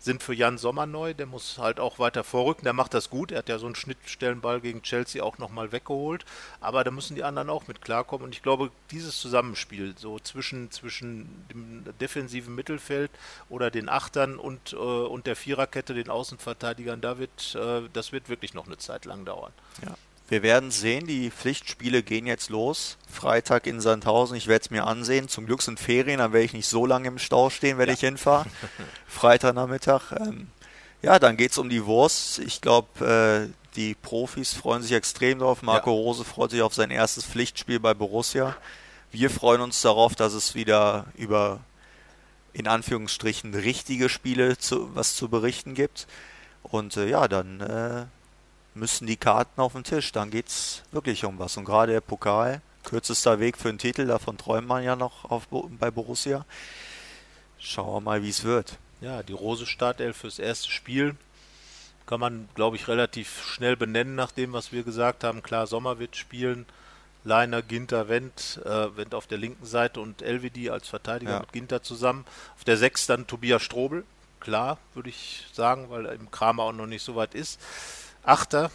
sind 0.00 0.22
für 0.22 0.34
Jan 0.34 0.58
Sommer 0.58 0.86
neu, 0.86 1.14
der 1.14 1.26
muss 1.26 1.58
halt 1.58 1.78
auch 1.78 1.98
weiter 1.98 2.24
vorrücken, 2.24 2.64
der 2.64 2.72
macht 2.72 2.94
das 2.94 3.10
gut, 3.10 3.30
er 3.30 3.38
hat 3.38 3.48
ja 3.48 3.58
so 3.58 3.66
einen 3.66 3.74
Schnittstellenball 3.74 4.60
gegen 4.60 4.82
Chelsea 4.82 5.22
auch 5.22 5.38
nochmal 5.38 5.72
weggeholt, 5.72 6.24
aber 6.60 6.82
da 6.84 6.90
müssen 6.90 7.14
die 7.14 7.24
anderen 7.24 7.50
auch 7.50 7.68
mit 7.68 7.80
klarkommen 7.80 8.24
und 8.26 8.34
ich 8.34 8.42
glaube, 8.42 8.70
dieses 8.90 9.20
Zusammenspiel 9.20 9.94
so 9.96 10.18
zwischen, 10.18 10.70
zwischen 10.70 11.46
dem 11.50 11.84
defensiven 12.00 12.54
Mittelfeld 12.54 13.10
oder 13.48 13.70
den 13.70 13.88
Achtern 13.88 14.36
und, 14.36 14.72
äh, 14.72 14.76
und 14.76 15.26
der 15.26 15.36
Viererkette, 15.36 15.94
den 15.94 16.10
Außenverteidigern, 16.10 17.00
da 17.00 17.18
wird, 17.18 17.54
äh, 17.54 17.88
das 17.92 18.12
wird 18.12 18.28
wirklich 18.28 18.54
noch 18.54 18.66
eine 18.66 18.78
Zeit 18.78 19.04
lang 19.04 19.24
dauern. 19.24 19.52
Ja. 19.84 19.94
Wir 20.28 20.42
werden 20.42 20.70
sehen, 20.70 21.06
die 21.06 21.30
Pflichtspiele 21.30 22.02
gehen 22.02 22.26
jetzt 22.26 22.48
los. 22.48 22.96
Freitag 23.10 23.66
in 23.66 23.80
Sandhausen, 23.80 24.36
ich 24.36 24.46
werde 24.46 24.64
es 24.64 24.70
mir 24.70 24.86
ansehen. 24.86 25.28
Zum 25.28 25.44
Glück 25.44 25.60
sind 25.60 25.78
Ferien, 25.78 26.18
dann 26.18 26.32
werde 26.32 26.46
ich 26.46 26.54
nicht 26.54 26.66
so 26.66 26.86
lange 26.86 27.08
im 27.08 27.18
Stau 27.18 27.50
stehen, 27.50 27.76
wenn 27.76 27.88
ja. 27.88 27.94
ich 27.94 28.00
hinfahre. 28.00 28.46
Freitagnachmittag. 29.06 30.12
Ähm, 30.12 30.48
ja, 31.02 31.18
dann 31.18 31.36
geht 31.36 31.50
es 31.50 31.58
um 31.58 31.68
die 31.68 31.84
Wurst. 31.84 32.38
Ich 32.38 32.62
glaube, 32.62 33.50
äh, 33.50 33.52
die 33.76 33.94
Profis 33.94 34.54
freuen 34.54 34.82
sich 34.82 34.92
extrem 34.92 35.40
drauf. 35.40 35.62
Marco 35.62 35.90
ja. 35.90 35.96
Rose 35.96 36.24
freut 36.24 36.50
sich 36.50 36.62
auf 36.62 36.74
sein 36.74 36.90
erstes 36.90 37.26
Pflichtspiel 37.26 37.78
bei 37.78 37.92
Borussia. 37.92 38.56
Wir 39.12 39.28
freuen 39.28 39.60
uns 39.60 39.82
darauf, 39.82 40.14
dass 40.14 40.32
es 40.32 40.54
wieder 40.54 41.06
über 41.16 41.60
in 42.54 42.66
Anführungsstrichen 42.66 43.52
richtige 43.52 44.08
Spiele 44.08 44.56
zu, 44.56 44.94
was 44.94 45.16
zu 45.16 45.28
berichten 45.28 45.74
gibt. 45.74 46.06
Und 46.62 46.96
äh, 46.96 47.08
ja, 47.08 47.28
dann 47.28 47.60
äh, 47.60 48.06
müssen 48.74 49.06
die 49.06 49.16
Karten 49.16 49.60
auf 49.60 49.72
den 49.72 49.84
Tisch. 49.84 50.12
Dann 50.12 50.30
geht 50.30 50.48
es 50.48 50.82
wirklich 50.92 51.24
um 51.24 51.38
was. 51.38 51.56
Und 51.56 51.64
gerade 51.64 51.92
der 51.92 52.00
Pokal, 52.00 52.60
kürzester 52.84 53.40
Weg 53.40 53.56
für 53.56 53.68
einen 53.68 53.78
Titel, 53.78 54.06
davon 54.06 54.36
träumt 54.36 54.68
man 54.68 54.82
ja 54.82 54.96
noch 54.96 55.24
auf, 55.30 55.48
bei 55.50 55.90
Borussia. 55.90 56.44
Schauen 57.58 57.94
wir 57.94 58.00
mal, 58.00 58.22
wie 58.22 58.30
es 58.30 58.44
wird. 58.44 58.78
Ja, 59.00 59.22
die 59.22 59.32
Rose 59.32 59.66
Startelf 59.66 60.18
fürs 60.18 60.38
erste 60.38 60.70
Spiel 60.70 61.16
kann 62.06 62.20
man, 62.20 62.48
glaube 62.54 62.76
ich, 62.76 62.88
relativ 62.88 63.44
schnell 63.46 63.76
benennen, 63.76 64.14
nach 64.14 64.30
dem, 64.30 64.52
was 64.52 64.72
wir 64.72 64.82
gesagt 64.82 65.24
haben. 65.24 65.42
Klar, 65.42 65.66
Sommer 65.66 65.98
wird 65.98 66.16
spielen. 66.16 66.66
Leiner, 67.26 67.62
Ginter, 67.62 68.08
Wendt, 68.10 68.60
äh, 68.66 68.96
Wendt 68.96 69.14
auf 69.14 69.26
der 69.26 69.38
linken 69.38 69.64
Seite 69.64 70.00
und 70.00 70.20
Elvedi 70.20 70.68
als 70.68 70.88
Verteidiger 70.88 71.32
ja. 71.32 71.40
mit 71.40 71.52
Ginter 71.52 71.82
zusammen. 71.82 72.26
Auf 72.54 72.64
der 72.64 72.76
6 72.76 73.06
dann 73.06 73.26
Tobias 73.26 73.62
Strobel. 73.62 74.04
Klar, 74.40 74.76
würde 74.92 75.08
ich 75.08 75.46
sagen, 75.52 75.88
weil 75.88 76.04
im 76.04 76.30
Kramer 76.30 76.64
auch 76.64 76.72
noch 76.72 76.86
nicht 76.86 77.02
so 77.02 77.16
weit 77.16 77.34
ist. 77.34 77.58
Achter, 78.24 78.70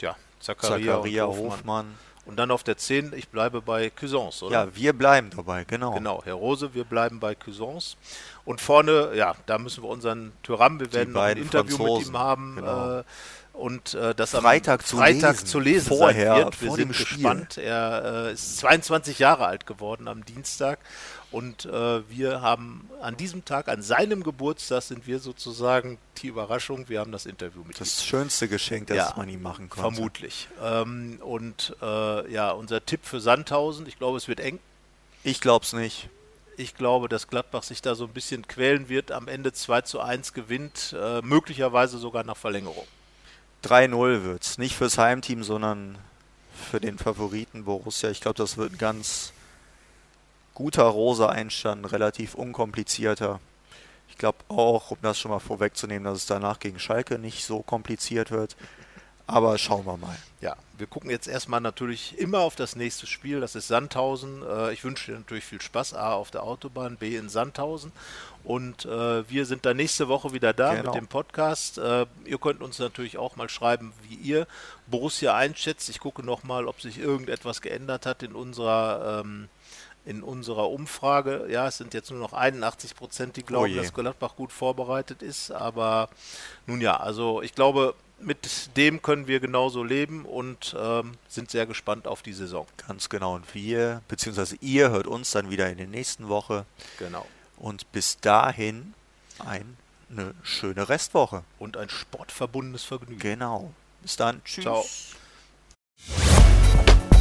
ja, 0.00 0.16
Zakaria, 0.40 0.94
Zakaria 0.94 1.24
und 1.24 1.36
Hofmann. 1.36 1.52
Hofmann. 1.52 1.94
Und 2.28 2.36
dann 2.36 2.50
auf 2.50 2.62
der 2.62 2.76
10, 2.76 3.14
ich 3.16 3.28
bleibe 3.28 3.62
bei 3.62 3.88
Cousins, 3.88 4.42
oder? 4.42 4.66
Ja, 4.66 4.76
wir 4.76 4.92
bleiben 4.92 5.30
dabei, 5.34 5.64
genau. 5.64 5.92
Genau, 5.92 6.20
Herr 6.22 6.34
Rose, 6.34 6.74
wir 6.74 6.84
bleiben 6.84 7.20
bei 7.20 7.34
Cousins. 7.34 7.96
Und 8.44 8.60
vorne, 8.60 9.12
ja, 9.14 9.34
da 9.46 9.56
müssen 9.56 9.82
wir 9.82 9.88
unseren 9.88 10.32
Tyram, 10.42 10.78
wir 10.78 10.92
werden 10.92 11.14
noch 11.14 11.22
ein 11.22 11.38
Interview 11.38 11.78
Franzosen. 11.78 11.98
mit 11.98 12.08
ihm 12.08 12.18
haben. 12.18 12.56
Genau. 12.56 12.98
Äh, 12.98 13.04
und 13.54 13.94
äh, 13.94 14.14
das 14.14 14.32
Freitag, 14.32 14.80
am 14.80 14.86
zu, 14.86 14.96
Freitag 14.98 15.32
lesen. 15.32 15.46
zu 15.46 15.58
lesen 15.58 15.88
Vorher, 15.88 16.34
sein 16.34 16.44
wird. 16.44 16.62
Wir 16.62 16.72
sind 16.72 16.88
gespannt. 16.88 17.56
Er 17.58 18.26
äh, 18.28 18.32
ist 18.34 18.58
22 18.58 19.18
Jahre 19.18 19.46
alt 19.46 19.66
geworden 19.66 20.06
am 20.06 20.22
Dienstag 20.24 20.80
und 21.30 21.66
äh, 21.66 22.08
wir 22.08 22.40
haben 22.40 22.88
an 23.02 23.16
diesem 23.16 23.44
Tag, 23.44 23.68
an 23.68 23.82
seinem 23.82 24.22
Geburtstag, 24.22 24.82
sind 24.82 25.06
wir 25.06 25.18
sozusagen 25.18 25.98
die 26.22 26.28
Überraschung. 26.28 26.88
Wir 26.88 27.00
haben 27.00 27.12
das 27.12 27.26
Interview 27.26 27.62
mit 27.64 27.78
das 27.78 27.88
ihm. 27.88 27.90
Das 27.96 28.04
schönste 28.06 28.48
Geschenk, 28.48 28.86
das 28.86 28.96
ja, 28.96 29.14
man 29.14 29.28
ihm 29.28 29.42
machen 29.42 29.68
konnte. 29.68 29.94
Vermutlich. 29.94 30.48
Ähm, 30.62 31.18
und 31.20 31.76
äh, 31.82 32.32
ja, 32.32 32.50
unser 32.52 32.84
Tipp 32.84 33.00
für 33.02 33.20
Sandhausen, 33.20 33.86
ich 33.86 33.98
glaube, 33.98 34.16
es 34.16 34.26
wird 34.26 34.40
eng. 34.40 34.58
Ich 35.22 35.40
glaube 35.40 35.66
es 35.66 35.74
nicht. 35.74 36.08
Ich 36.56 36.74
glaube, 36.74 37.08
dass 37.08 37.28
Gladbach 37.28 37.62
sich 37.62 37.82
da 37.82 37.94
so 37.94 38.04
ein 38.04 38.12
bisschen 38.12 38.48
quälen 38.48 38.88
wird. 38.88 39.12
Am 39.12 39.28
Ende 39.28 39.52
2 39.52 39.82
zu 39.82 40.00
1 40.00 40.32
gewinnt, 40.32 40.96
äh, 40.98 41.20
möglicherweise 41.20 41.98
sogar 41.98 42.24
nach 42.24 42.38
Verlängerung. 42.38 42.86
3-0 43.64 44.24
wird 44.24 44.42
es. 44.44 44.58
Nicht 44.58 44.76
fürs 44.76 44.96
Heimteam, 44.96 45.44
sondern 45.44 45.98
für 46.70 46.80
den 46.80 46.98
Favoriten 46.98 47.64
Borussia. 47.64 48.10
Ich 48.10 48.20
glaube, 48.20 48.38
das 48.38 48.56
wird 48.56 48.72
ein 48.72 48.78
ganz 48.78 49.32
guter 50.58 50.82
rosa 50.82 51.28
Einstand, 51.28 51.92
relativ 51.92 52.34
unkomplizierter. 52.34 53.38
Ich 54.08 54.18
glaube 54.18 54.38
auch, 54.48 54.90
um 54.90 54.98
das 55.02 55.16
schon 55.16 55.30
mal 55.30 55.38
vorwegzunehmen, 55.38 56.02
dass 56.02 56.18
es 56.18 56.26
danach 56.26 56.58
gegen 56.58 56.80
Schalke 56.80 57.16
nicht 57.16 57.44
so 57.44 57.60
kompliziert 57.62 58.32
wird. 58.32 58.56
Aber 59.28 59.56
schauen 59.56 59.86
wir 59.86 59.96
mal. 59.96 60.16
Ja, 60.40 60.56
wir 60.76 60.88
gucken 60.88 61.10
jetzt 61.10 61.28
erstmal 61.28 61.60
natürlich 61.60 62.18
immer 62.18 62.40
auf 62.40 62.56
das 62.56 62.74
nächste 62.74 63.06
Spiel. 63.06 63.40
Das 63.40 63.54
ist 63.54 63.68
Sandhausen. 63.68 64.42
Äh, 64.42 64.72
ich 64.72 64.82
wünsche 64.82 65.12
dir 65.12 65.18
natürlich 65.18 65.44
viel 65.44 65.60
Spaß. 65.60 65.94
A 65.94 66.14
auf 66.14 66.32
der 66.32 66.42
Autobahn, 66.42 66.96
B 66.96 67.14
in 67.14 67.28
Sandhausen. 67.28 67.92
Und 68.42 68.84
äh, 68.84 69.30
wir 69.30 69.46
sind 69.46 69.64
dann 69.64 69.76
nächste 69.76 70.08
Woche 70.08 70.32
wieder 70.32 70.52
da 70.54 70.74
genau. 70.74 70.90
mit 70.90 71.00
dem 71.00 71.06
Podcast. 71.06 71.78
Äh, 71.78 72.06
ihr 72.24 72.38
könnt 72.38 72.62
uns 72.62 72.80
natürlich 72.80 73.16
auch 73.16 73.36
mal 73.36 73.48
schreiben, 73.48 73.92
wie 74.08 74.16
ihr 74.16 74.48
Borussia 74.88 75.36
einschätzt. 75.36 75.88
Ich 75.88 76.00
gucke 76.00 76.24
nochmal, 76.24 76.66
ob 76.66 76.80
sich 76.80 76.98
irgendetwas 76.98 77.60
geändert 77.60 78.06
hat 78.06 78.24
in 78.24 78.32
unserer 78.32 79.20
ähm, 79.24 79.48
in 80.08 80.22
unserer 80.22 80.70
Umfrage. 80.70 81.46
Ja, 81.50 81.68
es 81.68 81.76
sind 81.76 81.92
jetzt 81.92 82.10
nur 82.10 82.18
noch 82.18 82.32
81 82.32 82.96
Prozent, 82.96 83.36
die 83.36 83.42
glauben, 83.42 83.74
oh 83.74 83.76
dass 83.76 83.92
Gladbach 83.92 84.36
gut 84.36 84.52
vorbereitet 84.52 85.22
ist. 85.22 85.50
Aber 85.50 86.08
nun 86.66 86.80
ja, 86.80 86.96
also 86.96 87.42
ich 87.42 87.54
glaube, 87.54 87.94
mit 88.18 88.76
dem 88.78 89.02
können 89.02 89.26
wir 89.26 89.38
genauso 89.38 89.84
leben 89.84 90.24
und 90.24 90.74
ähm, 90.78 91.12
sind 91.28 91.50
sehr 91.50 91.66
gespannt 91.66 92.08
auf 92.08 92.22
die 92.22 92.32
Saison. 92.32 92.66
Ganz 92.86 93.10
genau. 93.10 93.34
Und 93.34 93.54
wir, 93.54 94.00
beziehungsweise 94.08 94.56
ihr, 94.62 94.90
hört 94.90 95.06
uns 95.06 95.30
dann 95.30 95.50
wieder 95.50 95.68
in 95.68 95.76
der 95.76 95.86
nächsten 95.86 96.28
Woche. 96.28 96.64
Genau. 96.98 97.26
Und 97.58 97.92
bis 97.92 98.16
dahin 98.16 98.94
ein, 99.44 99.76
eine 100.10 100.34
schöne 100.42 100.88
Restwoche. 100.88 101.44
Und 101.58 101.76
ein 101.76 101.90
sportverbundenes 101.90 102.84
Vergnügen. 102.84 103.20
Genau. 103.20 103.74
Bis 104.00 104.16
dann. 104.16 104.42
Tschüss. 104.42 104.64
Ciao. 104.64 104.84